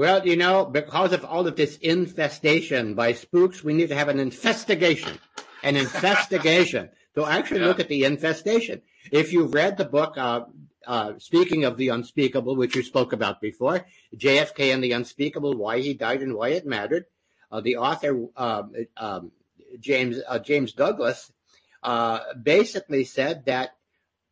Well, 0.00 0.26
you 0.26 0.34
know, 0.34 0.64
because 0.64 1.12
of 1.12 1.26
all 1.26 1.46
of 1.46 1.56
this 1.56 1.76
infestation 1.76 2.94
by 2.94 3.12
spooks, 3.12 3.62
we 3.62 3.74
need 3.74 3.90
to 3.90 3.94
have 3.94 4.08
an 4.08 4.18
investigation, 4.18 5.18
an 5.62 5.76
investigation 5.76 6.88
to 7.16 7.26
actually 7.36 7.60
yeah. 7.60 7.66
look 7.66 7.80
at 7.80 7.88
the 7.88 8.04
infestation. 8.04 8.80
If 9.12 9.34
you've 9.34 9.52
read 9.52 9.76
the 9.76 9.84
book, 9.84 10.16
uh, 10.16 10.46
uh, 10.86 11.18
speaking 11.18 11.64
of 11.66 11.76
the 11.76 11.90
unspeakable, 11.90 12.56
which 12.56 12.74
you 12.76 12.82
spoke 12.82 13.12
about 13.12 13.42
before, 13.42 13.84
JFK 14.16 14.72
and 14.72 14.82
the 14.82 14.92
unspeakable, 14.92 15.52
why 15.52 15.80
he 15.80 15.92
died 15.92 16.22
and 16.22 16.34
why 16.34 16.48
it 16.48 16.64
mattered. 16.64 17.04
Uh, 17.52 17.60
the 17.60 17.76
author, 17.76 18.24
um, 18.38 18.72
um, 18.96 19.32
James 19.80 20.16
uh, 20.26 20.38
James 20.38 20.72
Douglas 20.72 21.30
uh, 21.82 22.20
basically 22.42 23.04
said 23.04 23.44
that 23.44 23.76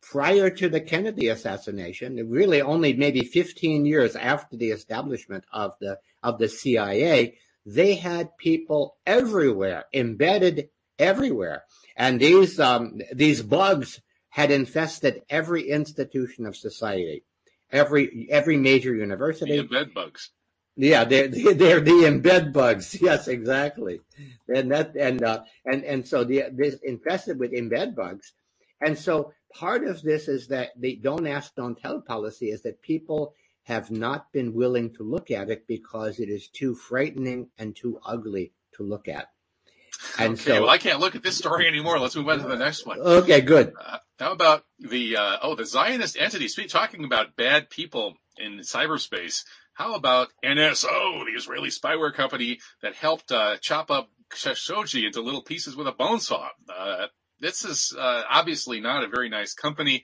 prior 0.01 0.49
to 0.49 0.69
the 0.69 0.81
Kennedy 0.81 1.27
assassination, 1.27 2.15
really 2.29 2.61
only 2.61 2.93
maybe 2.93 3.21
15 3.21 3.85
years 3.85 4.15
after 4.15 4.57
the 4.57 4.71
establishment 4.71 5.43
of 5.51 5.73
the 5.79 5.99
of 6.23 6.37
the 6.37 6.49
CIA, 6.49 7.37
they 7.65 7.95
had 7.95 8.37
people 8.37 8.97
everywhere, 9.05 9.85
embedded 9.93 10.69
everywhere, 10.97 11.63
and 11.95 12.19
these 12.19 12.59
um, 12.59 12.99
these 13.13 13.41
bugs 13.41 14.01
had 14.29 14.51
infested 14.51 15.23
every 15.29 15.69
institution 15.69 16.45
of 16.45 16.55
society, 16.55 17.23
every 17.71 18.27
every 18.29 18.57
major 18.57 18.93
university. 18.93 19.57
The 19.57 19.67
embed 19.67 19.93
bugs. 19.93 20.31
Yeah, 20.75 21.03
they're 21.03 21.27
they're 21.27 21.81
the 21.81 22.07
embed 22.07 22.53
bugs. 22.53 22.95
Yes, 23.01 23.27
exactly. 23.27 23.99
And 24.47 24.71
that 24.71 24.95
and 24.95 25.21
uh, 25.21 25.43
and 25.65 25.83
and 25.83 26.07
so 26.07 26.23
the 26.23 26.45
this 26.53 26.75
infested 26.83 27.37
with 27.37 27.51
embed 27.51 27.95
bugs, 27.95 28.31
and 28.81 28.97
so 28.97 29.33
part 29.53 29.83
of 29.83 30.01
this 30.01 30.27
is 30.27 30.47
that 30.47 30.71
the 30.79 30.95
don't 30.95 31.27
ask, 31.27 31.55
don't 31.55 31.77
tell 31.77 32.01
policy 32.01 32.49
is 32.51 32.61
that 32.63 32.81
people 32.81 33.33
have 33.63 33.91
not 33.91 34.31
been 34.31 34.53
willing 34.53 34.93
to 34.95 35.03
look 35.03 35.29
at 35.31 35.49
it 35.49 35.67
because 35.67 36.19
it 36.19 36.29
is 36.29 36.47
too 36.47 36.73
frightening 36.75 37.49
and 37.57 37.75
too 37.75 37.99
ugly 38.05 38.51
to 38.73 38.83
look 38.83 39.07
at. 39.07 39.29
And 40.17 40.33
okay, 40.33 40.43
so, 40.43 40.61
well, 40.61 40.69
I 40.69 40.77
can't 40.77 40.99
look 40.99 41.15
at 41.15 41.23
this 41.23 41.37
story 41.37 41.67
anymore. 41.67 41.99
Let's 41.99 42.15
move 42.15 42.29
on 42.29 42.39
to 42.39 42.47
the 42.47 42.55
next 42.55 42.85
one. 42.85 42.99
Okay, 42.99 43.41
good. 43.41 43.73
Uh, 43.79 43.97
how 44.17 44.31
about 44.31 44.63
the 44.79 45.17
uh, 45.17 45.37
oh 45.41 45.55
the 45.55 45.65
Zionist 45.65 46.17
entity? 46.17 46.47
Speak 46.47 46.69
talking 46.69 47.03
about 47.03 47.35
bad 47.35 47.69
people 47.69 48.15
in 48.37 48.59
cyberspace. 48.59 49.43
How 49.73 49.95
about 49.95 50.29
NSO, 50.43 51.25
the 51.25 51.37
Israeli 51.37 51.69
spyware 51.69 52.13
company 52.13 52.59
that 52.81 52.95
helped 52.95 53.31
uh, 53.31 53.57
chop 53.57 53.91
up 53.91 54.09
Khashoggi 54.29 55.05
into 55.05 55.21
little 55.21 55.41
pieces 55.41 55.75
with 55.75 55.87
a 55.87 55.91
bone 55.91 56.19
saw? 56.19 56.49
This 57.39 57.63
is 57.65 57.95
uh, 57.97 58.23
obviously 58.29 58.79
not 58.79 59.03
a 59.03 59.07
very 59.07 59.29
nice 59.29 59.53
company. 59.53 60.03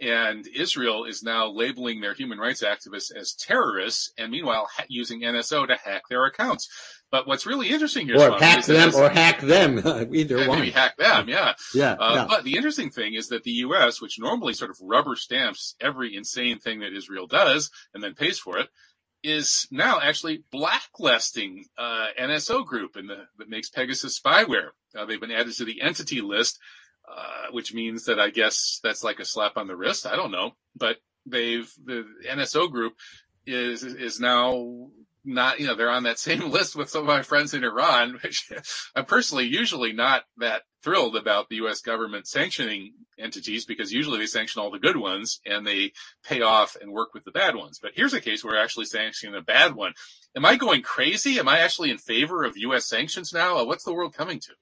And 0.00 0.46
Israel 0.46 1.06
is 1.06 1.24
now 1.24 1.50
labeling 1.50 2.00
their 2.00 2.14
human 2.14 2.38
rights 2.38 2.62
activists 2.62 3.10
as 3.12 3.32
terrorists, 3.32 4.12
and 4.16 4.30
meanwhile 4.30 4.68
ha- 4.72 4.84
using 4.88 5.22
NSO 5.22 5.66
to 5.66 5.74
hack 5.74 6.02
their 6.08 6.24
accounts. 6.24 6.68
But 7.10 7.26
what's 7.26 7.46
really 7.46 7.70
interesting 7.70 8.06
here, 8.06 8.20
or 8.20 8.38
hack 8.38 8.64
them, 8.66 8.94
or 8.94 9.08
hack 9.08 9.40
them, 9.40 9.78
either 10.14 10.46
one. 10.46 10.60
Maybe 10.60 10.70
hack 10.70 10.96
them, 10.98 11.28
yeah. 11.28 11.54
Yeah, 11.74 11.92
uh, 11.94 12.12
yeah. 12.14 12.26
But 12.28 12.44
the 12.44 12.54
interesting 12.56 12.90
thing 12.90 13.14
is 13.14 13.28
that 13.28 13.42
the 13.42 13.50
U.S., 13.50 14.00
which 14.00 14.20
normally 14.20 14.52
sort 14.52 14.70
of 14.70 14.76
rubber 14.80 15.16
stamps 15.16 15.74
every 15.80 16.14
insane 16.14 16.60
thing 16.60 16.80
that 16.80 16.92
Israel 16.92 17.26
does 17.26 17.70
and 17.92 18.04
then 18.04 18.14
pays 18.14 18.38
for 18.38 18.58
it, 18.58 18.68
is 19.22 19.66
now 19.70 20.00
actually 20.00 20.44
blacklisting 20.50 21.66
uh, 21.76 22.06
NSO 22.20 22.64
Group 22.64 22.96
and 22.96 23.10
that 23.10 23.48
makes 23.48 23.68
Pegasus 23.68 24.18
spyware. 24.18 24.70
Uh, 24.96 25.04
they've 25.04 25.20
been 25.20 25.32
added 25.32 25.54
to 25.54 25.64
the 25.64 25.80
entity 25.80 26.20
list, 26.20 26.58
uh, 27.10 27.46
which 27.50 27.74
means 27.74 28.04
that 28.04 28.20
I 28.20 28.30
guess 28.30 28.80
that's 28.82 29.04
like 29.04 29.18
a 29.18 29.24
slap 29.24 29.56
on 29.56 29.66
the 29.66 29.76
wrist. 29.76 30.06
I 30.06 30.16
don't 30.16 30.30
know, 30.30 30.52
but 30.76 30.98
they've 31.26 31.70
the 31.84 32.06
NSO 32.28 32.70
Group 32.70 32.94
is 33.46 33.82
is 33.82 34.20
now 34.20 34.90
not, 35.24 35.60
you 35.60 35.66
know, 35.66 35.74
they're 35.74 35.90
on 35.90 36.04
that 36.04 36.18
same 36.28 36.50
list 36.50 36.76
with 36.76 36.90
some 36.90 37.02
of 37.02 37.06
my 37.06 37.22
friends 37.22 37.54
in 37.54 37.64
Iran, 37.64 38.18
which 38.22 38.50
I'm 38.94 39.04
personally 39.04 39.46
usually 39.46 39.92
not 39.92 40.24
that 40.38 40.62
thrilled 40.82 41.16
about 41.16 41.48
the 41.48 41.56
U.S. 41.56 41.80
government 41.80 42.26
sanctioning 42.26 42.92
entities 43.18 43.64
because 43.64 43.92
usually 43.92 44.18
they 44.18 44.26
sanction 44.26 44.62
all 44.62 44.70
the 44.70 44.78
good 44.78 44.96
ones 44.96 45.40
and 45.44 45.66
they 45.66 45.92
pay 46.24 46.40
off 46.40 46.76
and 46.80 46.92
work 46.92 47.14
with 47.14 47.24
the 47.24 47.32
bad 47.32 47.56
ones. 47.56 47.78
But 47.82 47.92
here's 47.94 48.14
a 48.14 48.20
case 48.20 48.44
where 48.44 48.54
we're 48.54 48.62
actually 48.62 48.86
sanctioning 48.86 49.34
a 49.34 49.42
bad 49.42 49.74
one. 49.74 49.92
Am 50.36 50.44
I 50.44 50.56
going 50.56 50.82
crazy? 50.82 51.38
Am 51.38 51.48
I 51.48 51.58
actually 51.58 51.90
in 51.90 51.98
favor 51.98 52.44
of 52.44 52.56
U.S. 52.56 52.86
sanctions 52.86 53.32
now? 53.32 53.58
Uh, 53.58 53.64
what's 53.64 53.84
the 53.84 53.92
world 53.92 54.14
coming 54.14 54.38
to? 54.40 54.52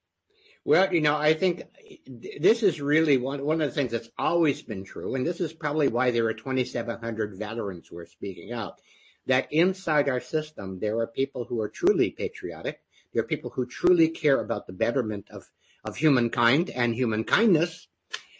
Well, 0.67 0.93
you 0.93 1.01
know, 1.01 1.17
I 1.17 1.33
think 1.35 1.63
this 2.09 2.65
is 2.65 2.81
really 2.81 3.19
one, 3.19 3.45
one 3.45 3.61
of 3.61 3.69
the 3.69 3.75
things 3.75 3.93
that's 3.93 4.11
always 4.19 4.63
been 4.63 4.85
true, 4.85 5.15
and 5.15 5.25
this 5.25 5.41
is 5.41 5.53
probably 5.53 5.87
why 5.87 6.11
there 6.11 6.27
are 6.27 6.35
2,700 6.35 7.39
veterans 7.39 7.87
who 7.89 7.99
are 7.99 8.07
speaking 8.07 8.53
out, 8.53 8.81
that 9.27 9.53
inside 9.53 10.09
our 10.09 10.21
system, 10.21 10.79
there 10.79 10.99
are 10.99 11.07
people 11.07 11.45
who 11.45 11.61
are 11.61 11.69
truly 11.69 12.11
patriotic. 12.11 12.81
There 13.13 13.23
are 13.23 13.27
people 13.27 13.51
who 13.51 13.67
truly 13.67 14.09
care 14.09 14.41
about 14.41 14.67
the 14.67 14.73
betterment 14.73 15.27
of, 15.31 15.51
of 15.85 15.97
humankind 15.97 16.71
and 16.71 16.95
human 16.95 17.25
kindness. 17.25 17.89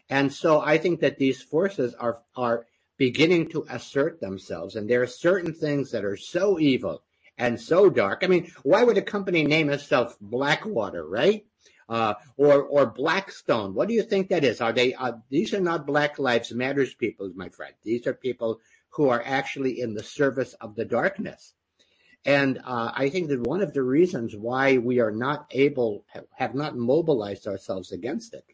And 0.09 0.33
so 0.33 0.61
I 0.61 0.79
think 0.79 1.01
that 1.01 1.19
these 1.19 1.43
forces 1.43 1.95
are, 1.95 2.21
are 2.37 2.67
beginning 2.97 3.49
to 3.51 3.67
assert 3.69 4.21
themselves. 4.21 4.77
And 4.77 4.89
there 4.89 5.03
are 5.03 5.07
certain 5.07 5.53
things 5.53 5.91
that 5.91 6.05
are 6.05 6.17
so 6.17 6.59
evil 6.59 7.03
and 7.39 7.61
so 7.61 7.91
dark. 7.91 8.23
I 8.23 8.29
mean, 8.29 8.53
why 8.63 8.83
would 8.83 8.97
a 8.97 9.03
company 9.03 9.45
name 9.45 9.71
itself 9.71 10.17
Blackwater, 10.21 11.07
right? 11.07 11.45
Uh, 11.89 12.15
or 12.37 12.65
or 12.65 12.87
Blackstone. 12.87 13.73
What 13.73 13.87
do 13.87 13.95
you 13.95 14.03
think 14.03 14.29
that 14.31 14.43
is? 14.43 14.61
Are 14.61 14.73
they? 14.73 14.95
Uh, 14.95 15.13
these 15.31 15.55
are 15.55 15.61
not 15.61 15.87
Black 15.87 16.19
Lives 16.19 16.53
Matters 16.53 16.95
people, 16.95 17.31
my 17.37 17.49
friend. 17.49 17.75
These 17.85 18.09
are 18.09 18.13
people 18.13 18.59
who 18.97 19.11
are 19.11 19.23
actually 19.25 19.81
in 19.81 19.93
the 19.93 20.03
service 20.03 20.55
of 20.55 20.75
the 20.75 20.85
darkness. 20.85 21.53
And 22.25 22.59
uh, 22.65 22.91
I 22.95 23.11
think 23.11 23.29
that 23.29 23.47
one 23.47 23.61
of 23.61 23.75
the 23.75 23.83
reasons 23.83 24.35
why 24.35 24.79
we 24.79 25.01
are 25.01 25.11
not 25.11 25.47
able, 25.51 26.05
have 26.35 26.55
not 26.55 26.77
mobilized 26.77 27.47
ourselves 27.47 27.93
against 27.93 28.33
it, 28.33 28.45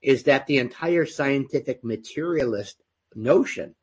is 0.00 0.24
that 0.24 0.46
the 0.46 0.58
entire 0.58 1.06
scientific 1.06 1.84
materialist 1.84 2.82
notion 3.14 3.74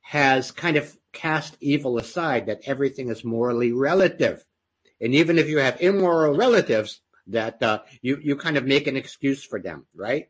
has 0.00 0.50
kind 0.50 0.76
of 0.76 0.96
cast 1.12 1.56
evil 1.60 1.98
aside, 1.98 2.46
that 2.46 2.62
everything 2.64 3.08
is 3.08 3.22
morally 3.22 3.72
relative. 3.72 4.44
And 5.00 5.14
even 5.14 5.38
if 5.38 5.48
you 5.48 5.58
have 5.58 5.80
immoral 5.80 6.34
relatives, 6.34 7.02
that 7.28 7.62
uh, 7.62 7.82
you, 8.00 8.18
you 8.22 8.36
kind 8.36 8.56
of 8.56 8.64
make 8.64 8.86
an 8.86 8.96
excuse 8.96 9.44
for 9.44 9.60
them, 9.60 9.86
right? 9.94 10.28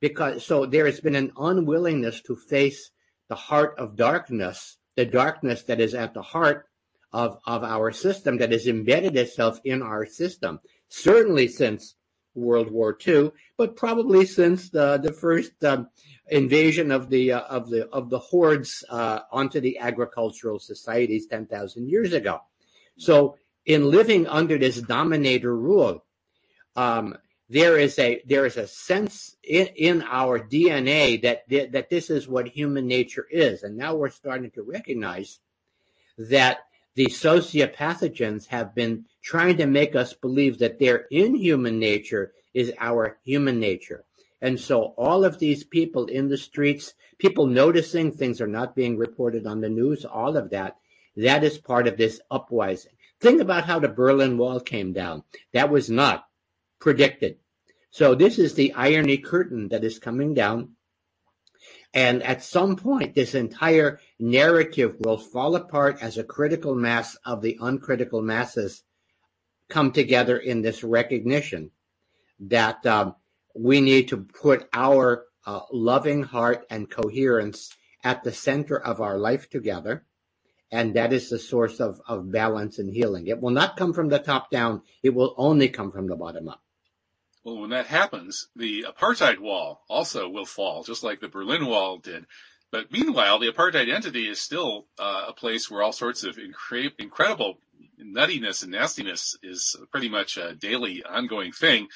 Because 0.00 0.46
so 0.46 0.66
there 0.66 0.86
has 0.86 1.00
been 1.00 1.16
an 1.16 1.32
unwillingness 1.36 2.22
to 2.22 2.36
face 2.36 2.90
the 3.32 3.36
heart 3.36 3.78
of 3.78 3.96
darkness, 3.96 4.76
the 4.94 5.06
darkness 5.06 5.62
that 5.62 5.80
is 5.80 5.94
at 5.94 6.12
the 6.12 6.20
heart 6.20 6.66
of, 7.14 7.38
of 7.46 7.64
our 7.64 7.90
system, 7.90 8.36
that 8.36 8.52
has 8.52 8.66
embedded 8.66 9.16
itself 9.16 9.58
in 9.64 9.80
our 9.80 10.04
system, 10.04 10.60
certainly 10.90 11.48
since 11.48 11.94
World 12.34 12.70
War 12.70 12.94
II, 13.08 13.30
but 13.56 13.74
probably 13.74 14.26
since 14.26 14.68
the, 14.68 14.98
the 14.98 15.14
first 15.14 15.64
um, 15.64 15.88
invasion 16.28 16.90
of 16.90 17.08
the 17.08 17.32
uh, 17.32 17.40
of 17.40 17.70
the 17.70 17.88
of 17.88 18.10
the 18.10 18.18
hordes 18.18 18.84
uh, 18.90 19.20
onto 19.30 19.60
the 19.60 19.78
agricultural 19.78 20.58
societies 20.58 21.26
10,000 21.26 21.88
years 21.88 22.12
ago. 22.12 22.40
So 22.98 23.36
in 23.64 23.90
living 23.90 24.26
under 24.26 24.58
this 24.58 24.78
dominator 24.82 25.56
rule, 25.56 26.04
um, 26.76 27.16
there 27.48 27.78
is 27.78 27.98
a 27.98 28.22
there 28.26 28.46
is 28.46 28.56
a 28.56 28.66
sense 28.66 29.36
in, 29.42 29.66
in 29.76 30.02
our 30.02 30.38
DNA 30.38 31.20
that 31.22 31.48
that 31.72 31.90
this 31.90 32.10
is 32.10 32.28
what 32.28 32.48
human 32.48 32.86
nature 32.86 33.26
is, 33.30 33.62
and 33.62 33.76
now 33.76 33.94
we're 33.94 34.10
starting 34.10 34.50
to 34.52 34.62
recognize 34.62 35.40
that 36.16 36.60
the 36.94 37.06
sociopathogens 37.06 38.46
have 38.46 38.74
been 38.74 39.04
trying 39.22 39.56
to 39.56 39.66
make 39.66 39.96
us 39.96 40.12
believe 40.12 40.58
that 40.58 40.78
their 40.78 41.06
inhuman 41.10 41.78
nature 41.78 42.32
is 42.52 42.72
our 42.78 43.18
human 43.24 43.58
nature. 43.58 44.04
And 44.42 44.60
so 44.60 44.94
all 44.96 45.24
of 45.24 45.38
these 45.38 45.64
people 45.64 46.06
in 46.06 46.28
the 46.28 46.36
streets, 46.36 46.94
people 47.18 47.46
noticing 47.46 48.10
things 48.10 48.40
are 48.40 48.48
not 48.48 48.74
being 48.74 48.98
reported 48.98 49.46
on 49.46 49.60
the 49.60 49.68
news, 49.68 50.04
all 50.04 50.36
of 50.36 50.50
that, 50.50 50.76
that 51.16 51.44
is 51.44 51.58
part 51.58 51.86
of 51.86 51.96
this 51.96 52.20
uprising. 52.30 52.92
Think 53.20 53.40
about 53.40 53.64
how 53.64 53.78
the 53.78 53.88
Berlin 53.88 54.36
Wall 54.36 54.58
came 54.58 54.92
down. 54.92 55.22
That 55.52 55.70
was 55.70 55.88
not 55.88 56.26
predicted. 56.82 57.36
So 57.90 58.16
this 58.16 58.40
is 58.40 58.54
the 58.54 58.72
irony 58.72 59.16
curtain 59.18 59.68
that 59.68 59.84
is 59.84 60.00
coming 60.00 60.34
down. 60.34 60.70
And 61.94 62.22
at 62.24 62.42
some 62.42 62.74
point, 62.74 63.14
this 63.14 63.36
entire 63.36 64.00
narrative 64.18 64.96
will 64.98 65.16
fall 65.16 65.54
apart 65.54 65.98
as 66.02 66.18
a 66.18 66.24
critical 66.24 66.74
mass 66.74 67.16
of 67.24 67.40
the 67.40 67.56
uncritical 67.60 68.20
masses 68.20 68.82
come 69.68 69.92
together 69.92 70.36
in 70.36 70.62
this 70.62 70.82
recognition 70.82 71.70
that 72.40 72.84
um, 72.84 73.14
we 73.54 73.80
need 73.80 74.08
to 74.08 74.16
put 74.16 74.68
our 74.72 75.26
uh, 75.46 75.60
loving 75.70 76.24
heart 76.24 76.66
and 76.68 76.90
coherence 76.90 77.70
at 78.02 78.24
the 78.24 78.32
center 78.32 78.76
of 78.76 79.00
our 79.00 79.18
life 79.18 79.48
together. 79.50 80.04
And 80.72 80.94
that 80.94 81.12
is 81.12 81.28
the 81.28 81.38
source 81.38 81.78
of, 81.78 82.00
of 82.08 82.32
balance 82.32 82.80
and 82.80 82.92
healing. 82.92 83.28
It 83.28 83.40
will 83.40 83.50
not 83.50 83.76
come 83.76 83.92
from 83.92 84.08
the 84.08 84.18
top 84.18 84.50
down. 84.50 84.82
It 85.02 85.10
will 85.10 85.34
only 85.36 85.68
come 85.68 85.92
from 85.92 86.08
the 86.08 86.16
bottom 86.16 86.48
up. 86.48 86.61
Well, 87.44 87.58
when 87.58 87.70
that 87.70 87.86
happens, 87.86 88.48
the 88.54 88.86
apartheid 88.88 89.38
wall 89.38 89.82
also 89.88 90.28
will 90.28 90.44
fall, 90.44 90.84
just 90.84 91.02
like 91.02 91.20
the 91.20 91.28
Berlin 91.28 91.66
Wall 91.66 91.98
did. 91.98 92.26
But 92.70 92.90
meanwhile, 92.92 93.38
the 93.38 93.50
apartheid 93.50 93.92
entity 93.92 94.28
is 94.28 94.40
still 94.40 94.86
uh, 94.98 95.26
a 95.28 95.32
place 95.32 95.70
where 95.70 95.82
all 95.82 95.92
sorts 95.92 96.24
of 96.24 96.36
incre- 96.36 96.92
incredible 96.98 97.58
nuttiness 98.00 98.62
and 98.62 98.72
nastiness 98.72 99.36
is 99.42 99.76
pretty 99.90 100.08
much 100.08 100.36
a 100.36 100.54
daily 100.54 101.02
ongoing 101.02 101.52
thing. 101.52 101.88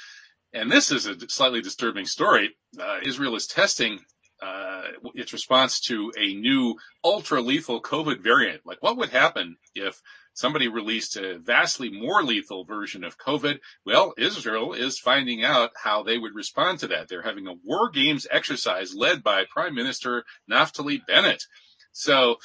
And 0.53 0.70
this 0.70 0.90
is 0.90 1.07
a 1.07 1.16
slightly 1.28 1.62
disturbing 1.62 2.07
story. 2.07 2.57
Uh, 2.78 2.99
Israel 3.05 3.36
is 3.36 3.47
testing 3.47 4.01
uh, 4.42 4.82
its 5.14 5.32
response 5.32 5.80
to 5.80 6.12
a 6.18 6.34
new 6.34 6.76
ultra 7.05 7.40
lethal 7.40 7.80
COVID 7.80 8.22
variant. 8.22 8.62
Like, 8.66 8.82
what 8.82 8.97
would 8.99 9.11
happen 9.11 9.57
if 9.74 10.01
somebody 10.37 10.68
released 10.68 11.16
a 11.16 11.39
vastly 11.39 11.91
more 11.91 12.22
lethal 12.22 12.64
version 12.64 13.03
of 13.03 13.18
COVID. 13.18 13.59
Well, 13.84 14.12
Israel 14.18 14.74
is 14.74 14.99
finding 14.99 15.43
out 15.43 15.70
how 15.82 16.03
they 16.03 16.18
would 16.18 16.34
respond 16.34 16.78
to 16.80 16.89
that. 16.89 17.09
They're 17.09 17.22
having 17.22 17.49
a 17.49 17.55
war 17.64 17.91
games 17.91 18.26
exercise 18.30 18.95
led 18.95 19.22
by 19.24 19.45
Prime 19.51 19.74
Minister 19.74 20.24
Naftali 20.49 21.01
Bennett. 21.09 21.43
So 21.93 22.37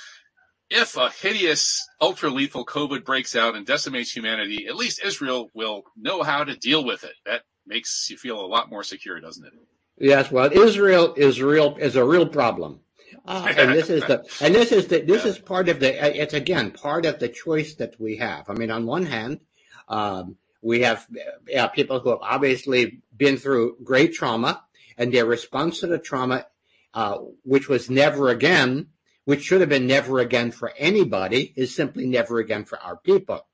if 0.70 0.96
a 0.96 1.10
hideous 1.10 1.86
ultra 2.00 2.30
lethal 2.30 2.66
COVID 2.66 3.04
breaks 3.04 3.36
out 3.36 3.56
and 3.56 3.66
decimates 3.66 4.16
humanity, 4.16 4.68
at 4.68 4.78
least 4.78 5.04
Israel 5.04 5.50
will 5.54 5.84
know 5.98 6.24
how 6.24 6.46
to 6.46 6.56
deal 6.56 6.86
with 6.86 7.04
it. 7.04 7.14
That 7.26 7.42
makes 7.68 8.10
you 8.10 8.16
feel 8.16 8.40
a 8.40 8.48
lot 8.48 8.70
more 8.70 8.84
secure, 8.84 9.20
doesn't 9.20 9.46
it? 9.46 9.54
Yes, 9.98 10.32
well, 10.32 10.50
Israel 10.52 11.14
is 11.16 11.42
real 11.42 11.76
is 11.76 11.98
a 11.98 12.06
real 12.06 12.26
problem. 12.26 12.80
Uh, 13.26 13.54
and 13.56 13.72
this 13.72 13.90
is 13.90 14.02
the 14.04 14.26
and 14.42 14.54
this 14.56 14.72
is 14.72 14.88
the 14.88 15.02
this 15.02 15.26
is 15.26 15.38
part 15.38 15.70
of 15.70 15.80
the 15.80 16.22
it's 16.22 16.34
again 16.34 16.72
part 16.72 17.06
of 17.06 17.20
the 17.20 17.30
choice 17.30 17.76
that 17.76 18.00
we 18.00 18.18
have. 18.18 18.50
I 18.50 18.54
mean, 18.54 18.72
on 18.72 18.86
one 18.86 19.06
hand, 19.06 19.42
um, 19.88 20.38
we 20.62 20.82
have 20.82 21.08
yeah, 21.48 21.68
people 21.68 22.00
who 22.00 22.10
have 22.10 22.20
obviously 22.22 23.02
been 23.16 23.38
through 23.38 23.78
great 23.84 24.14
trauma, 24.14 24.64
and 24.98 25.14
their 25.14 25.26
response 25.26 25.80
to 25.80 25.88
the 25.88 26.00
trauma, 26.00 26.46
uh, 26.94 27.18
which 27.44 27.70
was 27.70 27.90
never 27.90 28.30
again, 28.30 28.88
which 29.26 29.44
should 29.44 29.62
have 29.62 29.70
been 29.70 29.88
never 29.88 30.20
again 30.20 30.52
for 30.52 30.72
anybody, 30.78 31.54
is 31.56 31.76
simply 31.76 32.08
never 32.08 32.40
again 32.40 32.66
for 32.66 32.80
our 32.80 32.98
people. 32.98 33.46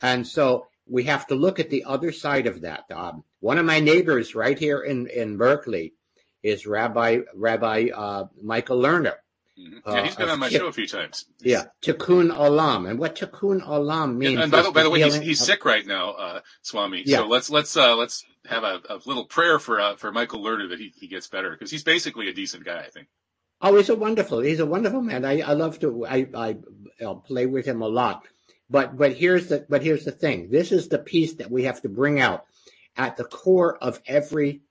And 0.00 0.26
so 0.26 0.66
we 0.86 1.04
have 1.04 1.26
to 1.28 1.34
look 1.34 1.58
at 1.58 1.70
the 1.70 1.84
other 1.84 2.12
side 2.12 2.46
of 2.46 2.60
that. 2.60 2.84
Um, 2.90 3.24
one 3.40 3.58
of 3.58 3.66
my 3.66 3.80
neighbors 3.80 4.36
right 4.36 4.58
here 4.58 4.80
in 4.80 5.08
in 5.08 5.36
Berkeley 5.36 5.94
is 6.42 6.66
Rabbi 6.66 7.20
Rabbi 7.34 7.88
uh, 7.94 8.26
Michael 8.42 8.80
Lerner. 8.80 9.14
Mm-hmm. 9.58 9.90
Yeah, 9.90 10.04
he's 10.04 10.16
been 10.16 10.28
uh, 10.28 10.32
on 10.32 10.38
my 10.38 10.48
show 10.48 10.66
a 10.66 10.72
few 10.72 10.86
times. 10.86 11.26
Yeah, 11.40 11.64
Tikkun 11.82 12.34
Olam, 12.34 12.88
and 12.88 12.98
what 12.98 13.16
Tikkun 13.16 13.66
Olam 13.66 14.16
means. 14.16 14.34
Yeah, 14.34 14.42
and 14.44 14.52
by 14.52 14.62
the, 14.62 14.70
by 14.70 14.82
the 14.82 14.90
way, 14.90 15.02
he's, 15.02 15.14
he's 15.16 15.40
of, 15.40 15.46
sick 15.46 15.64
right 15.64 15.86
now, 15.86 16.12
uh, 16.12 16.40
Swami. 16.62 17.02
Yeah. 17.04 17.18
So 17.18 17.26
let's 17.26 17.50
let's 17.50 17.76
uh, 17.76 17.94
let's 17.96 18.24
have 18.46 18.64
a, 18.64 18.80
a 18.88 19.00
little 19.04 19.26
prayer 19.26 19.58
for 19.58 19.78
uh, 19.78 19.96
for 19.96 20.10
Michael 20.10 20.42
Lerner 20.42 20.70
that 20.70 20.80
he, 20.80 20.92
he 20.96 21.06
gets 21.06 21.28
better 21.28 21.50
because 21.50 21.70
he's 21.70 21.84
basically 21.84 22.28
a 22.28 22.32
decent 22.32 22.64
guy, 22.64 22.80
I 22.80 22.88
think. 22.88 23.08
Oh, 23.60 23.76
he's 23.76 23.90
a 23.90 23.94
wonderful. 23.94 24.40
He's 24.40 24.58
a 24.58 24.66
wonderful 24.66 25.02
man. 25.02 25.24
I, 25.24 25.40
I 25.40 25.52
love 25.52 25.78
to. 25.80 26.06
I 26.06 26.26
I 26.34 26.56
I'll 27.00 27.16
play 27.16 27.46
with 27.46 27.66
him 27.66 27.82
a 27.82 27.88
lot. 27.88 28.26
But 28.70 28.96
but 28.96 29.12
here's 29.12 29.48
the 29.48 29.66
but 29.68 29.82
here's 29.82 30.04
the 30.06 30.12
thing. 30.12 30.50
This 30.50 30.72
is 30.72 30.88
the 30.88 30.98
piece 30.98 31.34
that 31.34 31.50
we 31.50 31.64
have 31.64 31.82
to 31.82 31.90
bring 31.90 32.20
out 32.20 32.46
at 32.96 33.18
the 33.18 33.24
core 33.24 33.76
of 33.76 34.00
every 34.06 34.62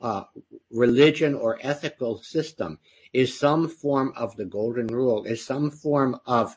uh, 0.00 0.24
religion 0.70 1.34
or 1.34 1.58
ethical 1.62 2.18
system 2.22 2.78
is 3.12 3.38
some 3.38 3.68
form 3.68 4.12
of 4.16 4.36
the 4.36 4.44
golden 4.44 4.86
rule, 4.86 5.24
is 5.24 5.44
some 5.44 5.70
form 5.70 6.18
of 6.26 6.56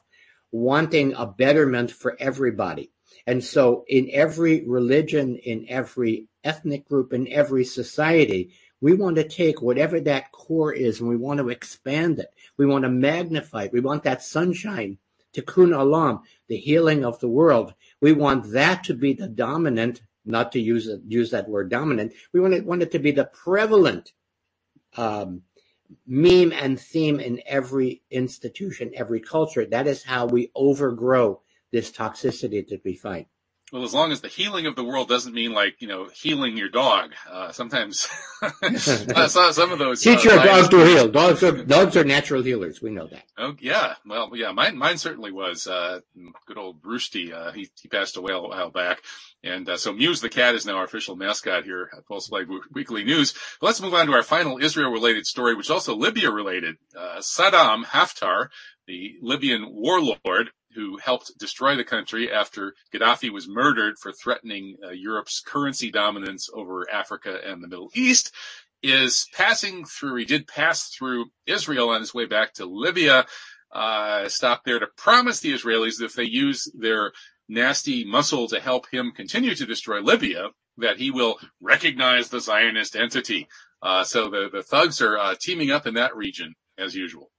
wanting 0.52 1.14
a 1.14 1.26
betterment 1.26 1.92
for 1.92 2.16
everybody. 2.20 2.92
And 3.26 3.44
so 3.44 3.86
in 3.88 4.10
every 4.12 4.68
religion, 4.68 5.38
in 5.38 5.66
every 5.70 6.28
ethnic 6.44 6.88
group, 6.88 7.14
in 7.14 7.28
every 7.28 7.66
society, 7.66 8.54
we 8.82 8.94
want 8.94 9.16
to 9.18 9.28
take 9.28 9.62
whatever 9.62 10.00
that 10.02 10.32
core 10.32 10.74
is 10.74 11.00
and 11.00 11.08
we 11.08 11.16
want 11.16 11.39
to 11.39 11.50
expand 11.50 12.20
it. 12.20 12.34
We 12.58 12.66
want 12.66 12.84
to 12.84 12.89
magnify 12.89 13.66
it. 13.66 13.74
We 13.74 13.80
want 13.80 14.04
that 14.04 14.24
sunshine, 14.24 14.98
tikkun 15.36 15.70
olam, 15.70 16.22
the 16.48 16.58
healing 16.58 17.06
of 17.06 17.20
the 17.20 17.30
world. 17.30 17.74
We 18.02 18.12
want 18.12 18.52
that 18.54 18.84
to 18.86 18.96
be 18.96 19.14
the 19.14 19.28
dominant 19.28 20.02
not 20.26 20.52
to 20.52 20.60
use 20.60 20.90
use 21.08 21.32
that 21.32 21.50
word 21.50 21.70
dominant. 21.70 22.14
We 22.34 22.40
want 22.40 22.54
it, 22.54 22.66
want 22.66 22.84
it 22.84 22.92
to 22.92 23.00
be 23.00 23.12
the 23.12 23.26
prevalent 23.26 24.14
um, 24.98 25.44
meme 26.08 26.52
and 26.52 26.80
theme 26.80 27.20
in 27.20 27.42
every 27.46 28.04
institution, 28.12 28.92
every 28.96 29.20
culture. 29.20 29.66
That 29.66 29.88
is 29.88 30.04
how 30.04 30.26
we 30.26 30.52
overgrow 30.56 31.42
this 31.72 31.92
toxicity 31.92 32.68
that 32.70 32.82
we 32.84 32.96
find. 32.96 33.26
Well, 33.72 33.86
as 33.86 33.94
long 33.94 34.12
as 34.12 34.20
the 34.20 34.28
healing 34.28 34.66
of 34.66 34.76
the 34.76 34.84
world 34.84 35.08
doesn't 35.08 35.34
mean 35.34 35.54
like, 35.54 35.82
you 35.82 35.88
know, 35.88 36.10
healing 36.14 36.58
your 36.58 36.68
dog. 36.68 37.12
Uh, 37.30 37.54
sometimes 37.54 38.10
uh, 38.42 39.28
some 39.28 39.72
of 39.72 39.80
those. 39.80 40.02
Teach 40.02 40.28
uh, 40.28 40.32
your 40.32 40.44
dog 40.44 40.70
to 40.72 40.86
heal. 40.86 41.08
Dogs 41.08 41.42
are, 41.42 41.64
dogs 41.64 41.96
are 41.96 42.04
natural 42.04 42.44
healers. 42.44 42.82
We 42.82 42.90
know 42.90 43.08
that. 43.08 43.24
Oh, 43.38 43.56
yeah. 43.62 43.96
Well, 44.06 44.30
yeah, 44.36 44.52
mine, 44.52 44.78
mine 44.78 44.98
certainly 44.98 45.32
was, 45.32 45.68
uh, 45.68 46.02
good 46.48 46.58
old 46.58 46.82
Brewsty. 46.82 47.32
Uh, 47.32 47.54
he, 47.54 47.70
he 47.82 47.88
passed 47.88 48.18
away 48.18 48.34
a 48.34 48.42
while 48.42 48.72
back. 48.72 49.04
And 49.42 49.70
uh, 49.70 49.78
so 49.78 49.94
Muse 49.94 50.20
the 50.20 50.28
cat 50.28 50.54
is 50.54 50.66
now 50.66 50.76
our 50.76 50.84
official 50.84 51.16
mascot 51.16 51.64
here 51.64 51.90
at 51.98 52.06
False 52.06 52.28
Flag 52.28 52.48
Weekly 52.74 53.06
News. 53.06 53.34
But 53.62 53.68
let's 53.68 53.82
move 53.82 53.94
on 53.94 54.08
to 54.08 54.14
our 54.14 54.24
final 54.24 54.58
Israel-related 54.58 55.26
story, 55.26 55.56
which 55.56 55.68
is 55.68 55.72
also 55.72 55.96
Libya-related. 55.96 56.76
Uh, 56.94 57.20
Saddam 57.20 57.86
Haftar, 57.86 58.50
the 58.86 59.16
Libyan 59.22 59.70
warlord, 59.72 60.52
who 60.76 60.98
helped 60.98 61.38
destroy 61.38 61.76
the 61.76 61.84
country 61.84 62.32
after 62.32 62.74
Gaddafi 62.94 63.30
was 63.30 63.48
murdered 63.48 63.96
for 64.00 64.12
threatening 64.12 64.78
uh, 64.84 64.90
Europe's 64.90 65.42
currency 65.42 65.92
dominance 65.92 66.50
over 66.54 66.90
Africa 66.92 67.40
and 67.46 67.64
the 67.64 67.68
Middle 67.68 67.90
East, 67.94 68.32
is 68.84 69.28
passing 69.34 69.86
through, 69.86 70.16
he 70.16 70.26
did 70.26 70.48
pass 70.48 70.90
through 70.90 71.26
Israel 71.46 71.90
on 71.90 72.02
his 72.02 72.14
way 72.14 72.26
back 72.26 72.54
to 72.54 72.66
Libya, 72.66 73.26
uh, 73.72 74.28
stopped 74.28 74.66
there 74.66 74.80
to 74.80 74.88
promise 74.98 75.40
the 75.40 75.54
Israelis 75.54 76.00
that 76.00 76.06
if 76.06 76.14
they 76.14 76.24
use 76.24 76.70
their 76.74 77.12
nasty 77.48 78.04
muscle 78.04 78.48
to 78.48 78.60
help 78.60 78.86
him 78.92 79.12
continue 79.16 79.56
to 79.56 79.66
destroy 79.66 80.02
Libya, 80.02 80.50
that 80.78 80.98
he 80.98 81.12
will 81.12 81.38
recognize 81.62 82.30
the 82.30 82.40
Zionist 82.40 82.96
entity. 82.96 83.48
Uh, 83.82 84.04
so 84.04 84.30
the, 84.30 84.50
the 84.52 84.64
thugs 84.64 85.02
are 85.02 85.18
uh, 85.18 85.36
teaming 85.40 85.72
up 85.72 85.86
in 85.86 85.94
that 85.96 86.16
region 86.16 86.56
as 86.78 86.96
usual. 86.96 87.30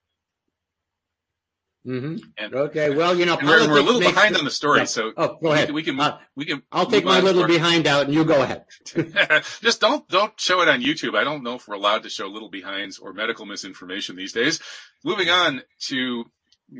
Mm-hmm. 1.86 2.16
And, 2.38 2.54
okay, 2.54 2.90
well, 2.90 3.16
you 3.18 3.26
know, 3.26 3.36
we're, 3.42 3.68
we're, 3.68 3.80
a 3.80 3.82
little 3.82 4.00
behind 4.00 4.36
on 4.36 4.44
the 4.44 4.52
story, 4.52 4.80
yeah. 4.80 4.84
so 4.84 5.10
oh, 5.16 5.36
go 5.42 5.50
ahead. 5.50 5.72
We 5.72 5.82
can, 5.82 5.98
uh, 5.98 6.18
we 6.36 6.44
can. 6.44 6.62
I'll 6.70 6.86
take 6.86 7.04
my 7.04 7.18
little 7.18 7.44
behind 7.46 7.88
out, 7.88 8.04
and 8.04 8.14
you 8.14 8.24
go 8.24 8.40
ahead. 8.40 8.64
Just 9.60 9.80
don't 9.80 10.06
don't 10.08 10.38
show 10.38 10.62
it 10.62 10.68
on 10.68 10.80
YouTube. 10.80 11.16
I 11.16 11.24
don't 11.24 11.42
know 11.42 11.56
if 11.56 11.66
we're 11.66 11.74
allowed 11.74 12.04
to 12.04 12.08
show 12.08 12.28
little 12.28 12.50
behinds 12.50 12.98
or 12.98 13.12
medical 13.12 13.46
misinformation 13.46 14.14
these 14.14 14.32
days. 14.32 14.60
Moving 15.04 15.28
on 15.28 15.62
to 15.88 16.24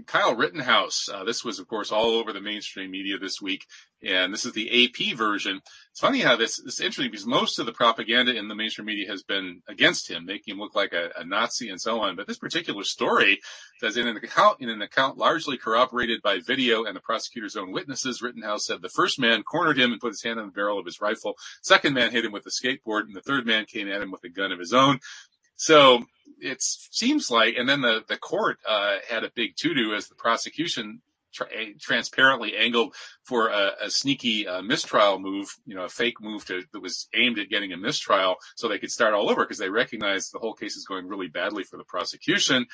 Kyle 0.06 0.34
Rittenhouse. 0.34 1.08
Uh, 1.12 1.24
this 1.24 1.44
was, 1.44 1.58
of 1.58 1.68
course, 1.68 1.92
all 1.92 2.10
over 2.10 2.32
the 2.32 2.40
mainstream 2.40 2.90
media 2.90 3.18
this 3.18 3.40
week, 3.40 3.66
and 4.02 4.32
this 4.32 4.44
is 4.44 4.52
the 4.52 4.84
AP 4.84 5.16
version. 5.16 5.60
It's 5.90 6.00
funny 6.00 6.20
how 6.20 6.36
this, 6.36 6.56
this 6.56 6.74
is 6.74 6.80
interesting 6.80 7.10
because 7.10 7.26
most 7.26 7.58
of 7.58 7.66
the 7.66 7.72
propaganda 7.72 8.34
in 8.34 8.48
the 8.48 8.54
mainstream 8.54 8.86
media 8.86 9.08
has 9.08 9.22
been 9.22 9.60
against 9.68 10.10
him, 10.10 10.24
making 10.24 10.54
him 10.54 10.60
look 10.60 10.74
like 10.74 10.92
a, 10.92 11.10
a 11.16 11.24
Nazi 11.24 11.68
and 11.68 11.80
so 11.80 12.00
on. 12.00 12.16
But 12.16 12.26
this 12.26 12.38
particular 12.38 12.84
story 12.84 13.40
says 13.80 13.96
in 13.96 14.06
an 14.06 14.16
account, 14.16 14.60
in 14.60 14.70
an 14.70 14.82
account 14.82 15.18
largely 15.18 15.58
corroborated 15.58 16.22
by 16.22 16.40
video 16.40 16.84
and 16.84 16.96
the 16.96 17.00
prosecutor's 17.00 17.56
own 17.56 17.72
witnesses, 17.72 18.22
Rittenhouse 18.22 18.66
said 18.66 18.82
the 18.82 18.88
first 18.88 19.20
man 19.20 19.42
cornered 19.42 19.78
him 19.78 19.92
and 19.92 20.00
put 20.00 20.12
his 20.12 20.22
hand 20.22 20.40
on 20.40 20.46
the 20.46 20.52
barrel 20.52 20.78
of 20.78 20.86
his 20.86 21.00
rifle. 21.00 21.34
Second 21.62 21.94
man 21.94 22.12
hit 22.12 22.24
him 22.24 22.32
with 22.32 22.46
a 22.46 22.50
skateboard, 22.50 23.02
and 23.02 23.14
the 23.14 23.20
third 23.20 23.46
man 23.46 23.66
came 23.66 23.88
at 23.88 24.02
him 24.02 24.10
with 24.10 24.24
a 24.24 24.28
gun 24.28 24.52
of 24.52 24.58
his 24.58 24.72
own. 24.72 25.00
So 25.62 26.06
it 26.40 26.60
seems 26.60 27.30
like, 27.30 27.54
and 27.56 27.68
then 27.68 27.82
the, 27.82 28.02
the 28.08 28.16
court, 28.16 28.58
uh, 28.68 28.96
had 29.08 29.22
a 29.22 29.30
big 29.32 29.54
to-do 29.54 29.94
as 29.94 30.08
the 30.08 30.16
prosecution 30.16 31.02
tra- 31.32 31.46
transparently 31.78 32.56
angled 32.56 32.96
for 33.22 33.46
a, 33.46 33.70
a 33.82 33.88
sneaky 33.88 34.48
uh, 34.48 34.60
mistrial 34.60 35.20
move, 35.20 35.54
you 35.64 35.76
know, 35.76 35.84
a 35.84 35.88
fake 35.88 36.20
move 36.20 36.44
to, 36.46 36.64
that 36.72 36.80
was 36.80 37.06
aimed 37.14 37.38
at 37.38 37.48
getting 37.48 37.72
a 37.72 37.76
mistrial 37.76 38.34
so 38.56 38.66
they 38.66 38.80
could 38.80 38.90
start 38.90 39.14
all 39.14 39.30
over 39.30 39.44
because 39.44 39.58
they 39.58 39.70
recognized 39.70 40.32
the 40.32 40.40
whole 40.40 40.54
case 40.54 40.74
is 40.74 40.84
going 40.84 41.06
really 41.06 41.28
badly 41.28 41.62
for 41.62 41.76
the 41.76 41.84
prosecution. 41.84 42.66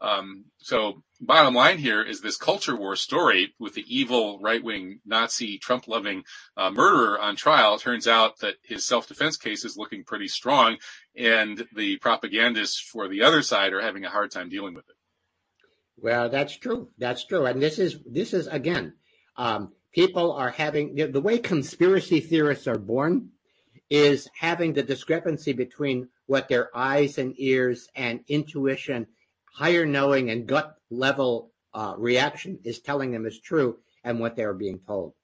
Um, 0.00 0.44
so 0.58 1.02
bottom 1.20 1.54
line 1.54 1.78
here 1.78 2.02
is 2.02 2.20
this 2.20 2.36
culture 2.36 2.76
war 2.76 2.94
story 2.94 3.54
with 3.58 3.74
the 3.74 3.84
evil 3.88 4.38
right-wing 4.40 5.00
Nazi 5.04 5.58
Trump-loving 5.58 6.24
uh, 6.56 6.70
murderer 6.70 7.18
on 7.18 7.36
trial. 7.36 7.78
Turns 7.78 8.06
out 8.06 8.38
that 8.40 8.54
his 8.62 8.84
self-defense 8.84 9.36
case 9.36 9.64
is 9.64 9.76
looking 9.76 10.04
pretty 10.04 10.28
strong 10.28 10.76
and 11.16 11.66
the 11.74 11.96
propagandists 11.96 12.80
for 12.80 13.08
the 13.08 13.22
other 13.22 13.42
side 13.42 13.72
are 13.72 13.80
having 13.80 14.04
a 14.04 14.10
hard 14.10 14.30
time 14.30 14.48
dealing 14.48 14.74
with 14.74 14.88
it. 14.88 14.94
Well, 16.00 16.28
that's 16.28 16.56
true. 16.56 16.90
That's 16.98 17.24
true. 17.24 17.46
And 17.46 17.60
this 17.60 17.80
is, 17.80 17.98
this 18.06 18.32
is 18.32 18.46
again, 18.46 18.94
um, 19.36 19.72
people 19.92 20.32
are 20.32 20.50
having, 20.50 20.94
the 20.94 21.20
way 21.20 21.38
conspiracy 21.38 22.20
theorists 22.20 22.68
are 22.68 22.78
born 22.78 23.30
is 23.90 24.28
having 24.38 24.74
the 24.74 24.82
discrepancy 24.82 25.52
between 25.52 26.08
what 26.26 26.48
their 26.48 26.76
eyes 26.76 27.18
and 27.18 27.34
ears 27.38 27.88
and 27.96 28.20
intuition 28.28 29.06
higher 29.58 29.84
knowing 29.84 30.30
and 30.30 30.46
gut 30.46 30.76
level 30.88 31.50
uh, 31.74 31.94
reaction 31.98 32.60
is 32.64 32.78
telling 32.78 33.10
them 33.10 33.26
is 33.26 33.40
true 33.40 33.78
and 34.04 34.20
what 34.20 34.36
they're 34.36 34.54
being 34.54 34.78
told. 34.86 35.14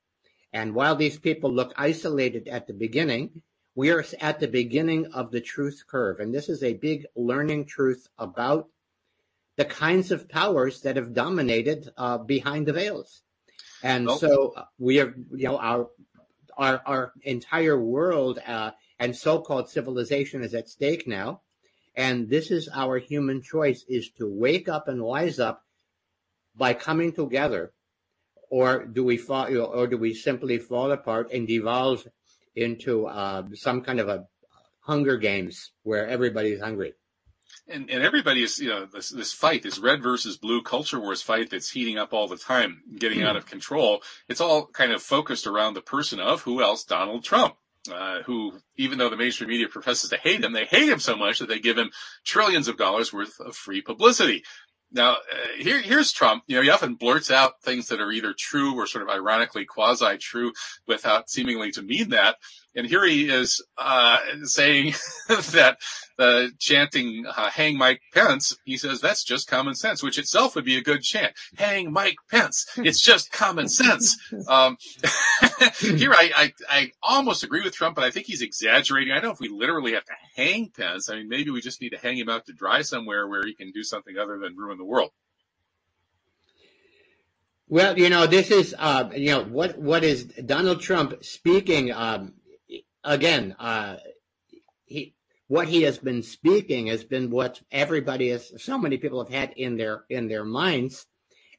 And 0.52 0.74
while 0.74 0.96
these 0.96 1.18
people 1.18 1.52
look 1.52 1.72
isolated 1.76 2.48
at 2.48 2.66
the 2.66 2.74
beginning, 2.74 3.42
we 3.76 3.90
are 3.90 4.04
at 4.20 4.40
the 4.40 4.48
beginning 4.48 5.06
of 5.12 5.30
the 5.30 5.40
truth 5.40 5.84
curve. 5.86 6.18
And 6.18 6.34
this 6.34 6.48
is 6.48 6.64
a 6.64 6.74
big 6.74 7.06
learning 7.14 7.66
truth 7.66 8.08
about 8.18 8.68
the 9.56 9.64
kinds 9.64 10.10
of 10.10 10.28
powers 10.28 10.80
that 10.82 10.96
have 10.96 11.14
dominated 11.14 11.90
uh, 11.96 12.18
behind 12.18 12.66
the 12.66 12.72
veils. 12.72 13.22
And 13.82 14.08
oh. 14.08 14.16
so 14.16 14.52
uh, 14.56 14.64
we 14.78 15.00
are, 15.00 15.14
you 15.30 15.46
know, 15.48 15.58
our, 15.58 15.90
our, 16.56 16.82
our 16.84 17.12
entire 17.22 17.78
world 17.78 18.40
uh, 18.44 18.72
and 18.98 19.14
so-called 19.14 19.68
civilization 19.68 20.42
is 20.42 20.54
at 20.54 20.68
stake 20.68 21.06
now. 21.06 21.42
And 21.96 22.28
this 22.28 22.50
is 22.50 22.68
our 22.72 22.98
human 22.98 23.42
choice 23.42 23.84
is 23.88 24.10
to 24.18 24.28
wake 24.28 24.68
up 24.68 24.88
and 24.88 25.02
wise 25.02 25.38
up 25.38 25.62
by 26.56 26.74
coming 26.74 27.12
together 27.12 27.72
or 28.50 28.84
do 28.84 29.02
we 29.02 29.16
fall, 29.16 29.48
or 29.56 29.86
do 29.86 29.96
we 29.96 30.14
simply 30.14 30.58
fall 30.58 30.92
apart 30.92 31.32
and 31.32 31.46
devolve 31.46 32.06
into 32.54 33.06
uh, 33.06 33.42
some 33.54 33.80
kind 33.80 33.98
of 33.98 34.08
a 34.08 34.26
hunger 34.80 35.16
games 35.16 35.72
where 35.82 36.06
everybody's 36.06 36.60
hungry? 36.60 36.94
And, 37.66 37.90
and 37.90 38.02
everybody 38.02 38.42
is, 38.42 38.58
you 38.58 38.68
know, 38.68 38.86
this, 38.86 39.08
this 39.08 39.32
fight, 39.32 39.62
this 39.62 39.78
red 39.78 40.02
versus 40.02 40.36
blue 40.36 40.62
culture 40.62 41.00
wars 41.00 41.22
fight 41.22 41.50
that's 41.50 41.70
heating 41.70 41.98
up 41.98 42.12
all 42.12 42.28
the 42.28 42.36
time, 42.36 42.82
getting 42.98 43.22
out 43.22 43.36
of 43.36 43.46
control. 43.46 44.02
It's 44.28 44.40
all 44.40 44.66
kind 44.66 44.92
of 44.92 45.02
focused 45.02 45.46
around 45.46 45.74
the 45.74 45.80
person 45.80 46.20
of 46.20 46.42
who 46.42 46.62
else? 46.62 46.84
Donald 46.84 47.24
Trump 47.24 47.56
uh, 47.92 48.22
who, 48.22 48.52
even 48.76 48.98
though 48.98 49.10
the 49.10 49.16
mainstream 49.16 49.50
media 49.50 49.68
professes 49.68 50.10
to 50.10 50.16
hate 50.16 50.42
him, 50.42 50.52
they 50.52 50.64
hate 50.64 50.88
him 50.88 51.00
so 51.00 51.16
much 51.16 51.38
that 51.38 51.48
they 51.48 51.58
give 51.58 51.76
him 51.76 51.90
trillions 52.24 52.68
of 52.68 52.76
dollars 52.78 53.12
worth 53.12 53.38
of 53.40 53.54
free 53.54 53.82
publicity. 53.82 54.42
Now, 54.94 55.14
uh, 55.14 55.16
here, 55.58 55.82
here's 55.82 56.12
Trump. 56.12 56.44
You 56.46 56.56
know, 56.56 56.62
he 56.62 56.70
often 56.70 56.94
blurts 56.94 57.30
out 57.30 57.60
things 57.62 57.88
that 57.88 58.00
are 58.00 58.12
either 58.12 58.32
true 58.38 58.76
or 58.76 58.86
sort 58.86 59.02
of 59.02 59.10
ironically 59.10 59.64
quasi-true 59.64 60.52
without 60.86 61.28
seemingly 61.28 61.72
to 61.72 61.82
mean 61.82 62.10
that. 62.10 62.36
And 62.76 62.86
here 62.86 63.04
he 63.04 63.28
is 63.28 63.60
uh, 63.76 64.18
saying 64.44 64.94
that 65.28 65.78
uh, 66.18 66.46
chanting 66.58 67.24
uh, 67.26 67.50
"Hang 67.50 67.76
Mike 67.76 68.00
Pence." 68.12 68.56
He 68.64 68.76
says 68.76 69.00
that's 69.00 69.24
just 69.24 69.48
common 69.48 69.74
sense, 69.74 70.02
which 70.02 70.18
itself 70.18 70.54
would 70.54 70.64
be 70.64 70.76
a 70.76 70.82
good 70.82 71.02
chant. 71.02 71.34
Hang 71.56 71.92
Mike 71.92 72.16
Pence. 72.30 72.66
It's 72.76 73.00
just 73.02 73.32
common 73.32 73.68
sense. 73.68 74.16
Um, 74.48 74.76
here, 75.80 76.12
I, 76.12 76.30
I, 76.36 76.52
I 76.68 76.92
almost 77.02 77.42
agree 77.42 77.62
with 77.62 77.74
Trump, 77.74 77.96
but 77.96 78.04
I 78.04 78.10
think 78.10 78.26
he's 78.26 78.42
exaggerating. 78.42 79.12
I 79.12 79.16
don't 79.16 79.24
know 79.24 79.32
if 79.32 79.40
we 79.40 79.48
literally 79.48 79.92
have 79.92 80.04
to 80.04 80.14
hang 80.36 80.70
Pence. 80.76 81.08
I 81.10 81.16
mean, 81.16 81.28
maybe 81.28 81.50
we 81.50 81.60
just 81.60 81.80
need 81.80 81.90
to 81.90 81.98
hang 81.98 82.16
him 82.16 82.28
out 82.28 82.46
to 82.46 82.52
dry 82.52 82.82
somewhere 82.82 83.28
where 83.28 83.44
he 83.44 83.54
can 83.54 83.72
do 83.72 83.82
something 83.82 84.16
other 84.18 84.38
than 84.38 84.56
ruin 84.56 84.78
the 84.78 84.84
world. 84.84 85.10
Well, 87.66 87.98
you 87.98 88.10
know, 88.10 88.26
this 88.26 88.50
is, 88.50 88.74
uh, 88.78 89.08
you 89.16 89.30
know, 89.30 89.44
what, 89.44 89.78
what 89.78 90.04
is 90.04 90.24
Donald 90.24 90.82
Trump 90.82 91.24
speaking, 91.24 91.92
um, 91.92 92.34
again, 93.02 93.56
uh, 93.58 93.96
he, 94.84 95.14
what 95.48 95.68
he 95.68 95.82
has 95.82 95.98
been 95.98 96.22
speaking 96.22 96.86
has 96.86 97.04
been 97.04 97.30
what 97.30 97.60
everybody 97.70 98.30
has, 98.30 98.52
so 98.62 98.78
many 98.78 98.96
people 98.96 99.22
have 99.22 99.32
had 99.32 99.52
in 99.56 99.76
their, 99.76 100.04
in 100.08 100.28
their 100.28 100.44
minds 100.44 101.06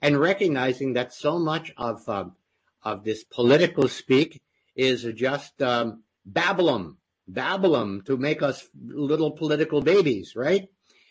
and 0.01 0.19
recognizing 0.19 0.93
that 0.93 1.13
so 1.13 1.39
much 1.39 1.71
of, 1.77 2.07
um, 2.09 2.36
of 2.83 3.03
this 3.03 3.23
political 3.23 3.88
speak 3.88 4.41
is 4.75 5.03
just, 5.15 5.61
um, 5.61 6.03
babblum, 6.29 6.97
babblum 7.31 8.03
to 8.05 8.17
make 8.17 8.41
us 8.41 8.67
little 8.88 9.31
political 9.31 9.81
babies, 9.81 10.33
right? 10.36 10.67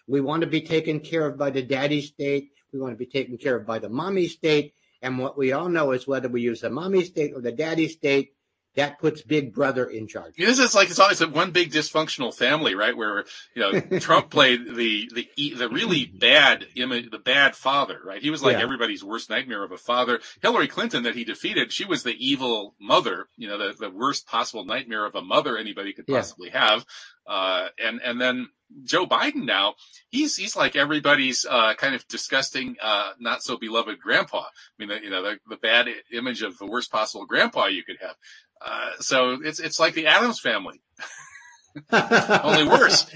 We 0.07 0.21
want 0.21 0.43
to 0.43 0.47
be 0.47 0.61
taken 0.61 1.01
care 1.01 1.27
of 1.27 1.39
by 1.39 1.51
the 1.51 1.63
daddy 1.63 2.03
state. 2.03 2.51
We 2.73 2.81
want 2.81 2.93
to 2.93 2.99
be 2.99 3.07
taken 3.07 3.39
care 3.39 3.57
of 3.57 3.67
by 3.67 3.79
the 3.79 3.89
mommy 3.89 4.29
state. 4.29 4.75
And 5.01 5.19
what 5.19 5.39
we 5.39 5.53
all 5.53 5.69
know 5.69 5.93
is 5.93 6.07
whether 6.07 6.29
we 6.29 6.43
use 6.43 6.61
the 6.61 6.71
mommy 6.71 7.05
state 7.05 7.33
or 7.35 7.41
the 7.41 7.53
daddy 7.53 7.89
state, 7.89 8.34
that 8.77 8.99
puts 8.99 9.23
Big 9.23 9.55
Brother 9.55 9.85
in 9.85 10.09
charge. 10.09 10.35
This 10.37 10.59
is 10.59 10.75
like 10.75 10.91
it's 10.91 10.99
always 10.99 11.21
a 11.21 11.29
one 11.29 11.53
big 11.53 11.71
dysfunctional 11.71 12.35
family, 12.35 12.75
right? 12.75 12.97
Where 12.97 13.25
you 13.55 13.63
know 13.63 13.81
Trump 14.01 14.31
played 14.31 14.75
the 14.75 15.11
the 15.15 15.55
the 15.55 15.69
really 15.69 16.07
bad 16.07 16.67
image, 16.75 17.11
the 17.11 17.19
bad 17.19 17.55
father, 17.55 18.01
right? 18.05 18.21
He 18.21 18.31
was 18.31 18.43
like 18.43 18.57
yeah. 18.57 18.63
everybody's 18.63 19.05
worst 19.05 19.31
nightmare 19.31 19.63
of 19.63 19.73
a 19.73 19.79
father. 19.79 20.21
Hillary 20.43 20.69
Clinton, 20.69 21.05
that 21.05 21.15
he 21.15 21.25
defeated, 21.25 21.73
she 21.73 21.85
was 21.85 22.03
the 22.03 22.17
evil 22.19 22.75
mother, 22.81 23.29
you 23.37 23.49
know, 23.49 23.59
the 23.59 23.75
the 23.79 23.91
worst 23.91 24.27
possible 24.27 24.65
nightmare 24.65 25.07
of 25.07 25.15
a 25.15 25.23
mother 25.23 25.57
anybody 25.57 25.93
could 25.93 26.07
possibly 26.07 26.51
yeah. 26.53 26.71
have. 26.71 26.87
Uh, 27.27 27.69
and 27.83 28.01
and 28.03 28.21
then 28.21 28.49
Joe 28.83 29.07
Biden 29.07 29.45
now, 29.45 29.75
he's 30.11 30.37
he's 30.37 30.57
like 30.57 30.75
everybody's 30.75 31.47
uh, 31.49 31.75
kind 31.75 31.95
of 31.95 32.07
disgusting, 32.09 32.77
uh, 32.83 33.13
not 33.21 33.43
so 33.43 33.57
beloved 33.57 34.01
grandpa. 34.01 34.41
I 34.41 34.47
mean, 34.79 34.89
the, 34.89 35.03
you 35.03 35.11
know, 35.11 35.23
the, 35.23 35.39
the 35.49 35.57
bad 35.57 35.89
image 36.13 36.43
of 36.43 36.59
the 36.59 36.67
worst 36.67 36.91
possible 36.91 37.27
grandpa 37.27 37.67
you 37.67 37.85
could 37.85 37.99
have. 38.01 38.17
Uh, 38.65 38.91
so 39.01 39.39
it's 39.43 39.61
it's 39.61 39.79
like 39.79 39.95
the 39.95 40.07
Adams 40.07 40.41
family. 40.41 40.81
Only 41.93 42.69
worse. 42.69 43.07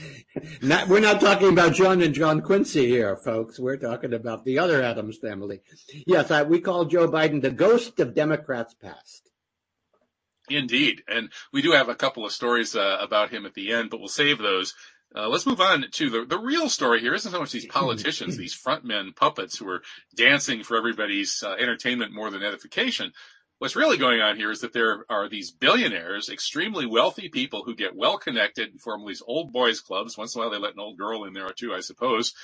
not, 0.63 0.89
we're 0.89 1.01
not 1.01 1.21
talking 1.21 1.49
about 1.49 1.75
John 1.75 2.03
and 2.03 2.13
John 2.13 2.43
Quincy 2.43 2.89
here, 2.89 3.17
folks. 3.17 3.59
We're 3.59 3.77
talking 3.77 4.13
about 4.13 4.45
the 4.45 4.59
other 4.59 4.83
Adams 4.83 5.19
family. 5.19 5.61
Yes, 6.07 6.31
I, 6.31 6.43
we 6.43 6.61
call 6.61 6.85
Joe 6.87 7.09
Biden 7.09 7.41
the 7.41 7.51
ghost 7.51 8.01
of 8.01 8.15
Democrats 8.15 8.75
past. 8.75 9.31
Indeed. 10.51 11.03
And 11.07 11.31
we 11.53 11.63
do 11.63 11.73
have 11.73 11.89
a 11.89 11.95
couple 11.95 12.25
of 12.25 12.33
stories 12.33 12.75
uh, 12.75 12.99
about 13.01 13.31
him 13.31 13.47
at 13.47 13.55
the 13.55 13.73
end, 13.73 13.91
but 13.91 14.01
we'll 14.01 14.09
save 14.09 14.39
those. 14.39 14.75
Uh, 15.15 15.29
let's 15.29 15.47
move 15.47 15.61
on 15.61 15.85
to 15.91 16.11
the, 16.11 16.25
the 16.25 16.39
real 16.39 16.69
story 16.69 17.01
here. 17.01 17.15
Isn't 17.15 17.33
so 17.33 17.41
much 17.41 17.53
these 17.53 17.67
politicians, 17.71 18.37
these 18.37 18.57
frontmen 18.57 19.15
puppets 19.15 19.57
who 19.57 19.69
are 19.69 19.83
dancing 20.15 20.63
for 20.63 20.77
everybody's 20.77 21.43
uh, 21.43 21.53
entertainment 21.53 22.13
more 22.13 22.31
than 22.31 22.43
edification. 22.43 23.13
What's 23.59 23.75
really 23.75 23.97
going 23.97 24.21
on 24.21 24.37
here 24.37 24.53
is 24.53 24.61
that 24.61 24.73
there 24.73 25.05
are 25.11 25.29
these 25.29 25.51
billionaires, 25.51 26.29
extremely 26.29 26.87
wealthy 26.87 27.29
people 27.29 27.65
who 27.65 27.75
get 27.75 27.97
well 27.97 28.17
connected 28.17 28.71
and 28.71 28.81
form 28.81 29.05
these 29.05 29.23
old 29.27 29.53
boys 29.53 29.81
clubs. 29.81 30.17
Once 30.17 30.35
in 30.35 30.41
a 30.41 30.45
while 30.45 30.51
they 30.51 30.59
let 30.59 30.75
an 30.75 30.81
old 30.81 30.97
girl 30.97 31.25
in 31.25 31.33
there 31.33 31.49
too, 31.51 31.75
I 31.75 31.81
suppose. 31.81 32.35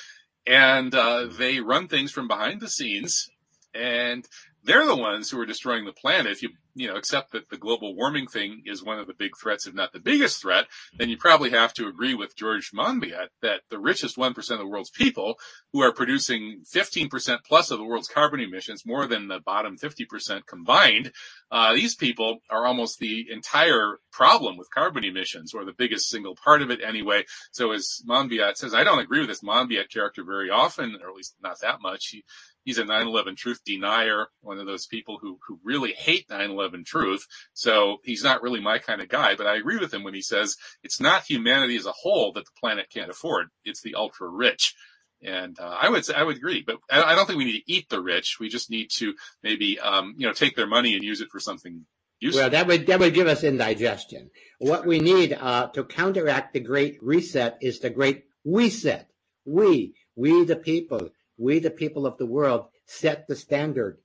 And, 0.45 0.93
uh, 0.93 1.27
they 1.27 1.61
run 1.61 1.87
things 1.87 2.11
from 2.11 2.27
behind 2.27 2.61
the 2.61 2.69
scenes 2.69 3.29
and 3.75 4.27
they're 4.65 4.87
the 4.87 4.97
ones 4.97 5.31
who 5.31 5.41
are 5.41 5.47
destroying 5.47 5.85
the 5.85 5.93
planet. 5.93 6.33
If 6.33 6.43
you, 6.43 6.51
you 6.75 6.89
know, 6.89 6.97
accept 6.97 7.33
that 7.33 7.49
the 7.51 7.57
global 7.57 7.95
warming 7.95 8.27
thing 8.27 8.63
is 8.67 8.83
one 8.83 8.99
of 8.99 9.07
the 9.07 9.15
big 9.15 9.33
threats, 9.41 9.67
if 9.67 9.75
not 9.75 9.93
the 9.93 10.01
biggest 10.01 10.43
threat, 10.43 10.67
then 10.99 11.09
you 11.09 11.17
probably 11.17 11.51
have 11.51 11.73
to 11.75 11.87
agree 11.87 12.15
with 12.15 12.37
George 12.37 12.73
Monbiot 12.73 13.29
that 13.43 13.61
the 13.71 13.79
richest 13.79 14.17
1% 14.17 14.37
of 14.51 14.59
the 14.59 14.67
world's 14.67 14.91
people 14.91 15.37
who 15.73 15.83
are 15.83 15.93
producing 15.93 16.63
15% 16.75 17.39
plus 17.47 17.71
of 17.71 17.79
the 17.79 17.85
world's 17.85 18.09
carbon 18.09 18.41
emissions, 18.41 18.85
more 18.85 19.07
than 19.07 19.29
the 19.29 19.41
bottom 19.41 19.77
50% 19.77 20.47
combined, 20.47 21.13
uh, 21.51 21.75
these 21.75 21.95
people 21.95 22.39
are 22.51 22.67
almost 22.67 22.99
the 22.99 23.27
entire 23.31 23.99
problem 24.13 24.57
with 24.57 24.71
carbon 24.71 25.05
emissions 25.05 25.55
or 25.55 25.65
the 25.65 25.73
biggest 25.73 26.09
single 26.09 26.35
part 26.35 26.63
of 26.63 26.71
it 26.71 26.81
anyway. 26.83 27.25
So 27.53 27.73
as 27.73 28.03
Monbiot 28.09 28.57
says, 28.57 28.75
I 28.75 28.85
don't 28.85 28.99
agree 28.99 29.21
with 29.21 29.29
this 29.29 29.43
Monbiot 29.43 29.91
character 29.91 30.25
very 30.25 30.51
often, 30.51 30.97
or 31.03 31.11
at 31.11 31.17
least 31.17 31.37
not 31.41 31.61
that 31.61 31.81
much. 31.81 32.09
He, 32.09 32.25
he's 32.65 32.79
a 32.79 32.85
9/11 32.85 33.37
truth 33.37 33.61
denier, 33.65 34.29
one 34.41 34.59
of 34.59 34.67
those 34.67 34.87
people 34.87 35.19
who 35.21 35.39
who 35.47 35.61
really 35.63 35.93
hate 35.93 36.29
9/11 36.29 36.64
truth. 36.85 37.27
So 37.53 37.99
he's 38.05 38.25
not 38.25 38.43
really 38.43 38.61
my 38.61 38.79
kind 38.79 39.01
of 39.01 39.09
guy. 39.09 39.35
But 39.37 39.47
I 39.47 39.57
agree 39.57 39.79
with 39.79 39.93
him 39.93 40.05
when 40.05 40.15
he 40.15 40.23
says 40.23 40.57
it's 40.83 41.01
not 41.01 41.25
humanity 41.25 41.77
as 41.77 41.87
a 41.87 41.93
whole 41.93 42.33
that 42.33 42.45
the 42.45 42.61
planet 42.61 42.87
can't 42.93 43.11
afford; 43.11 43.49
it's 43.65 43.83
the 43.83 43.95
ultra 43.95 44.29
rich. 44.29 44.75
And 45.23 45.59
uh, 45.59 45.77
I 45.81 45.89
would 45.89 46.05
say 46.05 46.15
I 46.15 46.23
would 46.23 46.37
agree, 46.37 46.63
but 46.67 46.77
I 46.91 47.15
don't 47.15 47.27
think 47.27 47.39
we 47.39 47.47
need 47.47 47.61
to 47.61 47.73
eat 47.73 47.89
the 47.89 48.03
rich. 48.03 48.37
We 48.39 48.49
just 48.49 48.71
need 48.71 48.91
to 48.97 49.15
maybe 49.43 49.81
um, 49.81 50.15
you 50.17 50.27
know 50.27 50.33
take 50.33 50.57
their 50.57 50.67
money 50.67 50.95
and 50.95 51.03
use 51.03 51.21
it 51.21 51.31
for 51.31 51.41
something 51.41 51.87
useful. 52.21 52.43
Well, 52.43 52.51
that 52.51 52.67
would 52.67 52.87
that 52.87 53.01
would 53.01 53.15
give 53.15 53.27
us 53.27 53.45
indigestion. 53.45 54.31
What 54.59 54.87
we 54.87 54.99
need 54.99 55.33
uh, 55.33 55.69
to 55.69 55.85
counteract 55.85 56.53
the 56.53 56.61
Great 56.61 56.99
Reset 57.03 57.59
is 57.61 57.81
the 57.81 57.91
Great 57.91 58.25
Reset. 58.45 59.09
We, 59.47 59.95
we 60.17 60.45
the 60.45 60.57
people, 60.57 61.11
we, 61.37 61.59
the 61.59 61.71
people 61.71 62.07
of 62.07 62.19
the 62.19 62.27
world, 62.27 62.67
set 62.87 63.27
the 63.27 63.37
standard 63.37 63.99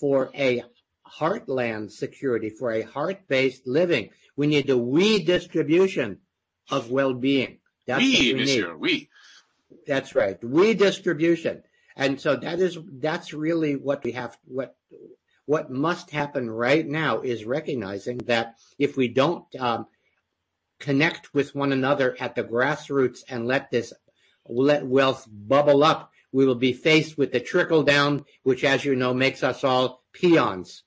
for 0.00 0.30
a 0.34 0.62
heartland 1.10 1.90
security, 1.90 2.50
for 2.50 2.72
a 2.72 2.82
heart-based 2.82 3.66
living. 3.66 4.10
We 4.36 4.46
need 4.46 4.66
the 4.66 4.80
redistribution 4.80 6.18
of 6.70 6.90
well-being. 6.90 7.58
That's 7.86 8.02
we, 8.02 8.34
we 8.34 8.44
need. 8.44 8.64
we. 8.78 9.08
That's 9.86 10.14
right. 10.14 10.38
Redistribution. 10.42 11.62
And 11.96 12.20
so 12.20 12.36
that 12.36 12.60
is, 12.60 12.78
that's 12.98 13.32
really 13.32 13.76
what 13.76 14.04
we 14.04 14.12
have, 14.12 14.36
what, 14.44 14.76
what 15.46 15.70
must 15.70 16.10
happen 16.10 16.50
right 16.50 16.86
now 16.86 17.20
is 17.20 17.44
recognizing 17.44 18.18
that 18.26 18.56
if 18.78 18.96
we 18.96 19.08
don't 19.08 19.44
um, 19.58 19.86
connect 20.78 21.32
with 21.32 21.54
one 21.54 21.72
another 21.72 22.16
at 22.20 22.34
the 22.34 22.44
grassroots 22.44 23.20
and 23.28 23.46
let 23.46 23.70
this, 23.70 23.92
let 24.48 24.84
wealth 24.86 25.26
bubble 25.30 25.82
up, 25.84 26.10
we 26.32 26.44
will 26.44 26.56
be 26.56 26.72
faced 26.72 27.16
with 27.16 27.32
the 27.32 27.40
trickle 27.40 27.82
down, 27.82 28.24
which, 28.42 28.64
as 28.64 28.84
you 28.84 28.94
know, 28.94 29.14
makes 29.14 29.42
us 29.42 29.64
all 29.64 30.02
peons. 30.12 30.82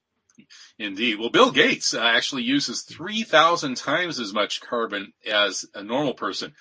Indeed. 0.78 1.20
Well, 1.20 1.30
Bill 1.30 1.52
Gates 1.52 1.94
uh, 1.94 2.02
actually 2.02 2.44
uses 2.44 2.84
3,000 2.84 3.76
times 3.76 4.20
as 4.20 4.34
much 4.34 4.62
carbon 4.62 5.14
as 5.30 5.66
a 5.74 5.84
normal 5.84 6.14
person. 6.14 6.54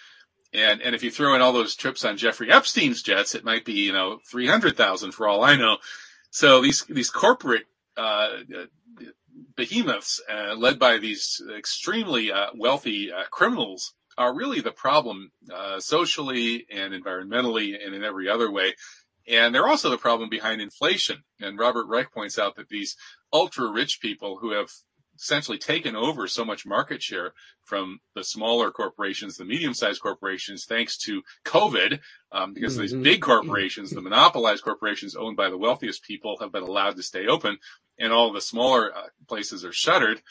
And, 0.52 0.80
and 0.80 0.94
if 0.94 1.02
you 1.02 1.10
throw 1.10 1.34
in 1.34 1.42
all 1.42 1.52
those 1.52 1.76
trips 1.76 2.04
on 2.04 2.16
Jeffrey 2.16 2.50
Epstein's 2.50 3.02
jets, 3.02 3.34
it 3.34 3.44
might 3.44 3.64
be, 3.64 3.74
you 3.74 3.92
know, 3.92 4.18
300,000 4.30 5.12
for 5.12 5.28
all 5.28 5.44
I 5.44 5.56
know. 5.56 5.76
So 6.30 6.60
these, 6.60 6.84
these 6.84 7.10
corporate, 7.10 7.64
uh, 7.96 8.28
behemoths, 9.56 10.20
uh, 10.30 10.54
led 10.54 10.78
by 10.78 10.98
these 10.98 11.42
extremely, 11.56 12.32
uh, 12.32 12.46
wealthy, 12.54 13.12
uh, 13.12 13.24
criminals 13.30 13.94
are 14.16 14.34
really 14.34 14.60
the 14.60 14.72
problem 14.72 15.30
uh, 15.54 15.78
socially 15.78 16.66
and 16.70 16.92
environmentally 16.92 17.74
and 17.82 17.94
in 17.94 18.02
every 18.02 18.28
other 18.28 18.50
way. 18.50 18.74
And 19.28 19.54
they're 19.54 19.68
also 19.68 19.90
the 19.90 19.98
problem 19.98 20.28
behind 20.28 20.60
inflation. 20.60 21.22
And 21.40 21.58
Robert 21.58 21.86
Reich 21.86 22.12
points 22.12 22.38
out 22.38 22.56
that 22.56 22.68
these 22.68 22.96
ultra 23.32 23.70
rich 23.70 24.00
people 24.00 24.38
who 24.40 24.52
have 24.52 24.68
essentially 25.18 25.58
taken 25.58 25.96
over 25.96 26.28
so 26.28 26.44
much 26.44 26.64
market 26.64 27.02
share 27.02 27.32
from 27.64 27.98
the 28.14 28.22
smaller 28.22 28.70
corporations, 28.70 29.36
the 29.36 29.44
medium 29.44 29.74
sized 29.74 30.00
corporations, 30.00 30.64
thanks 30.64 30.96
to 30.96 31.22
COVID, 31.44 32.00
um, 32.30 32.54
because 32.54 32.74
mm-hmm. 32.74 32.82
these 32.82 32.94
big 32.94 33.20
corporations, 33.20 33.90
the 33.90 34.00
monopolized 34.00 34.62
corporations 34.62 35.16
owned 35.16 35.36
by 35.36 35.50
the 35.50 35.58
wealthiest 35.58 36.04
people 36.04 36.36
have 36.40 36.52
been 36.52 36.62
allowed 36.62 36.96
to 36.96 37.02
stay 37.02 37.26
open 37.26 37.58
and 37.98 38.12
all 38.12 38.32
the 38.32 38.40
smaller 38.40 38.96
uh, 38.96 39.02
places 39.26 39.64
are 39.64 39.72
shuttered. 39.72 40.22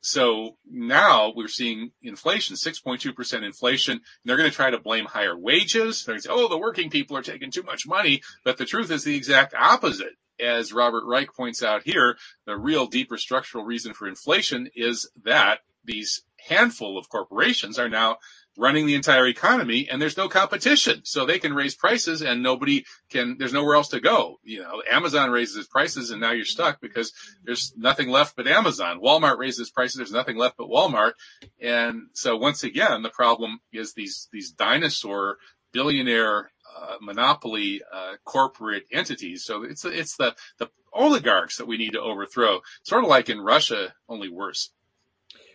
So 0.00 0.58
now 0.70 1.32
we're 1.34 1.48
seeing 1.48 1.92
inflation, 2.02 2.56
6.2% 2.56 3.42
inflation. 3.42 4.02
they're 4.24 4.36
going 4.36 4.50
to 4.50 4.54
try 4.54 4.68
to 4.68 4.78
blame 4.78 5.06
higher 5.06 5.36
wages. 5.36 6.04
They're 6.04 6.12
going 6.12 6.20
to 6.20 6.28
say, 6.28 6.34
oh, 6.34 6.48
the 6.48 6.58
working 6.58 6.90
people 6.90 7.16
are 7.16 7.22
taking 7.22 7.50
too 7.50 7.62
much 7.62 7.86
money. 7.86 8.20
But 8.44 8.58
the 8.58 8.66
truth 8.66 8.90
is 8.90 9.04
the 9.04 9.16
exact 9.16 9.54
opposite. 9.54 10.12
As 10.40 10.72
Robert 10.72 11.04
Reich 11.06 11.32
points 11.34 11.62
out 11.62 11.82
here, 11.84 12.16
the 12.46 12.56
real 12.56 12.86
deeper 12.86 13.16
structural 13.16 13.64
reason 13.64 13.94
for 13.94 14.08
inflation 14.08 14.68
is 14.74 15.08
that 15.24 15.60
these 15.84 16.22
handful 16.48 16.98
of 16.98 17.08
corporations 17.08 17.78
are 17.78 17.88
now 17.88 18.18
running 18.56 18.86
the 18.86 18.94
entire 18.94 19.26
economy 19.26 19.88
and 19.90 20.00
there's 20.00 20.16
no 20.16 20.28
competition. 20.28 21.00
So 21.04 21.26
they 21.26 21.38
can 21.38 21.54
raise 21.54 21.74
prices 21.74 22.22
and 22.22 22.42
nobody 22.42 22.84
can, 23.10 23.36
there's 23.38 23.52
nowhere 23.52 23.74
else 23.74 23.88
to 23.88 24.00
go. 24.00 24.38
You 24.44 24.62
know, 24.62 24.82
Amazon 24.90 25.30
raises 25.30 25.56
its 25.56 25.66
prices 25.66 26.10
and 26.10 26.20
now 26.20 26.32
you're 26.32 26.44
stuck 26.44 26.80
because 26.80 27.12
there's 27.42 27.72
nothing 27.76 28.08
left 28.08 28.36
but 28.36 28.46
Amazon. 28.46 29.00
Walmart 29.00 29.38
raises 29.38 29.70
prices. 29.70 29.96
There's 29.96 30.12
nothing 30.12 30.36
left 30.36 30.56
but 30.56 30.68
Walmart. 30.68 31.12
And 31.60 32.08
so 32.12 32.36
once 32.36 32.62
again, 32.62 33.02
the 33.02 33.10
problem 33.10 33.58
is 33.72 33.94
these, 33.94 34.28
these 34.32 34.52
dinosaur 34.52 35.38
billionaire 35.72 36.50
uh, 36.76 36.96
monopoly 37.00 37.82
uh, 37.92 38.14
corporate 38.24 38.84
entities. 38.92 39.44
So 39.44 39.62
it's 39.62 39.84
it's 39.84 40.16
the 40.16 40.34
the 40.58 40.70
oligarchs 40.92 41.56
that 41.58 41.66
we 41.66 41.76
need 41.76 41.92
to 41.92 42.00
overthrow. 42.00 42.60
Sort 42.82 43.04
of 43.04 43.10
like 43.10 43.28
in 43.28 43.40
Russia, 43.40 43.94
only 44.08 44.28
worse. 44.28 44.70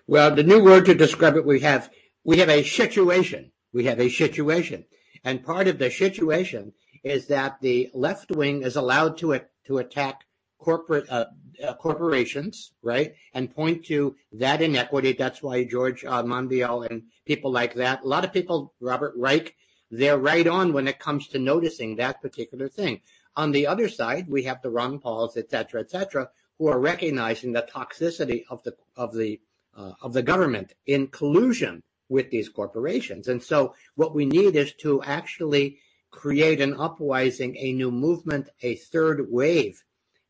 Well, 0.08 0.34
the 0.34 0.44
new 0.44 0.64
word 0.64 0.86
to 0.86 0.96
describe 0.96 1.36
it 1.36 1.46
we 1.46 1.60
have 1.62 1.90
we 2.24 2.38
have 2.38 2.50
a 2.50 2.64
situation. 2.64 3.52
We 3.74 3.86
have 3.86 4.00
a 4.00 4.10
situation. 4.10 4.86
And 5.24 5.44
part 5.44 5.68
of 5.68 5.80
the 5.80 5.92
situation 5.92 6.74
is 7.04 7.28
that 7.28 7.60
the 7.62 7.90
left 7.94 8.32
wing 8.32 8.64
is 8.64 8.76
allowed 8.76 9.18
to, 9.20 9.40
to 9.66 9.78
attack 9.78 10.26
corporate 10.58 11.10
uh, 11.10 11.26
uh, 11.64 11.74
corporations, 11.76 12.74
right, 12.82 13.14
and 13.34 13.54
point 13.54 13.86
to 13.86 14.16
that 14.34 14.62
inequity. 14.62 15.14
That's 15.14 15.42
why 15.42 15.64
George 15.64 16.04
uh, 16.06 16.24
Monbiot 16.24 16.90
and 16.90 17.04
people 17.26 17.52
like 17.52 17.76
that, 17.76 18.04
a 18.04 18.08
lot 18.08 18.26
of 18.26 18.34
people, 18.34 18.74
Robert 18.80 19.14
Reich, 19.18 19.56
they're 19.92 20.18
right 20.18 20.48
on 20.48 20.74
when 20.74 20.88
it 20.88 21.00
comes 21.00 21.28
to 21.30 21.40
noticing 21.40 21.96
that 21.96 22.22
particular 22.22 22.70
thing. 22.70 23.02
On 23.36 23.52
the 23.52 23.68
other 23.68 23.90
side, 23.90 24.28
we 24.30 24.44
have 24.44 24.62
the 24.62 24.70
Ron 24.70 25.00
Pauls, 25.00 25.38
et 25.38 25.50
cetera, 25.50 25.82
et 25.82 25.90
cetera, 25.90 26.30
who 26.58 26.68
are 26.68 26.80
recognizing 26.80 27.54
the 27.54 27.68
toxicity 27.74 28.44
of 28.50 28.62
the 28.64 28.76
of 28.96 29.14
the 29.14 29.40
uh, 29.76 29.94
of 30.02 30.14
the 30.14 30.22
government 30.22 30.74
in 30.86 31.08
collusion 31.08 31.84
with 32.10 32.30
these 32.32 32.50
corporations. 32.50 33.28
And 33.28 33.42
so 33.42 33.76
what 33.96 34.16
we 34.16 34.26
need 34.26 34.56
is 34.56 34.74
to 34.80 35.02
actually 35.04 35.80
create 36.12 36.60
an 36.60 36.74
uprising, 36.74 37.56
a 37.56 37.72
new 37.72 37.92
movement, 37.92 38.50
a 38.62 38.76
third 38.76 39.28
wave 39.30 39.84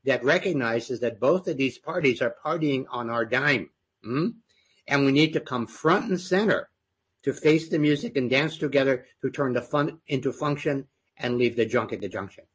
that 0.04 0.24
recognizes 0.24 1.00
that 1.00 1.20
both 1.20 1.48
of 1.48 1.58
these 1.58 1.78
parties 1.78 2.22
are 2.22 2.36
partying 2.46 2.86
on 2.90 3.10
our 3.10 3.26
dime. 3.26 3.70
Hmm? 4.04 4.30
And 4.88 5.06
we 5.06 5.12
need 5.12 5.34
to 5.34 5.40
come 5.40 5.68
front 5.68 6.10
and 6.10 6.20
center 6.20 6.70
to 7.24 7.34
face 7.34 7.70
the 7.70 7.80
music 7.80 8.16
and 8.16 8.30
dance 8.30 8.58
together 8.58 9.06
to 9.22 9.30
turn 9.30 9.54
the 9.54 9.62
fun 9.62 10.00
into 10.08 10.32
function 10.32 10.88
and 11.18 11.38
leave 11.38 11.56
the 11.56 11.66
junk 11.66 11.94
at 11.94 12.02
the 12.02 12.10
junction. 12.10 12.46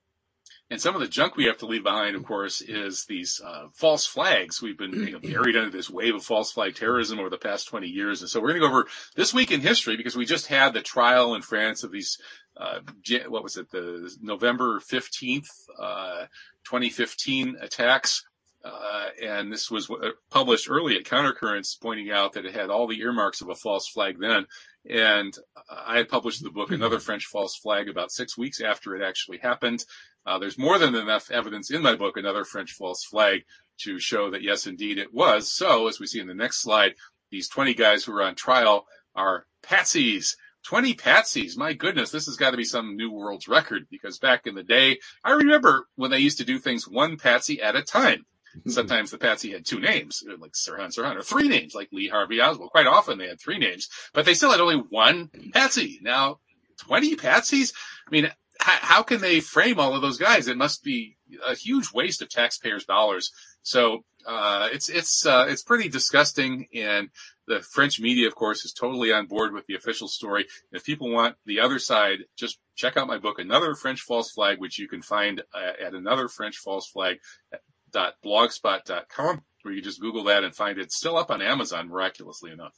And 0.71 0.81
some 0.81 0.95
of 0.95 1.03
the 1.03 1.09
junk 1.09 1.37
we 1.37 1.45
have 1.45 1.59
to 1.59 1.67
leave 1.67 1.85
behind, 1.85 2.17
of 2.17 2.25
course, 2.25 2.63
is 2.63 3.05
these 3.05 3.41
uh, 3.45 3.67
false 3.75 4.07
flags. 4.07 4.63
We've 4.63 4.79
been 4.79 4.93
you 4.93 5.13
know, 5.13 5.19
buried 5.23 5.57
under 5.57 5.71
this 5.71 5.91
wave 5.91 6.15
of 6.15 6.25
false 6.25 6.53
flag 6.53 6.75
terrorism 6.75 7.19
over 7.19 7.29
the 7.29 7.37
past 7.37 7.69
20 7.69 7.87
years. 7.87 8.23
And 8.23 8.31
so 8.31 8.41
we're 8.41 8.49
going 8.49 8.63
to 8.63 8.69
go 8.69 8.73
over 8.73 8.89
this 9.15 9.35
week 9.35 9.51
in 9.51 9.61
history 9.61 9.97
because 9.97 10.17
we 10.17 10.25
just 10.25 10.47
had 10.47 10.73
the 10.73 10.81
trial 10.81 11.35
in 11.35 11.43
France 11.43 11.85
of 11.85 11.93
these, 11.93 12.19
uh, 12.57 12.81
what 13.29 13.43
was 13.43 13.59
it, 13.59 13.71
the 13.71 14.11
November 14.23 14.81
15th, 14.81 15.49
uh, 15.79 16.27
2015 16.65 17.57
attacks. 17.61 18.25
Uh, 18.65 19.09
and 19.23 19.53
this 19.53 19.71
was 19.71 19.91
published 20.31 20.71
early 20.71 20.97
at 20.97 21.05
Countercurrents, 21.05 21.79
pointing 21.81 22.11
out 22.11 22.33
that 22.33 22.47
it 22.47 22.55
had 22.55 22.71
all 22.71 22.87
the 22.87 23.01
earmarks 23.01 23.43
of 23.43 23.51
a 23.51 23.55
false 23.55 23.87
flag 23.89 24.17
then. 24.19 24.47
And 24.89 25.37
I 25.69 26.03
published 26.03 26.43
the 26.43 26.51
book, 26.51 26.71
Another 26.71 26.99
French 26.99 27.27
False 27.27 27.57
Flag, 27.57 27.89
about 27.89 28.11
six 28.11 28.37
weeks 28.39 28.61
after 28.61 28.97
it 28.97 29.03
actually 29.03 29.39
happened. 29.39 29.85
Uh, 30.27 30.39
there's 30.39 30.59
more 30.59 30.79
than 30.79 30.95
enough 30.95 31.31
evidence 31.31 31.71
in 31.71 31.83
my 31.83 31.95
book, 31.95 32.17
Another 32.17 32.45
French 32.45 32.73
False 32.73 33.05
Flag, 33.05 33.45
to 33.81 33.99
show 33.99 34.31
that 34.31 34.43
yes, 34.43 34.67
indeed 34.67 34.99
it 34.99 35.13
was. 35.13 35.51
So, 35.51 35.89
as 35.89 36.01
we 36.01 36.07
see 36.07 36.21
in 36.21 36.27
the 36.27 36.35
next 36.35 36.63
slide, 36.63 36.95
these 37.31 37.49
20 37.49 37.75
guys 37.75 38.05
who 38.05 38.13
are 38.15 38.23
on 38.23 38.35
trial 38.35 38.87
are 39.15 39.47
patsies. 39.63 40.37
20 40.65 40.95
patsies. 40.95 41.57
My 41.57 41.75
goodness, 41.75 42.11
this 42.11 42.27
has 42.27 42.37
got 42.37 42.53
to 42.53 42.57
be 42.57 42.65
some 42.65 42.97
new 42.97 43.11
world's 43.11 43.49
record 43.49 43.87
because 43.91 44.19
back 44.19 44.47
in 44.47 44.55
the 44.55 44.63
day, 44.63 44.99
I 45.23 45.33
remember 45.33 45.87
when 45.97 46.11
they 46.11 46.19
used 46.19 46.39
to 46.39 46.45
do 46.45 46.59
things 46.59 46.89
one 46.89 47.19
patsy 47.19 47.61
at 47.61 47.77
a 47.77 47.83
time. 47.83 48.25
Sometimes 48.67 49.11
the 49.11 49.19
patsy 49.19 49.53
had 49.53 49.67
two 49.67 49.81
names, 49.81 50.23
like 50.39 50.53
Sirhan 50.53 50.95
Sirhan, 50.97 51.17
or 51.17 51.23
three 51.23 51.49
names, 51.49 51.75
like 51.75 51.89
Lee 51.93 52.09
Harvey 52.09 52.41
Oswald. 52.41 52.71
Quite 52.71 52.87
often 52.87 53.19
they 53.19 53.29
had 53.29 53.41
three 53.41 53.59
names, 53.59 53.89
but 54.13 54.25
they 54.25 54.35
still 54.35 54.51
had 54.51 54.61
only 54.61 54.77
one 54.77 55.31
patsy. 55.53 55.99
Now, 56.03 56.39
20 56.79 57.17
patsies? 57.17 57.73
I 58.07 58.11
mean, 58.11 58.31
how 58.61 59.03
can 59.03 59.21
they 59.21 59.41
frame 59.41 59.79
all 59.79 59.95
of 59.95 60.03
those 60.03 60.19
guys? 60.19 60.49
It 60.49 60.57
must 60.57 60.83
be 60.83 61.17
a 61.47 61.55
huge 61.55 61.93
waste 61.93 62.23
of 62.23 62.29
taxpayers' 62.29 62.85
dollars. 62.85 63.31
So 63.63 64.05
uh, 64.27 64.69
it's 64.73 64.89
it's 64.89 65.27
uh, 65.27 65.47
it's 65.49 65.63
pretty 65.63 65.89
disgusting, 65.89 66.69
and 66.75 67.11
the 67.47 67.61
French 67.61 68.01
media, 68.01 68.27
of 68.27 68.35
course, 68.35 68.65
is 68.65 68.73
totally 68.73 69.13
on 69.13 69.27
board 69.27 69.53
with 69.53 69.67
the 69.67 69.75
official 69.75 70.09
story. 70.09 70.47
If 70.73 70.85
people 70.85 71.11
want 71.11 71.37
the 71.45 71.61
other 71.61 71.79
side, 71.79 72.21
just 72.37 72.59
check 72.75 72.97
out 72.97 73.07
my 73.07 73.19
book, 73.19 73.39
Another 73.39 73.75
French 73.75 74.01
False 74.01 74.31
Flag, 74.31 74.59
which 74.61 74.79
you 74.79 74.89
can 74.89 75.03
find 75.03 75.43
uh, 75.53 75.85
at 75.85 75.95
another 75.95 76.29
French 77.95 78.15
False 78.23 78.53
dot 78.63 78.87
blogspot.com, 78.87 79.43
where 79.63 79.75
you 79.75 79.83
just 79.83 80.01
Google 80.01 80.25
that 80.25 80.45
and 80.45 80.55
find 80.55 80.79
it. 80.79 80.83
It's 80.83 80.97
still 80.97 81.17
up 81.17 81.31
on 81.31 81.43
Amazon, 81.43 81.89
miraculously 81.89 82.51
enough. 82.51 82.75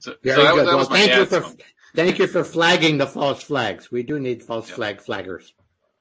So, 0.00 0.14
Very 0.22 0.36
so 0.36 0.42
that, 0.42 0.54
good. 0.54 0.66
That 0.66 0.76
well, 0.76 0.84
thank 0.84 1.14
you 1.14 1.26
for 1.26 1.56
thank 1.94 2.18
you 2.18 2.26
for 2.26 2.44
flagging 2.44 2.98
the 2.98 3.06
false 3.06 3.42
flags. 3.42 3.90
We 3.90 4.02
do 4.02 4.20
need 4.20 4.42
false 4.42 4.68
yep. 4.68 4.76
flag 4.76 4.98
flaggers. 4.98 5.52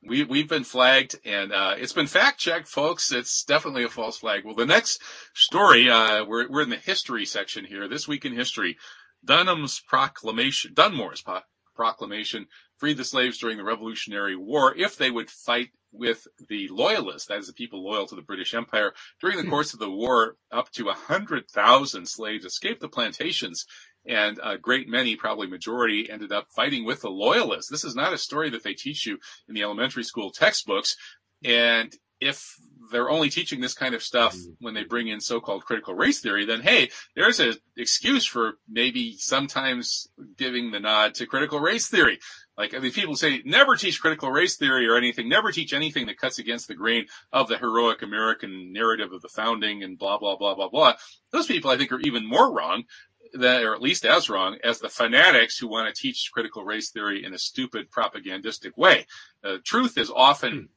We 0.03 0.23
we've 0.23 0.49
been 0.49 0.65
flagged, 0.65 1.15
and 1.25 1.53
uh, 1.53 1.75
it's 1.77 1.93
been 1.93 2.07
fact 2.07 2.39
checked, 2.39 2.67
folks. 2.67 3.11
It's 3.11 3.43
definitely 3.43 3.85
a 3.85 3.89
false 3.89 4.17
flag. 4.17 4.43
Well, 4.43 4.53
the 4.53 4.65
next 4.65 5.01
story, 5.33 5.89
uh, 5.89 6.25
we're 6.25 6.49
we're 6.49 6.61
in 6.61 6.69
the 6.69 6.75
history 6.75 7.25
section 7.25 7.65
here. 7.65 7.87
This 7.87 8.07
week 8.07 8.25
in 8.25 8.35
history, 8.35 8.77
Dunham's 9.23 9.79
proclamation, 9.79 10.73
Dunmore's 10.73 11.21
po- 11.21 11.41
proclamation, 11.73 12.47
the 12.93 13.03
slaves 13.03 13.37
during 13.37 13.57
the 13.57 13.63
Revolutionary 13.63 14.35
War 14.35 14.75
if 14.75 14.97
they 14.97 15.11
would 15.11 15.29
fight 15.29 15.69
with 15.91 16.27
the 16.49 16.67
loyalists, 16.69 17.27
that 17.27 17.39
is 17.39 17.47
the 17.47 17.53
people 17.53 17.83
loyal 17.83 18.05
to 18.07 18.15
the 18.15 18.21
British 18.21 18.53
Empire. 18.53 18.93
During 19.21 19.37
the 19.37 19.43
hmm. 19.43 19.49
course 19.49 19.73
of 19.73 19.79
the 19.79 19.89
war, 19.89 20.35
up 20.51 20.71
to 20.73 20.89
a 20.89 20.93
hundred 20.93 21.49
thousand 21.49 22.07
slaves 22.07 22.45
escaped 22.45 22.81
the 22.81 22.89
plantations 22.89 23.65
and 24.07 24.39
a 24.43 24.57
great 24.57 24.87
many, 24.87 25.15
probably 25.15 25.47
majority, 25.47 26.09
ended 26.09 26.31
up 26.31 26.47
fighting 26.55 26.85
with 26.85 27.01
the 27.01 27.09
loyalists. 27.09 27.71
This 27.71 27.83
is 27.83 27.95
not 27.95 28.13
a 28.13 28.17
story 28.17 28.49
that 28.51 28.63
they 28.63 28.73
teach 28.73 29.05
you 29.05 29.17
in 29.47 29.55
the 29.55 29.63
elementary 29.63 30.03
school 30.03 30.31
textbooks. 30.31 30.95
And 31.43 31.93
if 32.19 32.57
they're 32.91 33.09
only 33.09 33.29
teaching 33.29 33.61
this 33.61 33.73
kind 33.73 33.95
of 33.95 34.03
stuff 34.03 34.35
hmm. 34.35 34.51
when 34.59 34.73
they 34.73 34.83
bring 34.83 35.07
in 35.07 35.19
so-called 35.19 35.65
critical 35.65 35.93
race 35.93 36.19
theory, 36.19 36.45
then 36.45 36.61
hey, 36.61 36.89
there's 37.15 37.39
an 37.39 37.55
excuse 37.77 38.25
for 38.25 38.53
maybe 38.69 39.15
sometimes 39.17 40.07
giving 40.37 40.71
the 40.71 40.79
nod 40.79 41.15
to 41.15 41.25
critical 41.25 41.59
race 41.59 41.87
theory. 41.87 42.19
Like, 42.57 42.73
I 42.73 42.79
mean, 42.79 42.91
people 42.91 43.15
say 43.15 43.41
never 43.43 43.75
teach 43.75 43.99
critical 43.99 44.31
race 44.31 44.55
theory 44.55 44.87
or 44.87 44.95
anything, 44.95 45.27
never 45.27 45.51
teach 45.51 45.73
anything 45.73 46.05
that 46.05 46.17
cuts 46.17 46.39
against 46.39 46.67
the 46.67 46.75
grain 46.75 47.07
of 47.33 47.47
the 47.47 47.57
heroic 47.57 48.01
American 48.01 48.71
narrative 48.71 49.11
of 49.11 49.21
the 49.21 49.29
founding 49.29 49.83
and 49.83 49.97
blah, 49.97 50.17
blah, 50.17 50.37
blah, 50.37 50.55
blah, 50.55 50.69
blah. 50.69 50.93
Those 51.31 51.47
people, 51.47 51.69
I 51.69 51.77
think, 51.77 51.91
are 51.91 51.99
even 52.01 52.25
more 52.25 52.53
wrong 52.55 52.85
that, 53.33 53.63
or 53.63 53.75
at 53.75 53.81
least 53.81 54.05
as 54.05 54.29
wrong 54.29 54.57
as 54.63 54.79
the 54.79 54.89
fanatics 54.89 55.57
who 55.57 55.67
want 55.67 55.93
to 55.93 56.01
teach 56.01 56.29
critical 56.33 56.63
race 56.63 56.91
theory 56.91 57.25
in 57.25 57.33
a 57.33 57.39
stupid 57.39 57.91
propagandistic 57.91 58.77
way. 58.77 59.05
The 59.43 59.59
truth 59.59 59.97
is 59.97 60.09
often 60.09 60.69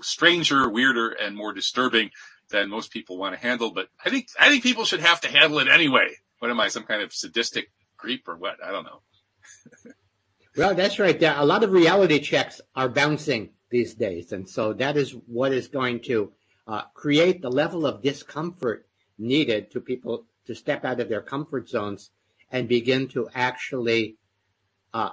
stranger, 0.00 0.68
weirder, 0.68 1.10
and 1.10 1.36
more 1.36 1.52
disturbing 1.52 2.10
than 2.50 2.70
most 2.70 2.90
people 2.90 3.18
want 3.18 3.34
to 3.34 3.40
handle, 3.40 3.72
but 3.72 3.88
I 4.04 4.10
think, 4.10 4.28
I 4.38 4.48
think 4.48 4.62
people 4.62 4.84
should 4.84 5.00
have 5.00 5.20
to 5.22 5.28
handle 5.28 5.58
it 5.58 5.68
anyway. 5.68 6.08
What 6.38 6.50
am 6.50 6.60
I, 6.60 6.68
some 6.68 6.84
kind 6.84 7.02
of 7.02 7.12
sadistic 7.12 7.70
creep 7.96 8.28
or 8.28 8.36
what? 8.36 8.56
I 8.64 8.70
don't 8.70 8.84
know. 8.84 9.00
Well, 10.56 10.74
that's 10.74 10.98
right. 10.98 11.22
A 11.22 11.44
lot 11.44 11.64
of 11.64 11.72
reality 11.72 12.18
checks 12.18 12.62
are 12.74 12.88
bouncing 12.88 13.50
these 13.68 13.94
days. 13.94 14.32
And 14.32 14.48
so 14.48 14.72
that 14.72 14.96
is 14.96 15.10
what 15.26 15.52
is 15.52 15.68
going 15.68 16.00
to 16.04 16.32
uh, 16.66 16.82
create 16.94 17.42
the 17.42 17.50
level 17.50 17.84
of 17.84 18.02
discomfort 18.02 18.86
needed 19.18 19.70
to 19.72 19.80
people 19.82 20.24
to 20.46 20.54
step 20.54 20.84
out 20.86 21.00
of 21.00 21.10
their 21.10 21.20
comfort 21.20 21.68
zones 21.68 22.10
and 22.50 22.68
begin 22.68 23.08
to 23.08 23.28
actually 23.34 24.16
uh, 24.94 25.10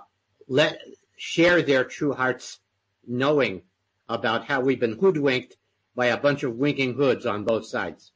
let 0.47 0.79
share 1.17 1.61
their 1.61 1.83
true 1.83 2.13
hearts 2.13 2.59
knowing 3.05 3.63
about 4.08 4.45
how 4.45 4.62
we've 4.62 4.80
been 4.80 4.99
hoodwinked 4.99 5.56
by 5.95 6.08
a 6.08 6.18
bunch 6.18 6.43
of 6.43 6.56
winking 6.56 6.95
hoods 6.95 7.26
on 7.26 7.43
both 7.43 7.66
sides. 7.66 8.12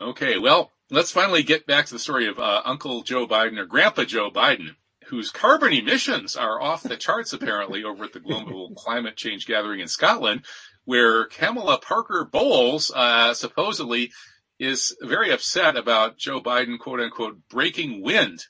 Okay, 0.00 0.38
well, 0.38 0.72
let's 0.90 1.10
finally 1.10 1.42
get 1.42 1.66
back 1.66 1.86
to 1.86 1.94
the 1.94 1.98
story 1.98 2.26
of 2.26 2.38
uh, 2.38 2.62
Uncle 2.64 3.02
Joe 3.02 3.26
Biden 3.26 3.58
or 3.58 3.66
Grandpa 3.66 4.04
Joe 4.04 4.30
Biden 4.30 4.76
whose 5.08 5.30
carbon 5.30 5.72
emissions 5.72 6.36
are 6.36 6.60
off 6.60 6.82
the 6.82 6.96
charts 6.96 7.32
apparently 7.32 7.84
over 7.84 8.04
at 8.04 8.12
the 8.12 8.20
global 8.20 8.70
climate 8.76 9.16
change 9.16 9.46
gathering 9.46 9.80
in 9.80 9.88
Scotland, 9.88 10.44
where 10.84 11.26
Camilla 11.26 11.78
Parker 11.78 12.28
Bowles 12.30 12.90
uh, 12.94 13.34
supposedly 13.34 14.12
is 14.58 14.96
very 15.02 15.30
upset 15.30 15.76
about 15.76 16.18
Joe 16.18 16.40
Biden, 16.40 16.78
quote 16.78 17.00
unquote, 17.00 17.38
breaking 17.48 18.02
wind 18.02 18.44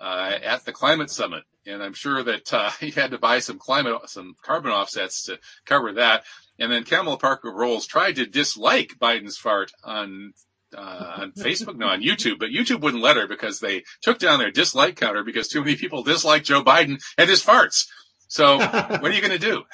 uh, 0.00 0.38
at 0.42 0.64
the 0.64 0.72
climate 0.72 1.10
summit. 1.10 1.44
And 1.66 1.82
I'm 1.82 1.94
sure 1.94 2.22
that 2.22 2.52
uh, 2.52 2.70
he 2.80 2.90
had 2.90 3.10
to 3.10 3.18
buy 3.18 3.38
some 3.38 3.58
climate, 3.58 3.94
some 4.06 4.34
carbon 4.42 4.72
offsets 4.72 5.24
to 5.24 5.38
cover 5.64 5.92
that. 5.94 6.24
And 6.58 6.70
then 6.70 6.84
Camilla 6.84 7.16
Parker 7.16 7.50
Rolls 7.50 7.86
tried 7.86 8.16
to 8.16 8.26
dislike 8.26 8.98
Biden's 9.00 9.38
fart 9.38 9.72
on 9.82 10.34
uh, 10.76 11.14
on 11.16 11.32
Facebook, 11.38 11.76
no, 11.76 11.86
on 11.88 12.02
YouTube, 12.02 12.38
but 12.38 12.50
YouTube 12.50 12.80
wouldn't 12.80 13.02
let 13.02 13.16
her 13.16 13.26
because 13.26 13.60
they 13.60 13.82
took 14.02 14.18
down 14.18 14.38
their 14.38 14.50
dislike 14.50 14.96
counter 14.96 15.24
because 15.24 15.48
too 15.48 15.60
many 15.60 15.76
people 15.76 16.02
dislike 16.02 16.44
Joe 16.44 16.62
Biden 16.62 17.00
and 17.18 17.28
his 17.28 17.44
farts. 17.44 17.86
So 18.28 18.58
what 18.58 19.04
are 19.04 19.12
you 19.12 19.20
going 19.20 19.32
to 19.32 19.38
do? 19.38 19.64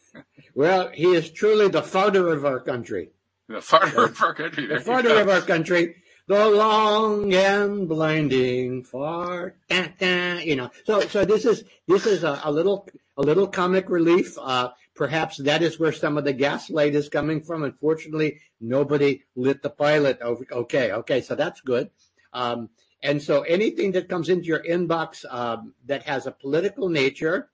well, 0.54 0.90
he 0.92 1.14
is 1.14 1.30
truly 1.30 1.68
the 1.68 1.82
father 1.82 2.28
of 2.28 2.44
our 2.44 2.60
country. 2.60 3.10
The 3.48 3.62
father 3.62 4.04
of 4.04 4.22
our 4.22 4.34
country. 4.34 4.66
The 4.66 4.80
father 4.80 5.20
of 5.20 5.28
our 5.28 5.40
country. 5.40 6.01
The 6.28 6.48
long 6.48 7.34
and 7.34 7.88
blinding 7.88 8.84
da, 8.84 10.38
you 10.38 10.56
know, 10.56 10.70
so, 10.84 11.00
so 11.00 11.24
this 11.24 11.44
is, 11.44 11.64
this 11.88 12.06
is 12.06 12.22
a, 12.24 12.40
a 12.44 12.52
little, 12.52 12.88
a 13.16 13.22
little 13.22 13.48
comic 13.48 13.90
relief. 13.90 14.38
Uh, 14.40 14.70
Perhaps 14.94 15.38
that 15.38 15.62
is 15.62 15.80
where 15.80 15.92
some 15.92 16.18
of 16.18 16.24
the 16.24 16.34
gaslight 16.34 16.94
is 16.94 17.08
coming 17.08 17.40
from. 17.40 17.62
Unfortunately, 17.62 18.40
nobody 18.60 19.22
lit 19.34 19.62
the 19.62 19.70
pilot. 19.70 20.20
Over. 20.20 20.44
Okay, 20.52 20.92
okay, 20.92 21.22
so 21.22 21.34
that's 21.34 21.60
good. 21.62 21.90
Um, 22.32 22.68
and 23.02 23.20
so 23.20 23.42
anything 23.42 23.92
that 23.92 24.08
comes 24.08 24.28
into 24.28 24.46
your 24.46 24.62
inbox 24.62 25.24
um, 25.32 25.74
that 25.86 26.02
has 26.04 26.26
a 26.26 26.30
political 26.30 26.88
nature, 26.88 27.48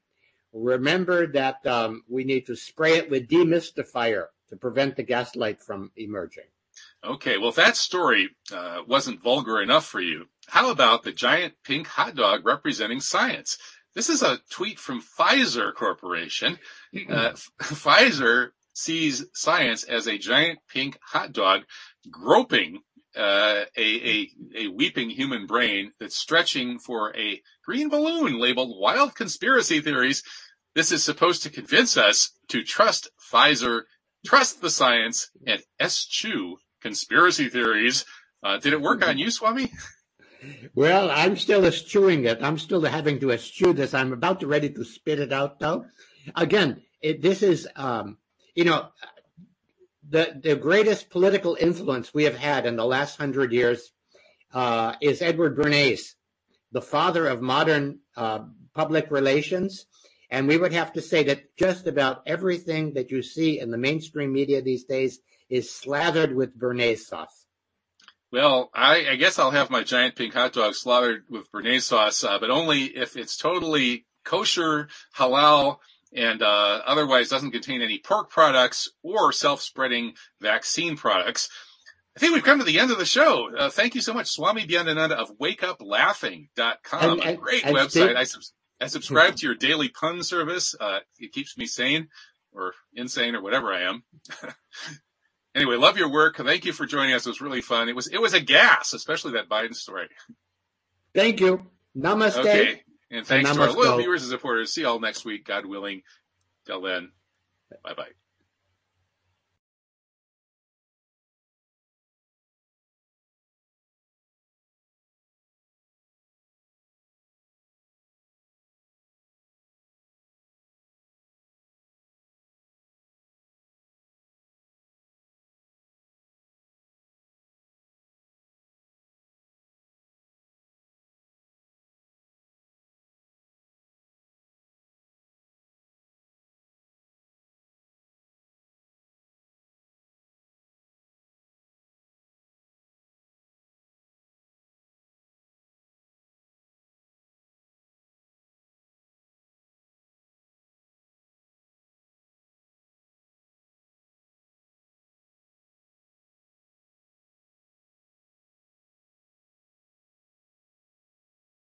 remember 0.52 1.28
that 1.28 1.64
um, 1.66 2.02
we 2.08 2.24
need 2.24 2.46
to 2.46 2.56
spray 2.56 2.96
it 2.96 3.08
with 3.08 3.28
demystifier 3.28 4.26
to 4.48 4.56
prevent 4.56 4.96
the 4.96 5.04
gaslight 5.04 5.62
from 5.62 5.92
emerging. 5.96 6.44
Okay, 7.04 7.38
well, 7.38 7.50
if 7.50 7.54
that 7.56 7.76
story 7.76 8.30
uh, 8.52 8.78
wasn't 8.86 9.22
vulgar 9.22 9.62
enough 9.62 9.86
for 9.86 10.00
you, 10.00 10.26
how 10.48 10.70
about 10.70 11.02
the 11.02 11.12
giant 11.12 11.54
pink 11.64 11.86
hot 11.86 12.14
dog 12.14 12.44
representing 12.44 13.00
science? 13.00 13.56
This 13.94 14.08
is 14.08 14.22
a 14.22 14.40
tweet 14.50 14.78
from 14.78 15.02
Pfizer 15.02 15.74
Corporation. 15.74 16.58
Uh, 17.08 17.32
Pfizer 17.62 18.50
sees 18.74 19.24
science 19.34 19.84
as 19.84 20.06
a 20.06 20.18
giant 20.18 20.60
pink 20.68 20.98
hot 21.02 21.32
dog 21.32 21.62
groping 22.10 22.80
uh, 23.16 23.64
a, 23.76 24.10
a, 24.10 24.28
a 24.56 24.68
weeping 24.68 25.10
human 25.10 25.46
brain 25.46 25.92
that's 25.98 26.16
stretching 26.16 26.78
for 26.78 27.16
a 27.16 27.42
green 27.64 27.88
balloon 27.88 28.38
labeled 28.38 28.78
wild 28.78 29.14
conspiracy 29.14 29.80
theories. 29.80 30.22
This 30.74 30.92
is 30.92 31.02
supposed 31.02 31.42
to 31.42 31.50
convince 31.50 31.96
us 31.96 32.30
to 32.48 32.62
trust 32.62 33.10
Pfizer, 33.32 33.82
trust 34.24 34.60
the 34.60 34.70
science, 34.70 35.30
and 35.46 35.62
eschew 35.80 36.58
conspiracy 36.88 37.50
theories. 37.50 38.06
Uh, 38.42 38.56
did 38.56 38.72
it 38.72 38.80
work 38.80 39.06
on 39.06 39.18
you, 39.18 39.30
Swami? 39.30 39.70
Well, 40.74 41.10
I'm 41.10 41.36
still 41.36 41.64
eschewing 41.66 42.24
it. 42.24 42.38
I'm 42.40 42.58
still 42.58 42.82
having 42.82 43.20
to 43.20 43.32
eschew 43.32 43.74
this. 43.74 43.92
I'm 43.92 44.12
about 44.12 44.40
to 44.40 44.46
ready 44.46 44.70
to 44.70 44.84
spit 44.84 45.18
it 45.18 45.32
out 45.32 45.58
though. 45.58 45.84
Again, 46.34 46.80
it, 47.02 47.20
this 47.20 47.42
is, 47.42 47.68
um, 47.76 48.16
you 48.54 48.64
know, 48.64 48.88
the 50.08 50.40
the 50.42 50.56
greatest 50.56 51.10
political 51.10 51.58
influence 51.60 52.14
we 52.14 52.24
have 52.24 52.38
had 52.38 52.64
in 52.64 52.76
the 52.76 52.86
last 52.86 53.18
hundred 53.18 53.52
years 53.52 53.92
uh, 54.54 54.94
is 55.02 55.20
Edward 55.20 55.56
Bernays, 55.58 56.14
the 56.72 56.80
father 56.80 57.26
of 57.26 57.42
modern 57.42 57.98
uh, 58.16 58.40
public 58.74 59.10
relations. 59.10 59.86
And 60.30 60.46
we 60.46 60.56
would 60.56 60.72
have 60.72 60.92
to 60.92 61.02
say 61.02 61.24
that 61.24 61.56
just 61.56 61.86
about 61.86 62.22
everything 62.26 62.94
that 62.94 63.10
you 63.10 63.20
see 63.22 63.60
in 63.60 63.70
the 63.70 63.84
mainstream 63.88 64.32
media 64.32 64.62
these 64.62 64.84
days 64.84 65.20
is 65.48 65.70
slathered 65.70 66.34
with 66.34 66.58
Bernays 66.58 67.00
sauce. 67.00 67.46
Well, 68.30 68.70
I, 68.74 69.08
I 69.10 69.16
guess 69.16 69.38
I'll 69.38 69.50
have 69.50 69.70
my 69.70 69.82
giant 69.82 70.16
pink 70.16 70.34
hot 70.34 70.52
dog 70.52 70.74
slathered 70.74 71.24
with 71.30 71.50
Bernays 71.50 71.82
sauce, 71.82 72.22
uh, 72.24 72.38
but 72.38 72.50
only 72.50 72.84
if 72.84 73.16
it's 73.16 73.38
totally 73.38 74.04
kosher, 74.24 74.88
halal, 75.16 75.78
and 76.12 76.42
uh, 76.42 76.82
otherwise 76.86 77.28
doesn't 77.28 77.52
contain 77.52 77.80
any 77.80 77.98
pork 77.98 78.30
products 78.30 78.90
or 79.02 79.32
self-spreading 79.32 80.14
vaccine 80.40 80.96
products. 80.96 81.48
I 82.16 82.20
think 82.20 82.34
we've 82.34 82.44
come 82.44 82.58
to 82.58 82.64
the 82.64 82.80
end 82.80 82.90
of 82.90 82.98
the 82.98 83.06
show. 83.06 83.48
Uh, 83.56 83.70
thank 83.70 83.94
you 83.94 84.00
so 84.00 84.12
much, 84.12 84.26
Swami 84.26 84.66
Beyondananda 84.66 85.12
of 85.12 85.38
WakeUplaughing.com. 85.38 87.12
And, 87.12 87.20
and, 87.20 87.30
a 87.30 87.36
great 87.36 87.64
and 87.64 87.76
website. 87.76 87.90
Steve, 87.90 88.16
I, 88.16 88.24
sub- 88.24 88.42
I 88.80 88.86
subscribe 88.88 89.36
to 89.36 89.46
your 89.46 89.54
daily 89.54 89.88
pun 89.88 90.22
service. 90.22 90.74
Uh, 90.78 90.98
it 91.18 91.32
keeps 91.32 91.56
me 91.56 91.66
sane 91.66 92.08
or 92.52 92.74
insane 92.92 93.34
or 93.34 93.42
whatever 93.42 93.72
I 93.72 93.82
am. 93.82 94.02
anyway, 95.54 95.76
love 95.76 95.98
your 95.98 96.10
work. 96.10 96.36
Thank 96.36 96.64
you 96.64 96.72
for 96.72 96.86
joining 96.86 97.14
us. 97.14 97.26
It 97.26 97.30
was 97.30 97.40
really 97.40 97.60
fun. 97.60 97.88
It 97.88 97.96
was, 97.96 98.08
it 98.08 98.20
was 98.20 98.34
a 98.34 98.40
gas, 98.40 98.92
especially 98.92 99.32
that 99.32 99.48
Biden 99.48 99.74
story. 99.74 100.08
Thank 101.14 101.40
you. 101.40 101.66
Namaste. 101.96 102.38
Okay. 102.38 102.82
And 103.10 103.26
thanks 103.26 103.48
and 103.48 103.58
to 103.58 103.64
our 103.64 103.72
loyal 103.72 103.98
viewers 103.98 104.22
and 104.22 104.30
supporters. 104.30 104.72
See 104.72 104.82
you 104.82 104.88
all 104.88 105.00
next 105.00 105.24
week, 105.24 105.46
God 105.46 105.64
willing. 105.64 106.02
Till 106.66 106.82
then, 106.82 107.12
bye 107.82 107.94
bye. 107.94 108.10